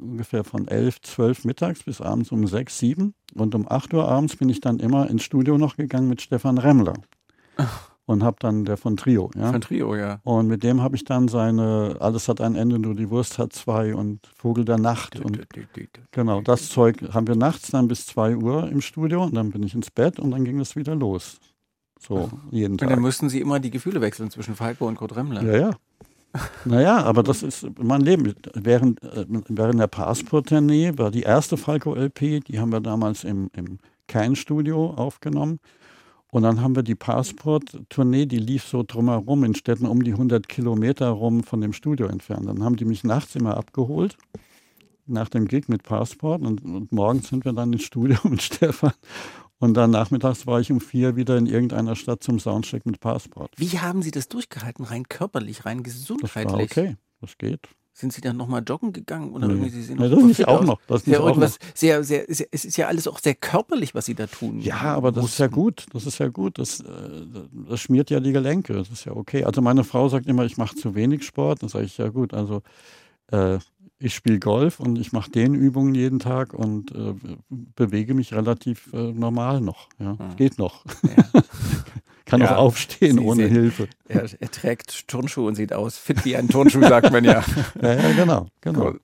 [0.00, 3.14] ungefähr von elf, zwölf mittags bis abends um sechs, sieben.
[3.34, 6.58] Und um acht Uhr abends bin ich dann immer ins Studio noch gegangen mit Stefan
[6.58, 6.94] Remmler.
[7.56, 9.30] Ach und habe dann der von Trio.
[9.34, 9.52] Ja?
[9.52, 10.20] Von Trio, ja.
[10.22, 13.52] Und mit dem habe ich dann seine Alles hat ein Ende, nur die Wurst hat
[13.52, 15.20] zwei und Vogel der Nacht.
[15.20, 15.46] Und
[16.12, 19.62] genau, das Zeug haben wir nachts dann bis zwei Uhr im Studio und dann bin
[19.64, 21.38] ich ins Bett und dann ging es wieder los.
[21.98, 22.88] So, jeden Tag.
[22.88, 25.42] Und dann mussten Sie immer die Gefühle wechseln zwischen Falco und Kurt Remmler.
[25.42, 25.70] Ja, ja.
[26.64, 28.34] Naja, aber das ist mein Leben.
[28.54, 33.78] Während, äh, während der Passport-Tournee war die erste Falco-LP, die haben wir damals im, im
[34.06, 35.58] Kein-Studio aufgenommen.
[36.36, 40.46] Und dann haben wir die Passport-Tournee, die lief so drumherum in Städten um die 100
[40.46, 42.46] Kilometer rum von dem Studio entfernt.
[42.46, 44.18] Dann haben die mich nachts immer abgeholt,
[45.06, 46.42] nach dem Gig mit Passport.
[46.42, 48.92] Und, und morgens sind wir dann ins Studio mit Stefan.
[49.60, 53.52] Und dann nachmittags war ich um vier wieder in irgendeiner Stadt zum Soundcheck mit Passport.
[53.56, 56.44] Wie haben Sie das durchgehalten, rein körperlich, rein gesundheitlich?
[56.44, 57.66] Das war okay, das geht.
[57.98, 59.32] Sind Sie dann nochmal joggen gegangen?
[59.32, 59.54] Oder nee.
[59.54, 60.78] irgendwie Sie sind nee, das nicht auch noch.
[60.86, 64.04] Das ist ja irgendwas sehr, sehr, sehr, es ist ja alles auch sehr körperlich, was
[64.04, 64.60] Sie da tun.
[64.60, 65.86] Ja, aber das ist ja gut.
[65.94, 66.58] Das ist ja gut.
[66.58, 66.84] Das, äh,
[67.70, 68.74] das schmiert ja die Gelenke.
[68.74, 69.44] Das ist ja okay.
[69.44, 71.62] Also meine Frau sagt immer, ich mache zu wenig Sport.
[71.62, 72.60] Dann sage ich, ja gut, also
[73.28, 73.60] äh,
[73.98, 77.14] ich spiele Golf und ich mache den Übungen jeden Tag und äh,
[77.48, 79.88] bewege mich relativ äh, normal noch.
[79.98, 80.36] Ja, hm.
[80.36, 80.84] geht noch.
[81.02, 81.40] Ja.
[82.26, 83.88] kann ja, auch aufstehen ohne sehen, Hilfe.
[84.08, 87.44] Er, er, trägt Turnschuhe und sieht aus fit wie ein Turnschuh, sagt man ja.
[87.80, 88.46] ja, ja genau.
[88.60, 88.94] genau.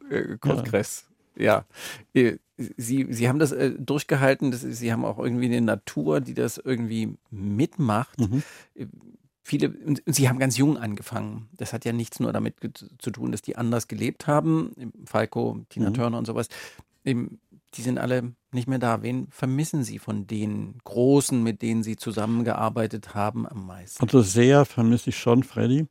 [0.41, 1.07] Kurt, äh, Kress.
[1.37, 1.65] Ja.
[2.13, 2.37] Äh,
[2.77, 6.59] Sie, Sie haben das äh, durchgehalten, das, Sie haben auch irgendwie eine Natur, die das
[6.59, 8.21] irgendwie mitmacht.
[8.21, 8.43] Mhm.
[8.75, 8.87] Äh,
[9.43, 9.73] viele,
[10.07, 11.49] Sie haben ganz jung angefangen.
[11.57, 12.57] Das hat ja nichts nur damit
[12.99, 14.93] zu tun, dass die anders gelebt haben.
[15.07, 15.95] Falco, Tina mhm.
[15.95, 16.49] Turner und sowas.
[17.05, 17.41] Eben,
[17.75, 19.03] die sind alle nicht mehr da.
[19.03, 24.03] Wen vermissen Sie von den Großen, mit denen Sie zusammengearbeitet haben, am meisten?
[24.03, 25.87] Also sehr vermisse ich schon Freddy.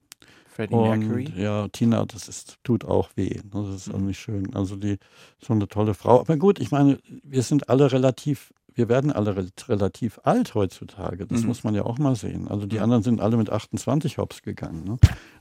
[0.47, 1.33] Freddie Mercury.
[1.35, 3.39] Ja, Tina, das ist, tut auch weh.
[3.45, 4.07] Das ist auch mhm.
[4.07, 4.53] nicht schön.
[4.53, 4.97] Also die
[5.39, 6.19] so eine tolle Frau.
[6.19, 11.25] Aber gut, ich meine, wir sind alle relativ wir werden alle re relativ alt heutzutage.
[11.27, 11.47] Das Mhm.
[11.47, 12.47] muss man ja auch mal sehen.
[12.47, 12.83] Also die Mhm.
[12.83, 14.83] anderen sind alle mit 28 hops gegangen.
[14.85, 14.97] Ne?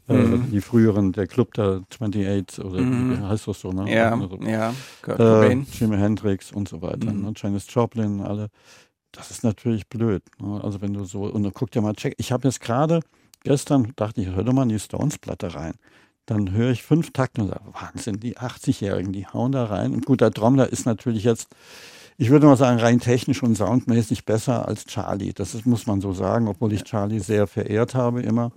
[0.09, 0.51] Äh, Mhm.
[0.51, 3.13] die früheren, der Club der 28 oder Mhm.
[3.13, 3.93] wie heißt das so, ne?
[3.95, 4.75] Ja, Also, ja.
[5.03, 5.53] Kurt äh.
[5.53, 7.23] Jimi Hendrix und so weiter, Mhm.
[7.23, 7.33] ne?
[7.37, 8.49] Janis Joplin, alle.
[9.13, 10.23] Das ist natürlich blöd.
[10.41, 10.61] Ne?
[10.63, 12.15] Also wenn du so, und dann guck dir mal, check.
[12.19, 13.01] Ich habe jetzt gerade,
[13.45, 15.75] gestern dachte ich, hör doch mal in die Stones-Platte rein.
[16.27, 19.93] Dann höre ich fünf Takte und sage, Wahnsinn, die 80-Jährigen, die hauen da rein.
[19.95, 21.49] Und gut, der Trommler ist natürlich jetzt,
[22.21, 25.33] ich würde mal sagen, rein technisch und soundmäßig besser als Charlie.
[25.33, 28.53] Das ist, muss man so sagen, obwohl ich Charlie sehr verehrt habe immer.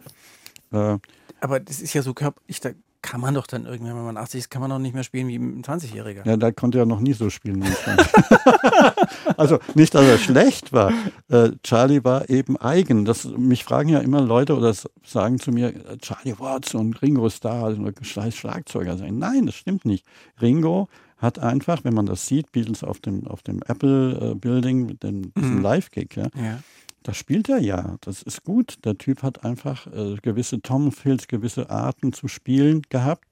[0.73, 0.97] Äh,
[1.39, 4.39] Aber das ist ja so körperlich, da kann man doch dann irgendwann, wenn man 80
[4.39, 6.27] ist, kann man doch nicht mehr spielen wie ein 20-Jähriger.
[6.27, 7.63] Ja, da konnte er noch nie so spielen.
[9.37, 10.91] also nicht, dass er schlecht war.
[11.29, 13.05] Äh, Charlie war eben eigen.
[13.05, 14.73] Das, mich fragen ja immer Leute oder
[15.05, 19.19] sagen zu mir, äh, Charlie Watts und Ringo Starr, also scheiß Schlagzeuger sein.
[19.19, 20.05] Nein, das stimmt nicht.
[20.41, 20.89] Ringo
[21.23, 25.01] hat einfach, wenn man das sieht, Beatles auf dem, auf dem Apple äh, Building, mit
[25.03, 25.61] dem, diesem Mhm.
[25.63, 26.59] Live-Gig, ja, Ja.
[27.01, 27.95] da spielt er ja.
[28.01, 28.77] Das ist gut.
[28.85, 33.25] Der Typ hat einfach äh, gewisse Tomfills, gewisse Arten zu spielen gehabt.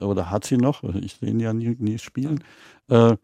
[0.00, 0.82] Oder hat sie noch.
[0.94, 2.42] Ich sehe ihn ja nie, nie spielen.
[2.88, 3.16] Äh,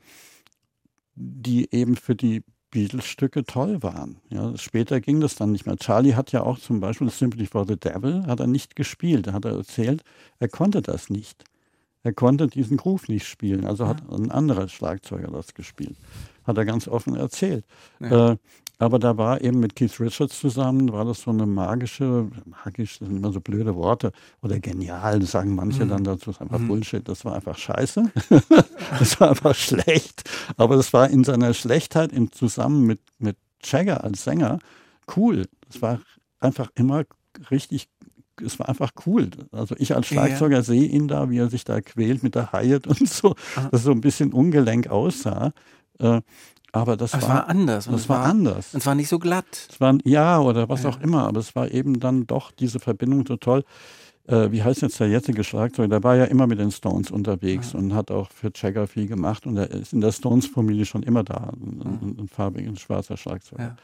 [1.14, 4.18] die eben für die Beatles-Stücke toll waren.
[4.28, 5.76] Ja, später ging das dann nicht mehr.
[5.78, 9.26] Charlie hat ja auch zum Beispiel Sympathy for the Devil hat er nicht gespielt.
[9.26, 10.02] Da hat er erzählt,
[10.38, 11.44] er konnte das nicht.
[12.04, 13.66] Er konnte diesen Groove nicht spielen.
[13.66, 15.96] Also hat ein anderer Schlagzeuger das gespielt.
[16.44, 17.64] Hat er ganz offen erzählt.
[18.00, 18.32] Ja.
[18.32, 18.36] Äh,
[18.80, 23.08] aber da war eben mit Keith Richards zusammen, war das so eine magische, magisch, das
[23.08, 25.88] sind immer so blöde Worte, oder genial, das sagen manche Mhm.
[25.88, 26.68] dann dazu, das ist einfach Mhm.
[26.68, 28.04] Bullshit, das war einfach scheiße,
[29.00, 34.04] das war einfach schlecht, aber das war in seiner Schlechtheit im zusammen mit, mit Jagger
[34.04, 34.60] als Sänger
[35.16, 35.46] cool.
[35.68, 36.00] Das war
[36.38, 37.02] einfach immer
[37.50, 37.88] richtig,
[38.40, 39.30] es war einfach cool.
[39.52, 40.14] Also ich als Ja.
[40.26, 43.68] Schlagzeuger sehe ihn da, wie er sich da quält mit der Hyatt und so, Aha.
[43.70, 45.52] das so ein bisschen ungelenk aussah.
[45.98, 46.20] Äh,
[46.72, 47.86] aber das Aber es war, war anders.
[47.86, 48.74] und das es war anders.
[48.74, 49.68] Und zwar nicht so glatt.
[49.70, 50.90] Es war ja oder was Ja.
[50.90, 53.64] auch immer, aber es war eben dann doch diese Verbindung so toll.
[54.26, 55.88] Äh, wie heißt jetzt der jetzige Schlagzeuger?
[55.88, 57.78] Der war ja immer mit den Stones unterwegs Ja.
[57.78, 61.24] und hat auch für Jagger viel gemacht und er ist in der Stones-Familie schon immer
[61.24, 61.90] da, ein, Ja.
[61.90, 63.62] ein, ein farbiger, ein schwarzer Schlagzeuger.
[63.62, 63.76] Ja.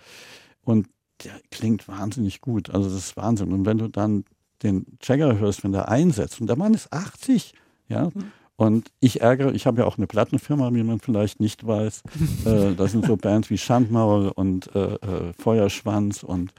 [0.63, 0.87] Und
[1.25, 2.69] der klingt wahnsinnig gut.
[2.69, 3.53] Also das ist Wahnsinn.
[3.53, 4.25] Und wenn du dann
[4.63, 7.53] den Jagger hörst, wenn der einsetzt, und der Mann ist 80,
[7.89, 8.33] ja, Mhm.
[8.57, 12.03] und ich ärgere, ich habe ja auch eine Plattenfirma, wie man vielleicht nicht weiß.
[12.47, 16.53] äh, das sind so Bands wie Schandmaul und äh, äh, Feuerschwanz und,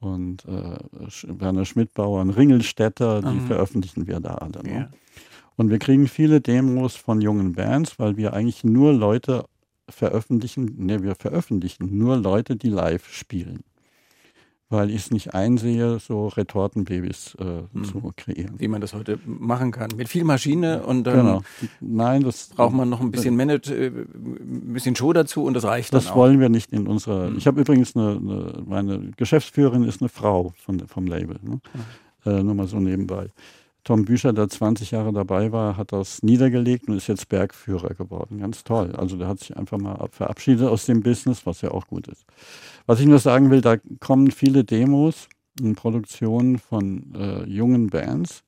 [0.00, 0.76] und äh,
[1.26, 3.46] Werner Schmidbauer und Ringelstädter, die Mhm.
[3.46, 4.62] veröffentlichen wir da alle.
[4.62, 4.74] Ne?
[4.74, 4.88] Ja.
[5.56, 9.44] Und wir kriegen viele Demos von jungen Bands, weil wir eigentlich nur Leute
[9.88, 13.64] veröffentlichen, ne, wir veröffentlichen nur Leute, die live spielen.
[14.70, 17.84] Weil ich es nicht einsehe, so Retortenbabys äh, Mhm.
[17.84, 18.56] zu kreieren.
[18.58, 19.88] Wie man das heute machen kann.
[19.96, 21.42] Mit viel Maschine und dann Genau.
[21.80, 25.64] Nein, das braucht man noch ein bisschen Manage, äh, ein bisschen Show dazu und das
[25.64, 26.16] reicht Das dann auch.
[26.18, 27.30] wollen wir nicht in unserer.
[27.30, 27.38] Mhm.
[27.38, 31.38] Ich habe übrigens eine, eine, meine Geschäftsführerin ist eine Frau von, vom Label.
[31.42, 31.60] Ne?
[32.26, 33.28] Äh, nur mal so nebenbei.
[33.88, 38.38] Tom Bücher, der 20 Jahre dabei war, hat das niedergelegt und ist jetzt Bergführer geworden.
[38.38, 38.94] Ganz toll.
[38.94, 42.06] Also der hat sich einfach mal ab- verabschiedet aus dem Business, was ja auch gut
[42.06, 42.26] ist.
[42.84, 48.42] Was ich nur sagen will, da kommen viele Demos in Produktionen von äh, jungen Bands,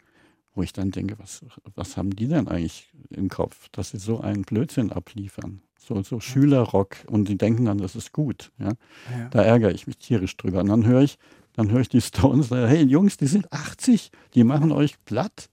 [0.54, 1.42] wo ich dann denke, was,
[1.74, 5.62] was haben die denn eigentlich im Kopf, dass sie so einen Blödsinn abliefern?
[5.78, 8.52] So, so Schülerrock und die denken dann, das ist gut.
[8.58, 8.66] Ja?
[8.66, 9.28] Ja.
[9.30, 10.60] Da ärgere ich mich tierisch drüber.
[10.60, 11.16] Und dann höre ich,
[11.60, 15.48] dann höre ich die Stones, sagen, hey Jungs, die sind 80, die machen euch platt.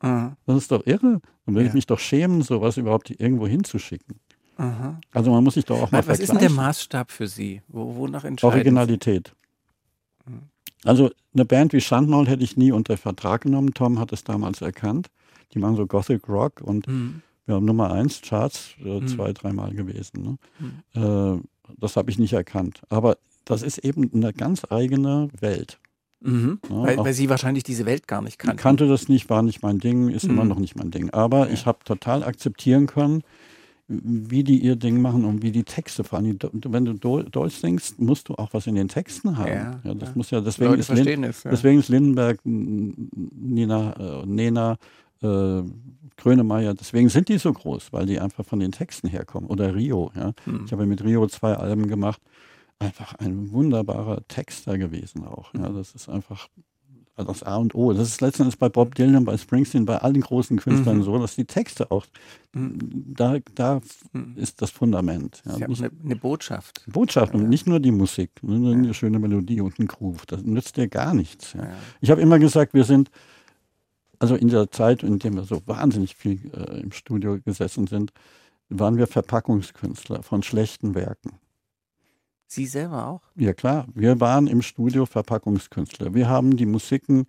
[0.00, 1.20] Aha, Das ist doch irre.
[1.46, 1.74] Dann würde ich Ja.
[1.74, 4.16] mich doch schämen, sowas überhaupt irgendwo hinzuschicken.
[4.56, 5.00] aha.
[5.12, 6.56] Also man muss sich doch auch mal Was ist denn der vergleichen.
[6.56, 7.62] Maßstab für Sie?
[7.68, 9.34] Wo, wonach entscheiden Originalität.
[10.26, 10.42] Mhm.
[10.84, 13.72] Also eine Band wie Schandmaul hätte ich nie unter Vertrag genommen.
[13.74, 15.08] Tom hat es damals erkannt.
[15.54, 16.92] Die machen so Gothic Rock und Sie?
[16.92, 17.22] Mhm.
[17.46, 19.08] wir haben Nummer eins Charts äh, Mhm.
[19.08, 20.38] zwei, dreimal gewesen.
[20.58, 21.00] Mhm.
[21.00, 21.40] Ne?
[21.40, 22.82] Äh, das habe ich nicht erkannt.
[22.88, 25.78] Aber das ist eben eine ganz eigene Welt.
[26.20, 26.60] Mhm.
[26.70, 28.56] Ja, weil, weil Sie wahrscheinlich diese Welt gar nicht Ich kannten.
[28.56, 30.48] kannte das nicht, war nicht mein Ding, ist immer Mhm.
[30.50, 31.10] noch nicht mein Ding.
[31.10, 31.52] Aber Ja.
[31.52, 33.22] ich habe total akzeptieren können,
[33.88, 38.00] wie die ihr Ding machen und wie die Texte, vor allem, wenn du Deutsch singst,
[38.00, 39.80] musst du auch was in den Texten haben.
[39.84, 40.14] Ja, das ja.
[40.14, 41.42] muss ja, deswegen Leute ist, Lin, es.
[41.42, 44.76] Deswegen ist Lindenberg, Nina, äh, Nena,
[45.22, 45.62] äh,
[46.16, 49.48] Grönemeyer, deswegen sind die so groß, weil die einfach von den Texten herkommen.
[49.50, 50.32] Oder Rio, ja.
[50.46, 50.62] Mhm.
[50.66, 52.20] Ich habe mit Rio zwei Alben gemacht.
[52.82, 55.52] Einfach ein wunderbarer Texter gewesen auch.
[55.54, 56.48] Ja, das ist einfach
[57.16, 57.92] das A und O.
[57.92, 61.02] Das ist letztendlich bei Bob Dylan, bei Springsteen, bei allen großen Künstlern Mhm.
[61.04, 62.06] so, dass die Texte auch,
[62.54, 63.14] Mhm.
[63.14, 63.80] da, da
[64.12, 64.32] Mhm.
[64.36, 65.42] ist das Fundament.
[65.44, 66.82] Ja, nicht, eine, eine Botschaft.
[66.86, 67.48] Botschaft und Ja.
[67.48, 70.24] nicht nur die Musik, nur eine schöne Melodie und ein Groove.
[70.26, 71.54] Das nützt dir gar nichts.
[72.00, 73.10] Ich habe immer gesagt, wir sind,
[74.18, 78.12] also in der Zeit, in der wir so wahnsinnig viel äh, im Studio gesessen sind,
[78.70, 81.32] waren wir Verpackungskünstler von schlechten Werken.
[82.52, 83.22] Sie selber auch?
[83.34, 86.12] Ja klar, wir waren im Studio Verpackungskünstler.
[86.12, 87.26] Wir haben die Musiken,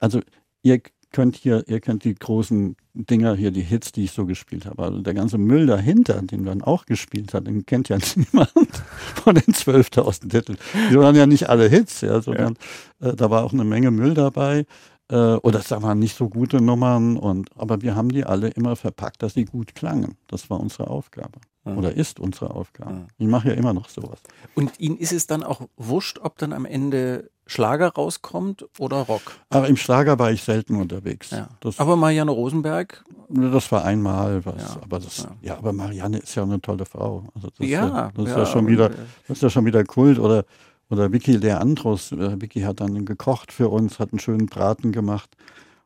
[0.00, 0.20] also
[0.62, 0.80] ihr
[1.12, 4.82] könnt hier, ihr kennt die großen Dinger hier, die Hits, die ich so gespielt habe.
[4.82, 8.50] Also der ganze Müll dahinter, den man auch gespielt hat, den kennt ja niemand
[9.22, 10.58] von den 12.000 Titeln.
[10.90, 12.58] Die waren ja nicht alle Hits, ja, sondern
[13.00, 13.10] ja.
[13.10, 14.66] Äh, da war auch eine Menge Müll dabei.
[15.10, 18.76] Äh, oder da waren nicht so gute Nummern und aber wir haben die alle immer
[18.76, 20.16] verpackt, dass sie gut klangen.
[20.26, 21.40] Das war unsere Aufgabe.
[21.64, 21.78] Mhm.
[21.78, 22.92] Oder ist unsere Aufgabe.
[22.92, 23.06] Mhm.
[23.18, 24.20] Ich mache ja immer noch sowas.
[24.54, 29.36] Und Ihnen ist es dann auch wurscht, ob dann am Ende Schlager rauskommt oder Rock?
[29.50, 31.30] Aber im Schlager war ich selten unterwegs.
[31.30, 31.48] Ja.
[31.76, 33.04] aber Marianne Rosenberg?
[33.28, 34.62] Das war einmal was.
[34.62, 34.80] Ja.
[34.82, 35.30] Aber das, ja.
[35.42, 35.58] ja.
[35.58, 37.24] aber Marianne ist ja eine tolle Frau.
[37.34, 40.18] Also das ja, ist das ist ja schon wieder, das ist ja schon wieder Kult.
[40.18, 40.44] Oder,
[40.90, 42.12] oder Vicky Leandros.
[42.12, 45.36] Äh, Vicky hat dann gekocht für uns, hat einen schönen Braten gemacht.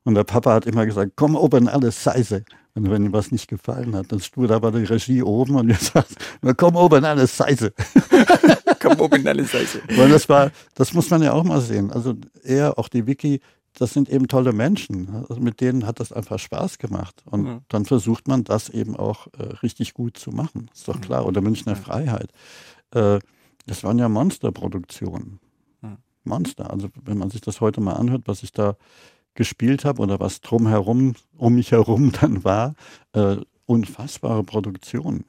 [0.04, 2.44] Und der Papa hat immer gesagt, komm oben alles Seise.
[2.74, 5.68] Und wenn ihm was nicht gefallen hat, dann stuhl da war die Regie oben und
[5.68, 6.16] wir sagten,
[6.56, 7.72] komm oben alles Seise.
[8.80, 9.80] komm oben alles Seise.
[9.96, 11.90] Weil das war, das muss man ja auch mal sehen.
[11.90, 13.40] Also er, auch die Vicky,
[13.74, 15.24] das sind eben tolle Menschen.
[15.28, 17.22] Also mit denen hat das einfach Spaß gemacht.
[17.24, 17.60] Und mhm.
[17.68, 20.70] dann versucht man das eben auch äh, richtig gut zu machen.
[20.72, 21.02] Ist doch mhm.
[21.02, 21.26] klar.
[21.26, 21.80] Oder Münchner mhm.
[21.80, 22.30] Freiheit.
[22.92, 23.18] Äh,
[23.66, 25.40] das waren ja Monsterproduktionen.
[25.82, 25.96] Mhm.
[26.24, 26.70] Monster.
[26.70, 28.76] Also wenn man sich das heute mal anhört, was ich da
[29.34, 32.74] gespielt habe oder was drumherum, um mich herum dann war,
[33.12, 33.36] äh,
[33.66, 35.24] unfassbare Produktion.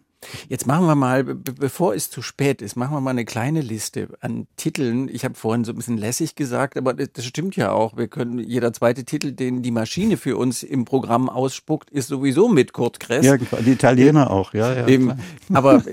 [0.47, 4.09] Jetzt machen wir mal, bevor es zu spät ist, machen wir mal eine kleine Liste
[4.19, 5.09] an Titeln.
[5.09, 7.97] Ich habe vorhin so ein bisschen lässig gesagt, aber das stimmt ja auch.
[7.97, 12.49] Wir können jeder zweite Titel, den die Maschine für uns im Programm ausspuckt, ist sowieso
[12.49, 13.25] mit Kurt Kress.
[13.25, 14.75] Ja, die Italiener auch, ja.
[14.75, 15.13] ja Dem,
[15.51, 15.83] aber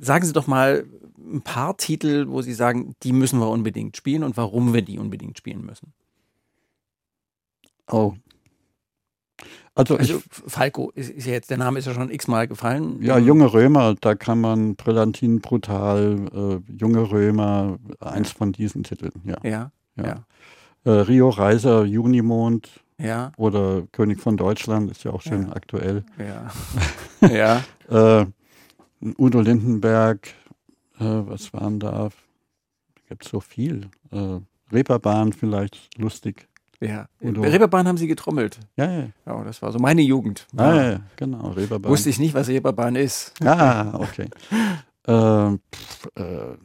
[0.00, 0.84] sagen Sie doch mal
[1.26, 4.98] ein paar Titel, wo Sie sagen, die müssen wir unbedingt spielen und warum wir die
[4.98, 5.92] unbedingt spielen müssen.
[7.90, 8.14] Oh.
[9.74, 13.02] Also, also Falco ist, ist, ja jetzt, der Name ist ja schon x-mal gefallen.
[13.02, 19.12] Ja, junge Römer, da kann man Brillantin brutal, äh, junge Römer, eins von diesen Titeln,
[19.24, 19.36] ja.
[19.42, 19.70] Ja.
[19.96, 20.04] ja.
[20.04, 20.26] ja.
[20.84, 22.70] Äh, Rio Reiser, Junimond.
[22.98, 23.32] Ja.
[23.36, 25.52] Oder König von Deutschland, ist ja auch schön ja.
[25.52, 26.04] aktuell.
[27.20, 27.60] Ja.
[27.90, 28.20] ja.
[28.22, 28.26] äh,
[29.18, 30.28] Udo Lindenberg,
[30.98, 32.10] äh, was waren da?
[33.08, 33.88] Gibt so viel.
[34.10, 34.40] Äh,
[34.72, 36.48] Reeperbahn vielleicht, lustig.
[36.80, 37.42] Ja, Udo.
[37.42, 38.58] Reeperbahn haben sie getrommelt.
[38.76, 39.08] Ja, ja.
[39.24, 40.46] ja das war so meine Jugend.
[40.56, 41.90] Ah, ja, ja genau, Reeperbahn.
[41.90, 43.32] Wusste ich nicht, was Reeperbahn ist.
[43.42, 44.28] Ah, okay.
[45.06, 46.56] äh, pff, äh,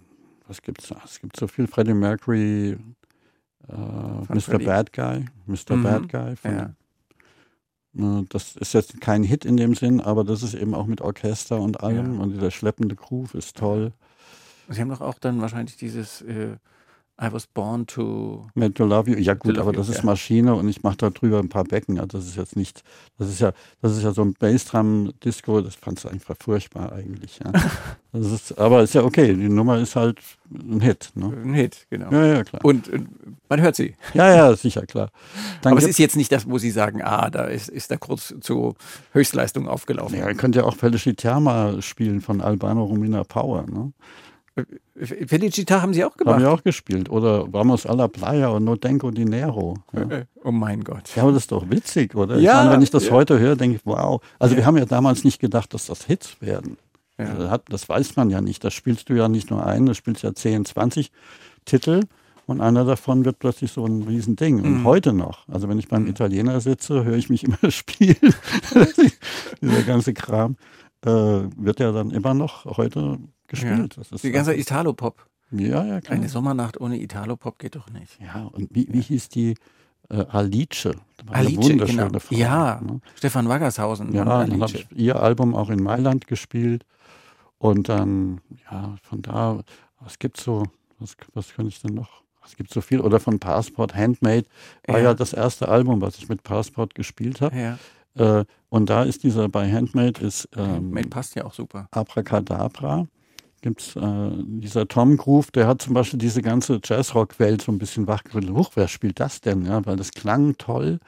[0.48, 1.02] was gibt's da?
[1.06, 1.68] Es gibt so viel.
[1.68, 2.78] Freddie Mercury,
[3.70, 4.42] äh, Mr.
[4.42, 4.66] Freddie.
[4.66, 5.78] Bad Guy, Mr.
[5.78, 5.84] Mhm.
[5.84, 6.36] Bad Guy.
[6.36, 6.74] Von, ja.
[7.98, 11.02] Äh, das ist jetzt kein Hit in dem Sinn, aber das ist eben auch mit
[11.02, 12.16] Orchester und allem.
[12.16, 12.22] Ja.
[12.22, 13.94] Und dieser schleppende Groove ist toll.
[14.72, 16.56] Sie haben doch auch dann wahrscheinlich dieses äh,
[17.24, 18.48] I was born to.
[18.56, 19.16] Meant to love you.
[19.16, 20.06] Ja gut, aber das you, ist ja.
[20.06, 22.00] Maschine und ich mache da drüber ein paar Becken.
[22.00, 22.84] Also das ist jetzt nicht,
[23.20, 27.40] das ist ja, das ist ja so ein Bassdrum-Disco, das fand ich einfach furchtbar eigentlich.
[27.44, 27.52] Ja.
[28.12, 30.18] das ist, aber ist ja okay, die Nummer ist halt
[30.50, 31.12] ein Hit.
[31.14, 31.26] Ne?
[31.28, 32.12] Ein Hit, genau.
[32.12, 32.66] Ja, ja, klar.
[32.66, 33.10] Und, und
[33.48, 33.94] man hört sie.
[34.16, 35.12] Ja, ja, sicher, klar.
[35.62, 38.00] Dann aber es ist jetzt nicht das, wo Sie sagen, ah, da ist, ist er
[38.00, 38.74] kurz zu
[39.12, 40.18] Höchstleistung aufgelaufen.
[40.18, 43.68] Ja, ihr könnt ja auch Felicitama spielen von Albano Romina Power.
[43.70, 43.94] Ne?
[44.96, 46.36] Felicita haben Sie auch gemacht?
[46.36, 47.10] Haben wir auch gespielt.
[47.10, 49.78] Oder Vamos a la Playa und No Tengo Dinero.
[49.94, 50.02] Ja.
[50.02, 51.16] Äh, oh mein Gott.
[51.16, 52.38] Ja, aber das ist doch witzig, oder?
[52.38, 52.52] Ja.
[52.52, 53.12] Ich meine, wenn ich das ja.
[53.12, 54.22] heute höre, denke ich, wow.
[54.40, 54.60] Also ja.
[54.60, 56.78] wir haben ja damals nicht gedacht, dass das Hits werden.
[57.18, 57.60] Ja.
[57.70, 58.64] Das weiß man ja nicht.
[58.64, 61.12] Das spielst du ja nicht nur ein, das spielst ja 10, 20
[61.66, 62.02] Titel
[62.48, 64.62] und einer davon wird plötzlich so ein Riesending.
[64.62, 64.84] Und mhm.
[64.84, 65.48] heute noch.
[65.48, 66.10] Also wenn ich beim mhm.
[66.10, 68.34] Italiener sitze, höre ich mich immer spielen.
[69.62, 70.58] Dieser ganze Kram
[71.06, 73.98] äh, wird ja dann immer noch heute gespielt.
[73.98, 74.18] Ja.
[74.18, 75.26] Die ganze Italo-Pop.
[75.52, 76.18] Ja, ja, klar.
[76.18, 78.20] Eine Sommernacht ohne Italo-Pop geht doch nicht.
[78.22, 79.56] Ja, und wie, wie hieß die
[80.10, 80.90] äh, Alice?
[81.30, 82.20] Alice, genau.
[82.20, 83.02] Frau, ja, ne?
[83.16, 84.14] Stefan Waggershausen.
[84.14, 86.86] Ja, dann habe ich ihr Album auch in Mailand gespielt.
[87.58, 88.42] Und dann,
[88.72, 89.60] ja, von da,
[90.00, 90.64] was gibt's so,
[91.00, 92.24] was, was kann ich denn noch?
[92.46, 93.02] Es gibt so viel.
[93.02, 94.46] Oder von Passport, Handmade,
[94.88, 97.56] war ja, ja das erste Album, was ich mit Passport gespielt habe.
[97.56, 97.80] Ja.
[98.16, 101.88] Äh, und da ist dieser bei Handmade ist ähm, Handmade passt ja auch super.
[101.92, 103.08] Abracadabra
[103.62, 107.78] gibt es äh, dieser Tom Groove, der hat zum Beispiel diese ganze Jazzrock-Welt so ein
[107.78, 108.56] bisschen wachgerüttelt.
[108.56, 109.66] Huch, wer spielt das denn?
[109.66, 111.00] Ja, weil das klang toll.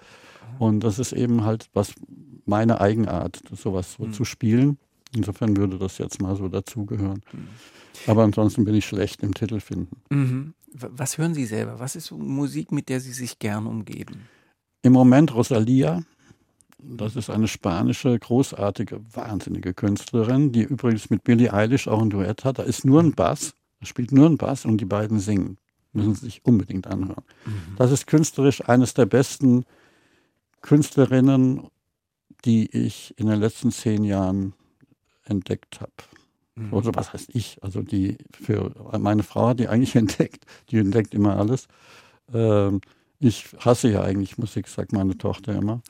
[0.59, 1.93] Und das ist eben halt was
[2.45, 4.13] meine Eigenart, sowas so mhm.
[4.13, 4.77] zu spielen.
[5.15, 7.21] Insofern würde das jetzt mal so dazugehören.
[7.31, 7.47] Mhm.
[8.07, 10.01] Aber ansonsten bin ich schlecht im Titel finden.
[10.09, 10.53] Mhm.
[10.73, 11.79] Was hören Sie selber?
[11.79, 14.27] Was ist Musik, mit der Sie sich gern umgeben?
[14.81, 16.03] Im Moment Rosalia.
[16.85, 22.43] Das ist eine spanische, großartige, wahnsinnige Künstlerin, die übrigens mit Billie Eilish auch ein Duett
[22.43, 22.59] hat.
[22.59, 25.57] Da ist nur ein Bass, da spielt nur ein Bass und die beiden singen.
[25.93, 27.23] Müssen Sie sich unbedingt anhören.
[27.45, 27.75] Mhm.
[27.77, 29.63] Das ist künstlerisch eines der besten
[30.61, 31.67] Künstlerinnen,
[32.45, 34.53] die ich in den letzten zehn Jahren
[35.23, 35.91] entdeckt habe.
[36.55, 36.73] Mhm.
[36.73, 37.63] Also was heißt ich?
[37.63, 40.45] Also die für meine Frau hat die eigentlich entdeckt.
[40.69, 41.67] Die entdeckt immer alles.
[42.33, 42.81] Ähm,
[43.19, 45.81] ich hasse ja eigentlich Musik, sagt meine Tochter immer.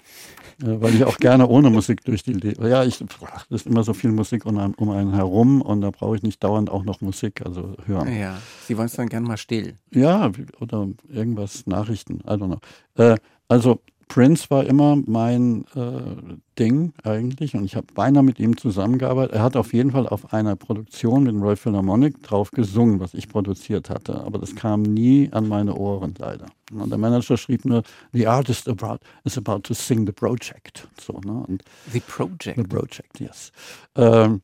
[0.61, 2.65] Äh, weil ich auch gerne ohne Musik durch die Leben.
[2.67, 5.91] Ja, ich, ach, ist immer so viel Musik um einen, um einen herum und da
[5.91, 8.15] brauche ich nicht dauernd auch noch Musik, also hören.
[8.15, 8.37] Ja,
[8.67, 9.75] Sie wollen es dann gerne mal still.
[9.91, 12.59] Ja, oder irgendwas, Nachrichten, I don't know.
[12.95, 13.17] Äh,
[13.47, 13.81] also
[14.13, 19.33] Prince war immer mein äh, Ding eigentlich und ich habe beinahe mit ihm zusammengearbeitet.
[19.33, 23.15] Er hat auf jeden Fall auf einer Produktion mit dem Royal Philharmonic drauf gesungen, was
[23.15, 26.45] ich produziert hatte, aber das kam nie an meine Ohren leider.
[26.71, 27.81] Und der Manager schrieb nur,
[28.11, 30.87] the artist about, is about to sing the project.
[31.01, 31.43] So, ne?
[31.47, 32.57] und the Project?
[32.57, 33.51] The Project, yes.
[33.95, 34.43] Ähm,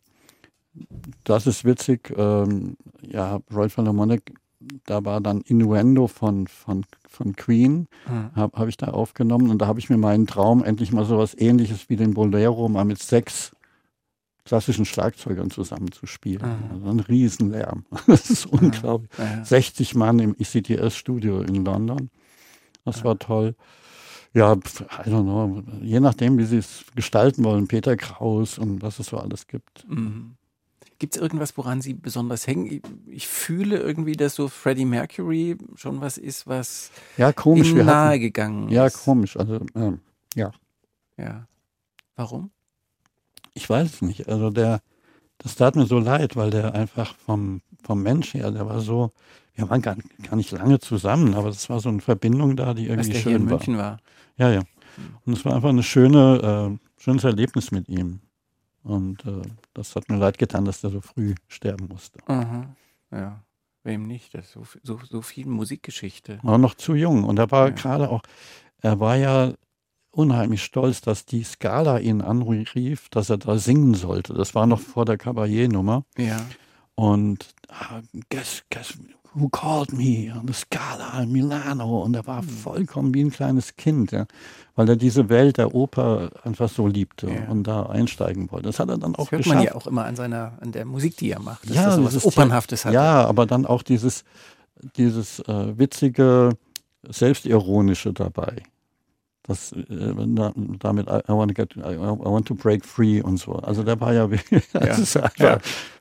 [1.26, 2.12] das ist witzig.
[2.18, 4.34] Ähm, ja, Royal Philharmonic
[4.86, 8.36] da war dann Innuendo von, von, von Queen, mhm.
[8.36, 11.36] habe hab ich da aufgenommen und da habe ich mir meinen Traum, endlich mal sowas
[11.38, 13.56] ähnliches wie den Bolero mal mit sechs
[14.44, 16.48] klassischen Schlagzeugern zusammenzuspielen.
[16.48, 16.72] Mhm.
[16.72, 17.86] Also ein Riesenlärm.
[18.08, 19.12] Das ist unglaublich.
[19.18, 19.46] Ja.
[19.46, 22.10] 60 Mann im ECTS-Studio in London.
[22.84, 23.04] Das ja.
[23.06, 23.56] war toll.
[24.34, 29.00] Ja, I don't know, je nachdem, wie sie es gestalten wollen, Peter Kraus und was
[29.00, 29.88] es so alles gibt.
[29.88, 30.36] Mhm.
[31.00, 32.82] Gibt es irgendwas, woran Sie besonders hängen?
[33.08, 37.70] Ich, fühle irgendwie, dass so Freddie Mercury schon was ist, was ja, komisch.
[37.70, 38.74] Ihnen nahe gegangen ist.
[38.74, 39.38] Ja, komisch.
[39.38, 40.02] Also, ähm,
[40.36, 40.52] ja.
[41.18, 41.48] Ja.
[42.18, 42.52] Warum?
[43.54, 44.28] Ich weiß es nicht.
[44.28, 44.82] Also der,
[45.38, 49.14] das tat mir so leid, weil der einfach vom, vom Mensch her, der war so,
[49.56, 52.88] wir waren gar, gar nicht lange zusammen, aber es war so eine Verbindung da, die
[52.88, 53.58] irgendwie schön hier in war.
[53.58, 54.00] München war.
[54.36, 54.64] Ja, ja.
[55.26, 58.20] Und es war einfach eine schöne, äh, schönes Erlebnis mit ihm.
[58.84, 59.42] Und äh,
[59.74, 62.20] das hat mir leid getan, dass der so früh sterben musste.
[62.28, 62.76] Aha.
[63.12, 63.44] Ja,
[63.84, 64.34] wem nicht?
[64.34, 66.40] Das ist so, so, so viel Musikgeschichte.
[66.44, 67.24] War noch zu jung.
[67.24, 67.74] Und er war ja.
[67.74, 68.22] gerade auch,
[68.82, 69.54] er war ja
[70.12, 74.34] unheimlich stolz, dass die Skala ihn anrief, dass er da singen sollte.
[74.34, 76.04] Das war noch vor der Caballé-Nummer.
[76.18, 76.46] Ja.
[76.96, 78.98] Und ah, guess, guess,
[79.34, 82.50] Who Called Me on the Scala in Milano und er war hm.
[82.50, 84.26] vollkommen wie ein kleines Kind, ja,
[84.76, 87.50] weil er diese Welt der Oper einfach so liebte ja.
[87.50, 88.68] und da einsteigen wollte.
[88.68, 89.56] Das hat er dann auch das hört geschafft.
[89.56, 92.16] man ja auch immer an seiner, an der Musik, die er macht, dass ja, das
[92.16, 92.94] was Opernhaftes hat.
[92.94, 94.24] Ja, aber dann auch dieses,
[94.98, 96.58] dieses äh, witzige,
[97.08, 98.64] selbstironische dabei
[99.50, 99.86] das, äh,
[100.80, 103.54] damit I, want get, I, want to break free und so.
[103.54, 104.28] Also der war ja,
[104.74, 105.58] das ist einfach ja.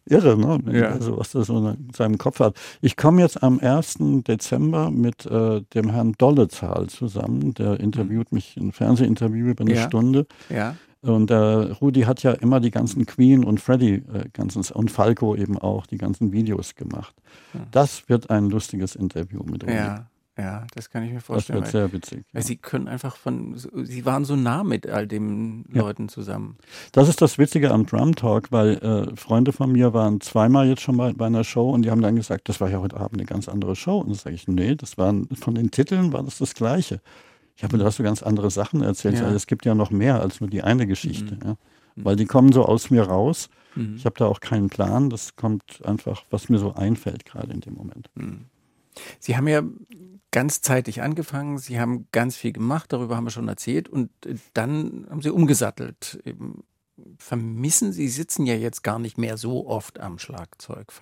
[0.06, 0.78] irre, ne?
[0.78, 0.90] Ja.
[0.90, 2.56] Also, was das so in seinem Kopf hat.
[2.80, 3.98] Ich komme jetzt am 1.
[4.26, 7.54] Dezember mit äh, dem Herrn Dollezahl zusammen.
[7.54, 9.86] Der interviewt mich, ein Fernsehinterview über eine ja.
[9.86, 10.26] Stunde.
[10.50, 10.76] Ja.
[11.00, 15.36] Und der Rudi hat ja immer die ganzen Queen und Freddy äh, ganzen, und Falco
[15.36, 17.14] eben auch die ganzen Videos gemacht.
[17.70, 19.74] Das wird ein lustiges Interview mit Rudi.
[19.74, 20.06] Ja.
[20.38, 21.60] Ja, das kann ich mir vorstellen.
[21.60, 22.24] Das wird sehr witzig.
[22.32, 22.46] Weil ja.
[22.46, 25.82] Sie können einfach von, Sie waren so nah mit all den ja.
[25.82, 26.56] Leuten zusammen.
[26.92, 30.82] Das ist das Witzige am Drum Talk, weil äh, Freunde von mir waren zweimal jetzt
[30.82, 33.14] schon bei, bei einer Show und die haben dann gesagt, das war ja heute Abend
[33.14, 33.98] eine ganz andere Show.
[33.98, 37.00] Und dann sage ich, nee, das waren, von den Titeln war das das Gleiche.
[37.56, 39.16] Ich habe, da hast du ganz andere Sachen erzählt.
[39.16, 39.24] Ja.
[39.24, 41.34] Also es gibt ja noch mehr als nur die eine Geschichte.
[41.34, 41.40] Mhm.
[41.42, 41.50] Ja.
[41.96, 42.04] Mhm.
[42.04, 43.50] Weil die kommen so aus mir raus.
[43.74, 43.96] Mhm.
[43.96, 45.10] Ich habe da auch keinen Plan.
[45.10, 48.08] Das kommt einfach, was mir so einfällt gerade in dem Moment.
[48.14, 48.44] Mhm.
[49.18, 49.62] Sie haben ja
[50.38, 55.04] ganzzeitig angefangen, Sie haben ganz viel gemacht, darüber haben wir schon erzählt, und äh, dann
[55.10, 56.22] haben Sie umgesattelt.
[57.16, 60.92] Vermissen Sie, Sie sitzen ja jetzt gar nicht mehr so oft am Schlagzeug.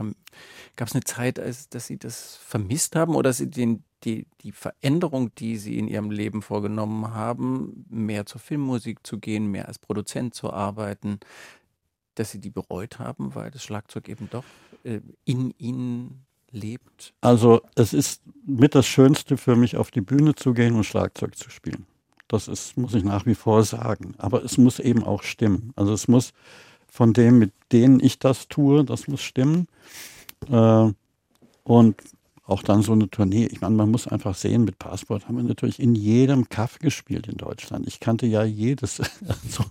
[0.77, 4.53] Gab es eine Zeit, als, dass Sie das vermisst haben oder Sie den, die, die
[4.53, 9.79] Veränderung, die Sie in Ihrem Leben vorgenommen haben, mehr zur Filmmusik zu gehen, mehr als
[9.79, 11.21] Produzent zu arbeiten,
[12.15, 14.45] dass Sie die bereut haben, weil das Schlagzeug eben doch
[14.85, 16.26] äh, in Ihnen
[16.57, 17.13] lebt?
[17.21, 21.37] Also es ist mit das Schönste für mich, auf die Bühne zu gehen und Schlagzeug
[21.37, 21.87] zu spielen.
[22.29, 24.15] Das ist, muss ich nach wie vor sagen.
[24.19, 25.73] Aber es muss eben auch stimmen.
[25.77, 26.33] Also es muss
[26.89, 29.69] von dem, mit denen ich das tue, das muss stimmen.
[30.51, 30.93] Äh,
[31.63, 31.97] und
[32.47, 33.47] auch dann so eine Tournee.
[33.47, 37.27] Ich meine, man muss einfach sehen, mit Passport haben wir natürlich in jedem Kaff gespielt
[37.27, 37.89] in Deutschland.
[37.89, 38.97] Ich kannte ja jedes.
[39.49, 39.65] so,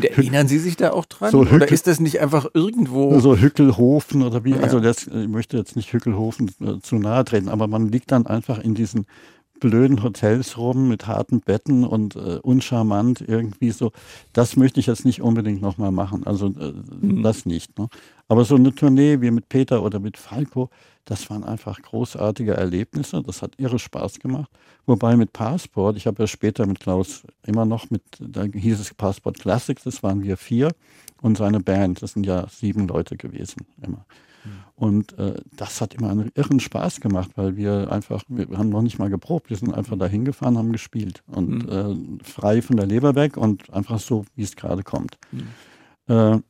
[0.00, 1.32] erinnern Sie sich da auch dran?
[1.32, 3.18] So oder ist das nicht einfach irgendwo?
[3.18, 4.50] So Hückelhofen oder wie?
[4.50, 4.60] Ja.
[4.60, 8.26] Also das, ich möchte jetzt nicht Hückelhofen äh, zu nahe treten, aber man liegt dann
[8.26, 9.06] einfach in diesen
[9.58, 13.90] blöden Hotels rum mit harten Betten und äh, uncharmant irgendwie so.
[14.32, 16.24] Das möchte ich jetzt nicht unbedingt nochmal machen.
[16.24, 17.22] Also äh, mhm.
[17.22, 17.76] das nicht.
[17.78, 17.88] Ne?
[18.28, 20.70] Aber so eine Tournee wie mit Peter oder mit Falco,
[21.06, 23.22] das waren einfach großartige Erlebnisse.
[23.22, 24.50] Das hat irre Spaß gemacht.
[24.86, 28.92] Wobei mit Passport, ich habe ja später mit Klaus immer noch mit, da hieß es
[28.92, 30.72] Passport Classics, das waren wir vier
[31.22, 34.04] und seine Band, das sind ja sieben Leute gewesen immer.
[34.44, 34.50] Mhm.
[34.74, 38.82] Und äh, das hat immer einen irren Spaß gemacht, weil wir einfach, wir haben noch
[38.82, 42.18] nicht mal geprobt, wir sind einfach da hingefahren, haben gespielt und mhm.
[42.20, 45.18] äh, frei von der Leber weg und einfach so, wie es gerade kommt.
[45.30, 45.46] Mhm.
[46.08, 46.40] Äh,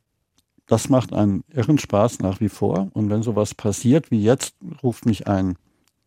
[0.66, 2.88] das macht einen irren Spaß nach wie vor.
[2.92, 5.56] Und wenn sowas passiert wie jetzt, ruft mich ein.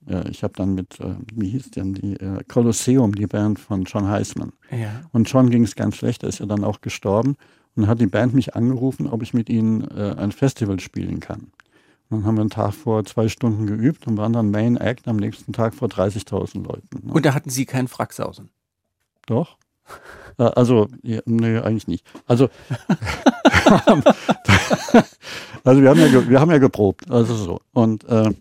[0.08, 3.84] Äh, ich habe dann mit, äh, wie hieß denn die, äh, Colosseum, die Band von
[3.84, 4.52] John Heisman.
[4.72, 5.02] Ja.
[5.12, 7.36] Und John ging es ganz schlecht, er ist ja dann auch gestorben.
[7.76, 11.20] Und dann hat die Band mich angerufen, ob ich mit ihnen äh, ein Festival spielen
[11.20, 11.52] kann.
[12.10, 15.08] Und dann haben wir einen Tag vor zwei Stunden geübt und waren dann Main Act
[15.08, 17.08] am nächsten Tag vor 30.000 Leuten.
[17.08, 17.14] Ne?
[17.14, 18.50] Und da hatten Sie keinen Fracksausen.
[19.28, 19.59] Doch.
[20.38, 22.06] Äh, Also, ja, nee, eigentlich nicht.
[22.28, 22.50] Also,
[25.64, 27.60] also wir, haben ja, wir haben ja geprobt, also so.
[27.74, 28.32] Und äh,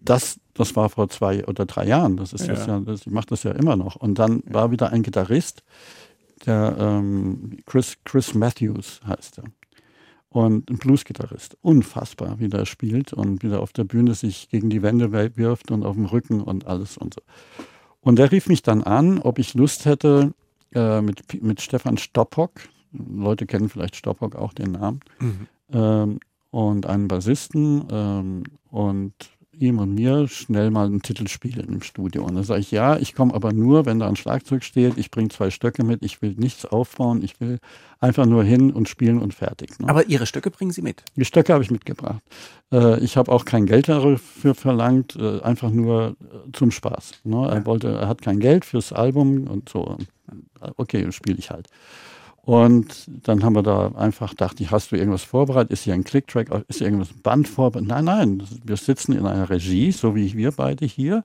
[0.00, 2.16] das, das war vor zwei oder drei Jahren.
[2.16, 2.54] Das ist Ja.
[2.54, 3.96] jetzt ja, das, ich mache das ja immer noch.
[3.96, 5.62] Und dann war wieder ein Gitarrist,
[6.46, 9.44] der ähm, Chris, Chris Matthews heißt er.
[10.30, 11.56] Und ein Bluesgitarrist.
[11.62, 15.70] Unfassbar, wie der spielt und wie der auf der Bühne sich gegen die Wände wirft
[15.70, 17.22] und auf dem Rücken und alles und so.
[18.00, 20.32] Und der rief mich dann an, ob ich Lust hätte,
[20.74, 22.52] äh, mit, mit Stefan Stoppock,
[22.92, 25.00] Leute kennen vielleicht Stoppock auch den Namen,
[25.72, 26.20] ähm,
[26.50, 29.12] und einen Bassisten ähm, und
[29.60, 32.24] ihm und mir schnell mal einen Titel spielen im Studio.
[32.24, 35.10] Und dann sage ich, ja, ich komme aber nur, wenn da ein Schlagzeug steht, ich
[35.10, 37.58] bringe zwei Stöcke mit, ich will nichts aufbauen, ich will
[38.00, 39.78] einfach nur hin und spielen und fertig.
[39.78, 39.88] Ne?
[39.88, 41.02] Aber Ihre Stöcke bringen Sie mit.
[41.16, 42.22] Die Stöcke habe ich mitgebracht.
[42.72, 47.12] Äh, ich habe auch kein Geld dafür verlangt, äh, einfach nur äh, zum Spaß.
[47.24, 47.48] Ne?
[47.48, 49.98] Er wollte, er hat kein Geld fürs Album und so.
[50.76, 51.68] Okay, spiele ich halt.
[52.48, 55.70] Und dann haben wir da einfach gedacht, hast du irgendwas vorbereitet?
[55.70, 56.64] Ist hier ein Clicktrack?
[56.66, 57.90] Ist hier irgendwas ein Band vorbereitet?
[57.90, 61.24] Nein, nein, wir sitzen in einer Regie, so wie wir beide hier.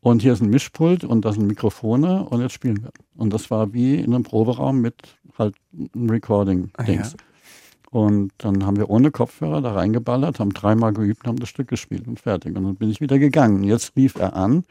[0.00, 2.90] Und hier ist ein Mischpult und da sind Mikrofone und jetzt spielen wir.
[3.14, 4.96] Und das war wie in einem Proberaum mit
[5.38, 5.54] halt
[5.94, 7.14] einem Recording-Dings.
[7.14, 11.68] Ah, Und dann haben wir ohne Kopfhörer da reingeballert, haben dreimal geübt, haben das Stück
[11.68, 12.56] gespielt und fertig.
[12.56, 13.62] Und dann bin ich wieder gegangen.
[13.62, 14.64] Jetzt rief er an,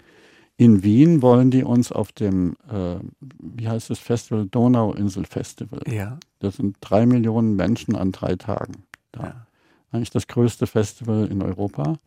[0.57, 2.95] in Wien wollen die uns auf dem, äh,
[3.39, 5.81] wie heißt das Festival, Donauinsel Festival.
[5.87, 6.17] Ja.
[6.39, 8.83] Das sind drei Millionen Menschen an drei Tagen.
[9.11, 9.23] Da.
[9.23, 9.47] Ja.
[9.91, 11.97] Eigentlich das größte Festival in Europa.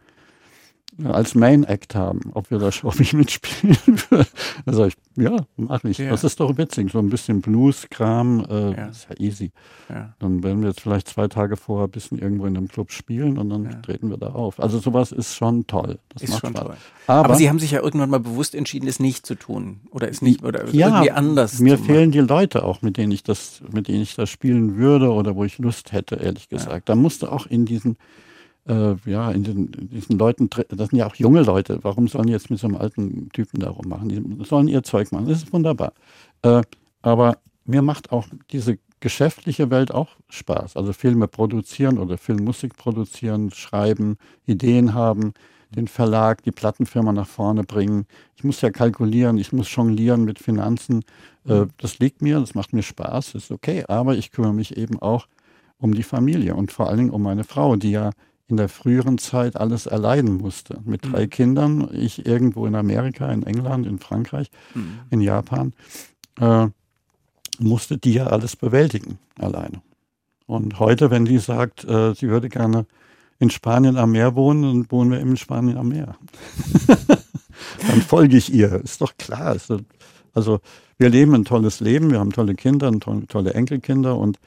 [1.07, 3.77] Als Main Act haben, ob wir da ob ich mitspielen
[4.11, 4.27] würde.
[4.67, 5.99] Da sage ich, ja, mache ich.
[5.99, 6.11] Ja.
[6.11, 6.91] Das ist doch witzig.
[6.93, 8.87] So ein bisschen Blues-Kram, äh, Ja.
[8.87, 9.51] ist ja easy.
[9.89, 10.15] Ja.
[10.19, 13.39] Dann werden wir jetzt vielleicht zwei Tage vorher ein bisschen irgendwo in einem Club spielen
[13.39, 14.61] und dann treten wir da auf.
[14.61, 15.99] Also sowas ist schon toll.
[16.11, 16.65] Das Ist macht schon Spaß.
[16.65, 16.77] toll.
[17.07, 19.81] Aber, Aber, Sie haben sich ja irgendwann mal bewusst entschieden, es nicht zu tun.
[19.91, 23.63] Oder es nicht, oder irgendwie anders mir fehlen die Leute auch, mit denen ich das,
[23.73, 26.89] mit denen ich das spielen würde oder wo ich Lust hätte, ehrlich gesagt.
[26.89, 27.97] Da musste auch in diesen,
[28.69, 31.79] äh, ja, in, den, diesen Leuten, das sind ja auch junge Leute.
[31.83, 34.09] Warum sollen die jetzt mit so einem alten Typen da rummachen?
[34.09, 35.27] Die sollen ihr Zeug machen.
[35.27, 35.93] Das ist wunderbar.
[36.43, 36.63] Äh,
[37.03, 40.77] aber mir macht auch diese geschäftliche Welt auch Spaß.
[40.77, 44.17] Also Filme produzieren oder Filmmusik produzieren, schreiben,
[44.47, 45.33] Ideen haben,
[45.75, 48.07] den Verlag, die Plattenfirma nach vorne bringen.
[48.37, 51.05] Ich muss ja kalkulieren, ich muss jonglieren mit Finanzen.
[51.47, 53.85] Äh, das liegt mir, das macht mir Spaß, ist okay.
[53.89, 55.27] Aber ich kümmere mich eben auch
[55.79, 58.11] um die Familie und vor allen Dingen um meine Frau, die ja
[58.51, 60.81] in der früheren Zeit alles erleiden musste.
[60.85, 64.99] Mit drei Kindern, ich irgendwo in Amerika, in England, in Frankreich, Mhm.
[65.11, 65.73] in Japan,
[66.41, 66.67] äh,
[67.59, 69.83] musste die ja alles bewältigen alleine.
[70.47, 72.87] Und heute, wenn die sagt, äh, sie würde gerne
[73.39, 76.17] in Spanien am Meer wohnen, dann wohnen wir in Spanien am Meer.
[77.89, 79.57] dann folge ich ihr, ist doch klar.
[79.69, 79.81] Doch,
[80.35, 80.61] also
[80.99, 82.91] wir leben ein tolles Leben, wir haben tolle Kinder,
[83.29, 84.39] tolle Enkelkinder und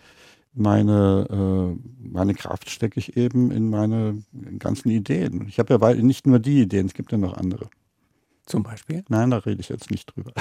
[0.54, 4.24] meine, äh, meine Kraft stecke ich eben in meine
[4.60, 5.48] ganzen Ideen.
[5.48, 7.70] Ich habe ja nicht nur die Ideen, es gibt ja noch andere.
[8.46, 9.04] Zum Beispiel.
[9.08, 10.34] Nein, da rede ich jetzt nicht drüber.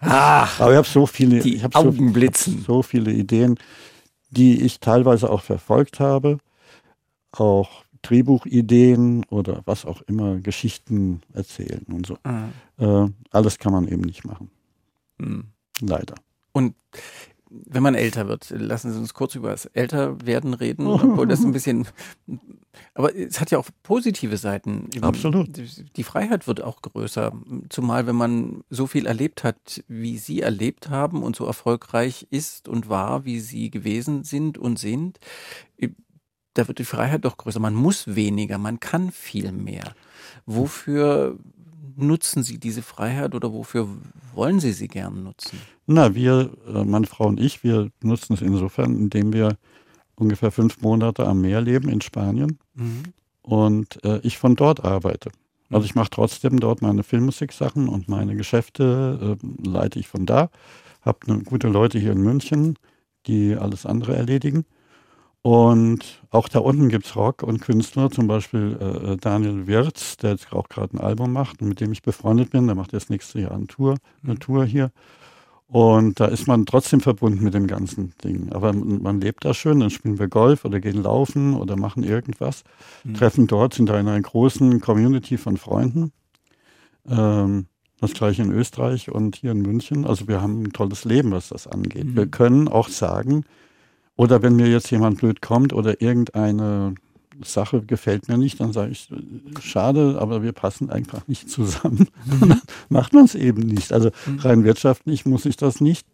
[0.00, 1.90] Ach, Aber ich habe so viele, die ich habe so,
[2.66, 3.58] so viele Ideen,
[4.30, 6.38] die ich teilweise auch verfolgt habe,
[7.32, 12.18] auch Drehbuchideen oder was auch immer, Geschichten erzählen und so.
[12.24, 14.50] Ah, Äh, alles kann man eben nicht machen,
[15.18, 15.44] hm.
[15.80, 16.14] leider.
[16.52, 16.74] Und
[17.66, 21.52] wenn man älter wird, lassen Sie uns kurz über das Älterwerden reden, obwohl das ein
[21.52, 21.86] bisschen,
[22.94, 24.88] aber es hat ja auch positive Seiten.
[25.00, 25.48] Absolut.
[25.96, 27.32] Die Freiheit wird auch größer,
[27.68, 32.68] zumal wenn man so viel erlebt hat, wie Sie erlebt haben und so erfolgreich ist
[32.68, 35.18] und war, wie Sie gewesen sind und sind,
[36.54, 37.60] da wird die Freiheit doch größer.
[37.60, 39.94] Man muss weniger, man kann viel mehr.
[40.44, 41.38] Wofür
[41.96, 43.88] nutzen Sie diese Freiheit oder wofür
[44.34, 45.58] wollen Sie sie gern nutzen?
[45.86, 49.56] Na, wir, äh, meine Frau und ich, wir nutzen es insofern, indem wir
[50.14, 53.02] ungefähr fünf Monate am Meer leben in Spanien Mhm.
[53.42, 55.30] und äh, ich von dort arbeite.
[55.70, 60.50] Also ich mache trotzdem dort meine Filmmusik-Sachen und meine Geschäfte äh, leite ich von da.
[61.00, 62.78] Habe ne, gute Leute hier in München,
[63.26, 64.64] die alles andere erledigen.
[65.42, 70.30] Und auch da unten gibt es Rock und Künstler, zum Beispiel äh, Daniel Wirz, der
[70.30, 72.66] jetzt auch gerade ein Album macht und mit dem ich befreundet bin.
[72.66, 74.92] Der macht jetzt nächstes Jahr eine Tour, eine Tour hier.
[75.66, 78.52] Und da ist man trotzdem verbunden mit dem ganzen Ding.
[78.52, 82.62] Aber man lebt da schön, dann spielen wir Golf oder gehen laufen oder machen irgendwas,
[83.02, 83.14] mhm.
[83.14, 86.12] treffen dort, sind da in einer großen Community von Freunden.
[87.08, 87.66] Ähm,
[88.00, 90.04] das gleiche in Österreich und hier in München.
[90.04, 92.04] Also wir haben ein tolles Leben, was das angeht.
[92.04, 92.16] Mhm.
[92.16, 93.44] Wir können auch sagen,
[94.16, 96.94] oder wenn mir jetzt jemand blöd kommt oder irgendeine
[97.44, 99.08] Sache gefällt mir nicht, dann sage ich,
[99.60, 102.08] schade, aber wir passen einfach nicht zusammen.
[102.24, 102.48] Mhm.
[102.48, 103.92] dann macht man es eben nicht.
[103.92, 104.38] Also mhm.
[104.38, 106.06] rein wirtschaftlich muss ich das nicht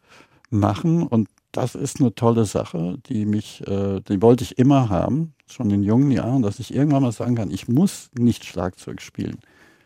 [0.51, 5.35] machen und das ist eine tolle Sache, die mich, äh, die wollte ich immer haben,
[5.47, 9.39] schon in jungen Jahren, dass ich irgendwann mal sagen kann, ich muss nicht Schlagzeug spielen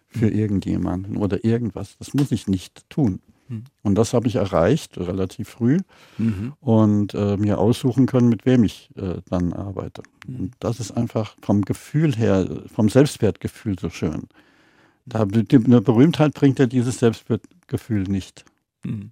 [0.09, 0.39] für mhm.
[0.39, 1.97] irgendjemanden oder irgendwas.
[1.99, 3.21] Das muss ich nicht tun.
[3.53, 3.65] Mhm.
[3.83, 5.79] Und das habe ich erreicht, relativ früh,
[6.19, 6.55] mhm.
[6.61, 10.03] und äh, mir aussuchen können, mit wem ich äh, dann arbeite.
[10.27, 10.37] Mhm.
[10.37, 14.29] Und das ist einfach vom Gefühl her, vom Selbstwertgefühl so schön.
[15.05, 18.45] Da, die, eine Berühmtheit bringt ja dieses Selbstwertgefühl nicht.
[18.85, 19.11] Mhm.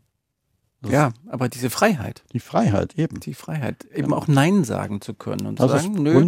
[0.89, 2.25] Ja, aber diese Freiheit.
[2.33, 3.21] Die Freiheit eben.
[3.21, 4.17] Die Freiheit, eben ja.
[4.17, 6.25] auch Nein sagen zu können und das sagen, nö,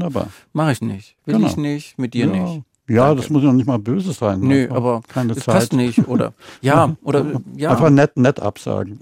[0.52, 1.47] mache ich nicht, will genau.
[1.47, 2.32] ich nicht, mit dir ja.
[2.32, 2.62] nicht.
[2.93, 3.23] Ja, Danke.
[3.23, 4.40] das muss ja nicht mal böse sein.
[4.40, 5.55] Nö, aber keine das Zeit.
[5.55, 6.09] passt nicht.
[6.09, 7.70] Oder ja, oder ja.
[7.70, 8.98] Einfach nett, nett absagen.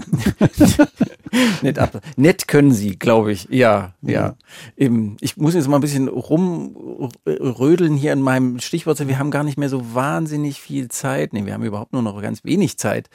[1.63, 2.01] nett ab.
[2.17, 3.49] Nett können sie, glaube ich.
[3.51, 4.37] Ja, ja.
[4.77, 5.13] ja.
[5.21, 9.05] Ich muss jetzt mal ein bisschen rumrödeln hier in meinem Stichwort.
[9.09, 11.33] Wir haben gar nicht mehr so wahnsinnig viel Zeit.
[11.33, 13.11] Nee, wir haben überhaupt nur noch ganz wenig Zeit.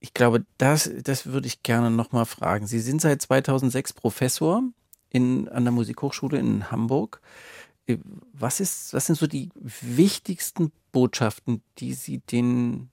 [0.00, 2.66] Ich glaube, das, das würde ich gerne nochmal fragen.
[2.66, 4.62] Sie sind seit 2006 Professor
[5.08, 7.22] in, an der Musikhochschule in Hamburg.
[8.32, 12.90] Was, ist, was sind so die wichtigsten Botschaften, die Sie den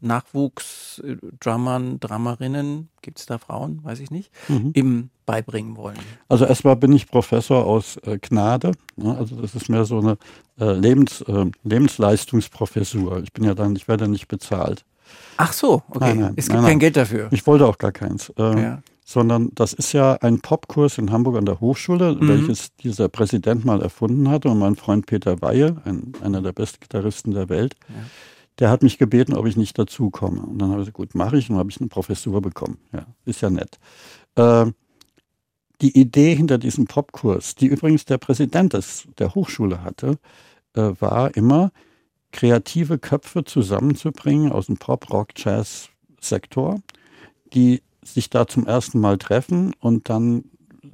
[0.00, 4.70] Nachwuchsdrummern, Drummerinnen, gibt es da Frauen, weiß ich nicht, mhm.
[4.74, 5.98] im beibringen wollen?
[6.28, 8.72] Also erstmal bin ich Professor aus äh, Gnade.
[8.96, 9.16] Ne?
[9.16, 10.18] Also das ist mehr so eine
[10.60, 13.22] äh, Lebens, äh, Lebensleistungsprofessur.
[13.22, 14.84] Ich bin ja dann, ich werde nicht bezahlt.
[15.36, 15.98] Ach so, okay.
[16.00, 17.28] Nein, nein, es gibt nein, kein Geld dafür.
[17.30, 18.32] Ich wollte auch gar keins.
[18.36, 22.28] Ähm, ja sondern das ist ja ein Popkurs in Hamburg an der Hochschule, mhm.
[22.28, 24.48] welches dieser Präsident mal erfunden hatte.
[24.48, 27.94] Und mein Freund Peter Weihe, ein, einer der besten Gitarristen der Welt, ja.
[28.60, 30.40] der hat mich gebeten, ob ich nicht dazukomme.
[30.40, 31.50] Und dann habe ich gesagt, gut, mache ich.
[31.50, 32.78] Und habe ich eine Professur bekommen.
[32.92, 33.78] Ja, ist ja nett.
[34.36, 34.66] Äh,
[35.82, 40.18] die Idee hinter diesem Popkurs, die übrigens der Präsident des, der Hochschule hatte,
[40.74, 41.72] äh, war immer,
[42.32, 45.90] kreative Köpfe zusammenzubringen aus dem Pop, Rock, Jazz
[46.20, 46.80] Sektor,
[47.52, 50.44] die sich da zum ersten Mal treffen und dann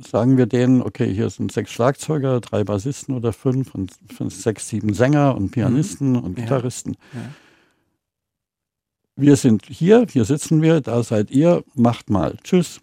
[0.01, 4.69] sagen wir denen, okay, hier sind sechs Schlagzeuger, drei Bassisten oder fünf und fünf, sechs,
[4.69, 6.21] sieben Sänger und Pianisten mhm.
[6.21, 6.97] und Gitarristen.
[7.13, 7.21] Ja.
[7.21, 7.27] Ja.
[9.17, 12.37] Wir sind hier, hier sitzen wir, da seid ihr, macht mal.
[12.43, 12.81] Tschüss.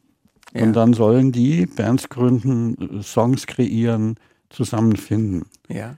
[0.54, 0.64] Ja.
[0.64, 4.16] Und dann sollen die Bands gründen, Songs kreieren,
[4.50, 5.46] zusammenfinden.
[5.68, 5.98] Ja.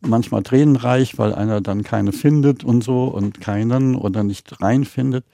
[0.00, 5.26] Manchmal tränenreich, weil einer dann keine findet und so und keinen oder nicht reinfindet.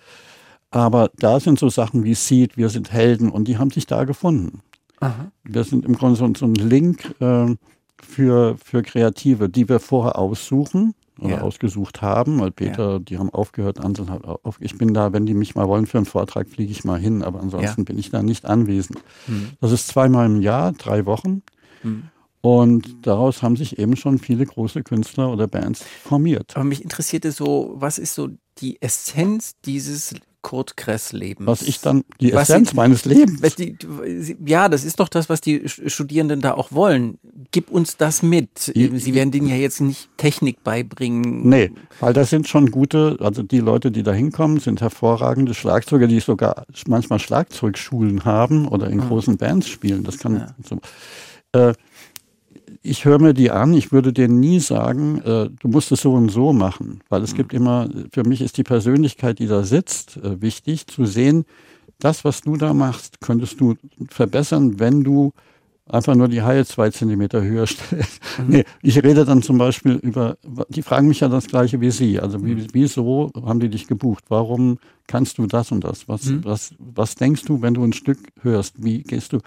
[0.70, 4.04] Aber da sind so Sachen wie Seed, wir sind Helden und die haben sich da
[4.04, 4.60] gefunden.
[5.00, 5.32] Aha.
[5.42, 7.56] Wir sind im Grunde so, so ein Link äh,
[8.00, 11.40] für, für Kreative, die wir vorher aussuchen oder ja.
[11.40, 12.98] ausgesucht haben, weil Peter, ja.
[12.98, 15.98] die haben aufgehört, Anseln hat auf, ich bin da, wenn die mich mal wollen für
[15.98, 17.84] einen Vortrag, fliege ich mal hin, aber ansonsten ja.
[17.84, 19.02] bin ich da nicht anwesend.
[19.26, 19.50] Hm.
[19.60, 21.42] Das ist zweimal im Jahr, drei Wochen.
[21.82, 22.04] Hm.
[22.42, 26.56] Und daraus haben sich eben schon viele große Künstler oder Bands formiert.
[26.56, 31.46] Aber mich interessierte so, was ist so die Essenz dieses Kurt Kress Lebens.
[31.46, 33.40] Was ich dann, die Essenz sie, meines Lebens.
[33.56, 33.76] Die,
[34.46, 37.18] ja, das ist doch das, was die Studierenden da auch wollen.
[37.50, 38.58] Gib uns das mit.
[38.58, 41.48] Sie werden denen ja jetzt nicht Technik beibringen.
[41.48, 46.06] Nee, weil das sind schon gute, also die Leute, die da hinkommen, sind hervorragende Schlagzeuger,
[46.06, 49.06] die sogar manchmal Schlagzeugschulen haben oder in ah.
[49.06, 50.04] großen Bands spielen.
[50.04, 50.46] Das kann ja.
[50.66, 50.80] so.
[51.52, 51.74] Äh,
[52.82, 56.14] ich höre mir die an, ich würde denen nie sagen, äh, du musst es so
[56.14, 57.36] und so machen, weil es mhm.
[57.36, 61.44] gibt immer, für mich ist die Persönlichkeit, die da sitzt, äh, wichtig zu sehen,
[61.98, 63.76] das, was du da machst, könntest du
[64.08, 65.32] verbessern, wenn du
[65.86, 68.06] einfach nur die Haie zwei Zentimeter höher stellen.
[68.38, 68.44] Mhm.
[68.48, 70.36] Nee, ich rede dann zum Beispiel über,
[70.68, 72.20] die fragen mich ja das gleiche wie Sie.
[72.20, 72.66] Also wie, mhm.
[72.72, 74.24] wieso haben die dich gebucht?
[74.28, 76.08] Warum kannst du das und das?
[76.08, 76.44] Was, mhm.
[76.44, 78.82] was, was denkst du, wenn du ein Stück hörst?
[78.82, 79.38] Wie gehst du?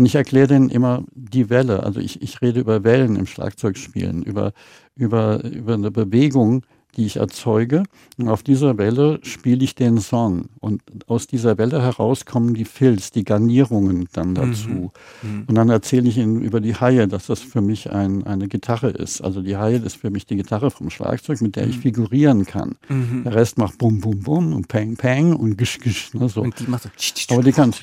[0.00, 1.82] Und ich erkläre denen immer die Welle.
[1.82, 4.54] Also ich, ich rede über Wellen im Schlagzeugspielen, über,
[4.96, 6.64] über, über eine Bewegung,
[6.96, 7.84] die ich erzeuge.
[8.18, 10.46] Und auf dieser Welle spiele ich den Song.
[10.60, 14.34] Und aus dieser Welle heraus kommen die Fills, die Garnierungen dann mhm.
[14.34, 14.92] dazu.
[15.22, 15.44] Mhm.
[15.46, 18.90] Und dann erzähle ich ihnen über die Haie, dass das für mich ein, eine Gitarre
[18.90, 19.20] ist.
[19.20, 21.70] Also die Haie ist für mich die Gitarre vom Schlagzeug, mit der mhm.
[21.70, 22.76] ich figurieren kann.
[22.88, 23.22] Mhm.
[23.24, 26.12] Der Rest macht Bum, Bum, Bum und Peng, Peng und Gisch, Gisch.
[26.14, 26.42] Ne, so.
[26.42, 27.74] Und die macht so Aber die kann,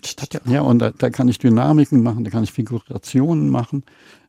[0.45, 3.84] ja, und da, da kann ich Dynamiken machen, da kann ich Figurationen machen.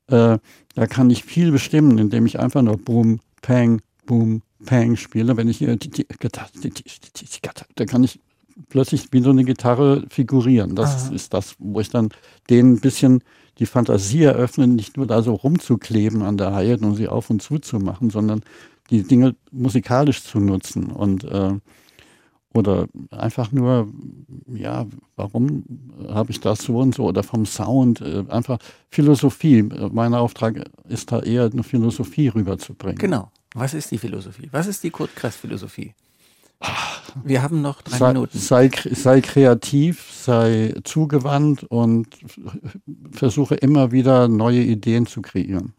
[0.07, 0.39] Äh,
[0.75, 5.49] da kann ich viel bestimmen, indem ich einfach nur Bum, Peng, Boom, Pang spiele, wenn
[5.49, 6.07] ich hier die, die,
[7.75, 8.21] da kann ich
[8.69, 10.75] plötzlich wie so eine Gitarre figurieren.
[10.75, 11.15] Das Aha.
[11.15, 12.11] ist das, wo ich dann
[12.51, 13.23] denen ein bisschen
[13.59, 17.43] die Fantasie eröffne, nicht nur da so rumzukleben an der Haie und sie auf und
[17.43, 18.43] zu zu machen, sondern
[18.91, 21.53] die Dinge musikalisch zu nutzen und äh,
[22.55, 23.89] oder einfach nur,
[24.47, 24.87] ja,
[25.17, 25.65] warum
[26.09, 28.59] habe ich das so und so oder vom Sound, äh, einfach
[28.91, 29.63] Philosophie.
[29.63, 32.99] Mein Auftrag ist da eher eine Philosophie rüberzubringen.
[32.99, 33.31] Genau.
[33.55, 34.49] Was ist die Philosophie?
[34.53, 35.95] Was ist die Kurt Kress Philosophie?
[37.25, 38.39] Wir haben noch drei sei, Minuten.
[38.39, 42.09] Sei, sei kreativ, sei zugewandt und
[43.13, 45.73] versuche immer wieder neue Ideen zu kreieren.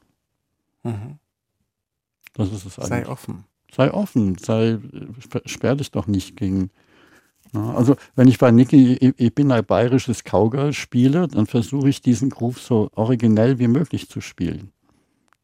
[0.84, 1.20] Mhm.
[2.34, 2.90] Das ist es eigentlich.
[2.90, 3.44] Sei offen.
[3.76, 4.80] sei offen, sei,
[5.46, 6.72] sperr dich doch nicht gegen.
[7.54, 11.90] Ja, also wenn ich bei Niki, ich, ich bin ein bayerisches Cowgirl spiele, dann versuche
[11.90, 14.72] ich diesen Groove so originell wie möglich zu spielen.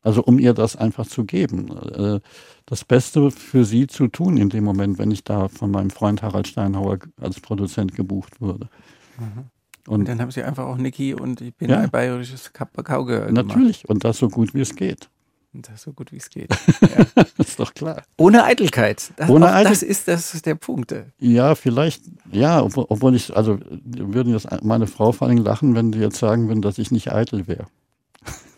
[0.05, 1.69] Also um ihr das einfach zu geben.
[1.93, 2.19] Äh,
[2.67, 6.21] Das Beste für sie zu tun in dem Moment, wenn ich da von meinem Freund
[6.23, 8.69] Harald Steinhauer als Produzent gebucht wurde.
[9.19, 9.45] Mhm.
[9.87, 11.81] Und Und dann haben sie einfach auch Niki und ich bin Ja.
[11.81, 13.45] ein bayerisches Kaugehör gemacht.
[13.47, 15.09] natürlich, und das so gut wie es geht.
[15.53, 16.49] Und das so gut wie es geht.
[17.37, 18.01] Das ist doch klar.
[18.17, 19.11] Ohne Eitelkeit.
[19.17, 20.93] Das, Ohne Eitel- das ist das ist der Punkt.
[21.19, 25.91] Ja, vielleicht, ja, obwohl, obwohl ich, also würden jetzt meine Frau vor allem lachen, wenn
[25.91, 27.67] die jetzt sagen würden, dass ich nicht eitel wäre.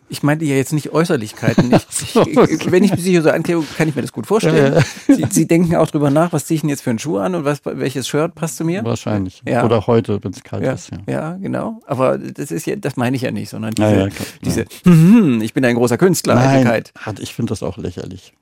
[0.10, 1.74] Ich meinte ja jetzt nicht Äußerlichkeiten.
[1.74, 4.82] Ich, ich, wenn ich mich hier so anklebe, kann ich mir das gut vorstellen.
[5.08, 7.36] Sie, Sie denken auch drüber nach, was ziehe ich denn jetzt für einen Schuh an
[7.36, 8.84] und was, welches Shirt passt zu mir?
[8.84, 9.42] Wahrscheinlich.
[9.46, 9.66] Ja.
[9.66, 10.92] Oder heute, wenn es kalt Ja, ist.
[10.92, 10.98] Ja.
[11.08, 11.82] ja, genau.
[11.86, 14.28] Aber das ist ja, das meine ich ja nicht, sondern Ja, diese, ja, klar.
[14.44, 16.84] diese hm, ich bin ein großer Künstler, Nein,
[17.20, 18.34] ich finde das auch lächerlich.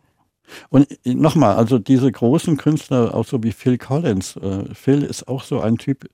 [0.70, 5.44] Und nochmal, also diese großen Künstler, auch so wie Phil Collins, äh, Phil ist auch
[5.44, 6.08] so ein Typ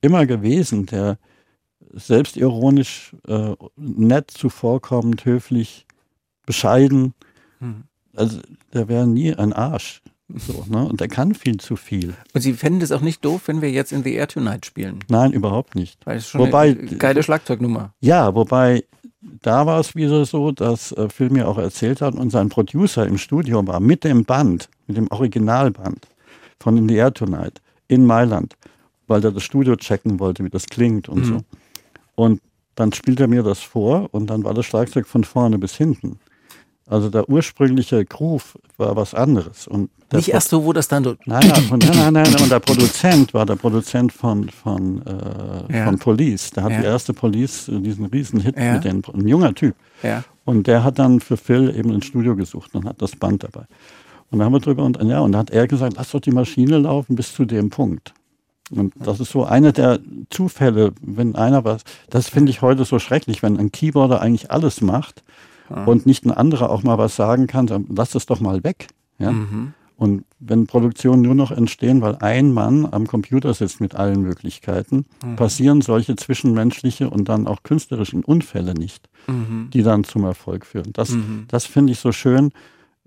[0.00, 1.18] immer gewesen, der
[1.92, 5.86] selbstironisch, äh, nett zuvorkommend, höflich,
[6.46, 7.14] bescheiden.
[7.60, 7.84] Hm.
[8.16, 8.38] Also
[8.72, 10.02] der wäre nie ein Arsch.
[10.28, 10.86] So, ne?
[10.86, 12.14] Und der kann viel zu viel.
[12.32, 15.00] Und Sie fänden es auch nicht doof, wenn wir jetzt in The Air Tonight spielen.
[15.08, 16.04] Nein, überhaupt nicht.
[16.06, 17.92] Weil es schon Wobei- eine geile Schlagzeugnummer.
[18.00, 18.84] Ja, wobei
[19.42, 23.06] da war es wieder so, dass äh, Phil mir auch erzählt hat und sein Producer
[23.06, 26.06] im Studio war mit dem Band, mit dem Originalband
[26.58, 28.54] von In the Air Tonight in Mailand,
[29.06, 31.24] weil er das Studio checken wollte, wie das klingt und Mhm.
[31.24, 31.38] so.
[32.14, 32.40] Und
[32.74, 36.18] dann spielt er mir das vor und dann war das Schlagzeug von vorne bis hinten.
[36.86, 39.66] Also der ursprüngliche Groove war was anderes.
[39.66, 41.14] Und Nicht erst so, wo das dann so.
[41.24, 45.84] Nein, nein, nein, nein, nein, und der Produzent war der Produzent von, von, äh, Ja.
[45.86, 46.50] von Police.
[46.50, 46.80] Der hat Ja.
[46.80, 48.74] die erste Police, äh, diesen riesen Hit Ja.
[48.74, 49.74] mit den, ein junger Typ.
[50.02, 50.24] Ja.
[50.44, 53.64] Und der hat dann für Phil eben ein Studio gesucht und hat das Band dabei.
[54.30, 56.32] Und da haben wir drüber und ja, und da hat er gesagt, lass doch die
[56.32, 58.12] Maschine laufen bis zu dem Punkt.
[58.70, 60.00] Und das ist so einer der
[60.30, 64.80] Zufälle, wenn einer was, das finde ich heute so schrecklich, wenn ein Keyboarder eigentlich alles
[64.80, 65.22] macht
[65.70, 65.84] Ah.
[65.84, 68.88] und nicht ein anderer auch mal was sagen kann, dann lass es doch mal weg.
[69.18, 69.32] Ja?
[69.32, 69.72] Mhm.
[69.96, 75.06] Und wenn Produktionen nur noch entstehen, weil ein Mann am Computer sitzt mit allen Möglichkeiten,
[75.24, 75.36] Mhm.
[75.36, 79.70] passieren solche zwischenmenschliche und dann auch künstlerischen Unfälle nicht, Mhm.
[79.72, 80.92] die dann zum Erfolg führen.
[80.92, 81.44] Das, Mhm.
[81.48, 82.50] das finde ich so schön,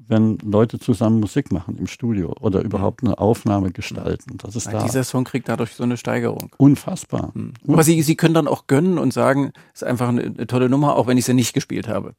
[0.07, 4.38] wenn Leute zusammen Musik machen im Studio oder überhaupt eine Aufnahme gestalten.
[4.38, 6.49] Das ist da Dieser Song kriegt dadurch so eine Steigerung.
[6.57, 7.31] unfassbar.
[7.34, 7.53] Mhm.
[7.67, 10.69] Aber Sie, Sie können dann auch gönnen und sagen, es ist einfach eine, eine tolle
[10.69, 12.13] Nummer, auch wenn ich sie nicht gespielt habe.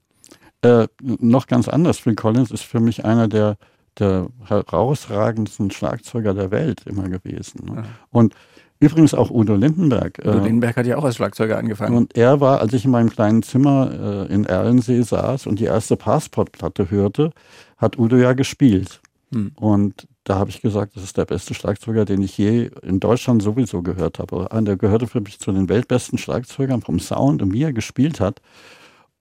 [0.63, 1.99] Äh, noch ganz anders.
[1.99, 3.57] Phil Collins ist für mich einer der,
[3.99, 7.65] der herausragendsten Schlagzeuger der Welt immer gewesen.
[7.65, 7.77] Ne?
[7.77, 7.85] Ja.
[8.11, 8.35] Und
[8.81, 10.19] übrigens auch Udo Lindenberg.
[10.21, 11.97] Udo äh, Lindenberg hat ja auch als Schlagzeuger angefangen.
[11.97, 15.65] Und er war, als ich in meinem kleinen Zimmer äh, in Erlensee saß und die
[15.65, 17.31] erste Passportplatte hörte,
[17.79, 19.01] hat Udo ja gespielt.
[19.33, 19.53] Hm.
[19.57, 23.43] Und da habe ich gesagt, das ist der beste Schlagzeuger, den ich je in Deutschland
[23.43, 24.49] sowieso gehört habe.
[24.49, 28.21] Und Der gehörte für mich zu den weltbesten Schlagzeugern vom Sound und wie er gespielt
[28.21, 28.41] hat.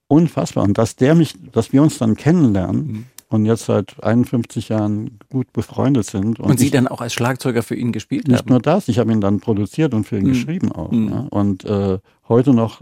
[0.06, 0.64] Unfassbar.
[0.64, 3.04] Und dass der mich, dass wir uns dann kennenlernen Mhm.
[3.28, 6.40] und jetzt seit 51 Jahren gut befreundet sind.
[6.40, 8.48] Und, Sie ich- dann auch als Schlagzeuger für ihn gespielt nicht haben.
[8.48, 10.28] nur das, ich habe ihn dann produziert und für ihn Mhm.
[10.28, 10.90] geschrieben auch.
[10.90, 11.08] Mhm.
[11.10, 11.26] Ja.
[11.30, 11.98] Und äh,
[12.28, 12.80] heute noch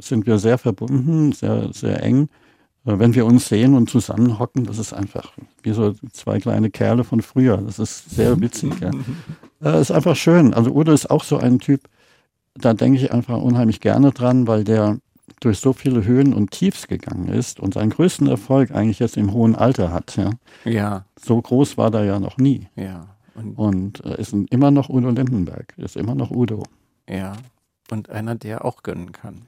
[0.00, 2.28] sind wir sehr verbunden, sehr, sehr eng.
[2.88, 5.32] Äh, Wenn wir uns sehen und zusammenhocken, das ist einfach
[5.62, 7.58] wie so zwei kleine Kerle von früher.
[7.58, 8.72] Das ist sehr witzig.
[8.80, 8.90] Ja.
[9.60, 10.54] Äh, ist einfach schön.
[10.54, 11.80] Also Udo ist auch so ein Typ,
[12.54, 14.98] da denke ich einfach unheimlich gerne dran, weil der
[15.40, 19.32] durch so viele Höhen und Tiefs gegangen ist und seinen größten Erfolg eigentlich jetzt im
[19.32, 20.16] hohen Alter hat.
[20.16, 20.30] Ja.
[20.64, 22.68] Ja, So groß war der ja noch nie.
[22.76, 23.08] ja.
[23.34, 26.62] Und, Und äh, ist immer noch Udo Lindenberg, ist immer noch Udo.
[27.08, 27.32] ja.
[27.90, 29.42] Und einer, der auch gönnen kann.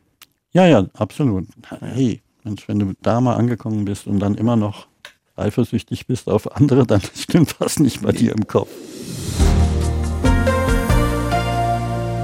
[0.52, 1.46] Ja, ja, absolut.
[1.80, 4.86] Hey, Mensch, wenn du da mal angekommen bist und dann immer noch
[5.36, 8.70] eifersüchtig bist auf andere, dann stimmt was nicht bei dir im Kopf.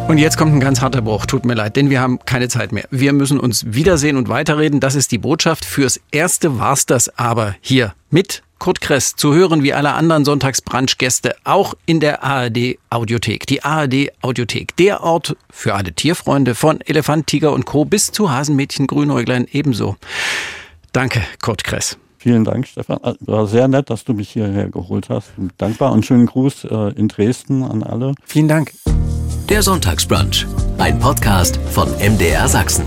[0.09, 2.71] Und jetzt kommt ein ganz harter Bruch, tut mir leid, denn wir haben keine Zeit
[2.71, 2.87] mehr.
[2.91, 4.79] Wir müssen uns wiedersehen und weiterreden.
[4.79, 5.65] Das ist die Botschaft.
[5.65, 11.35] Fürs Erste war's das aber hier mit Kurt Kress zu hören wie alle anderen Sonntagsbrunch-Gäste
[11.45, 13.47] auch in der ARD Audiothek.
[13.47, 17.85] Die ARD Audiothek, der Ort für alle Tierfreunde von Elefant, Tiger und Co.
[17.85, 19.97] bis zu Hasenmädchen, Grünäuglein ebenso.
[20.93, 21.99] Danke, Kurt Kress.
[22.19, 22.99] Vielen Dank, Stefan.
[23.05, 25.29] Äh, war sehr nett, dass du mich hierher geholt hast.
[25.59, 28.15] Dankbar und schönen Gruß äh, in Dresden an alle.
[28.25, 28.73] Vielen Dank.
[29.49, 30.45] Der Sonntagsbrunch,
[30.79, 32.85] ein Podcast von MDR Sachsen.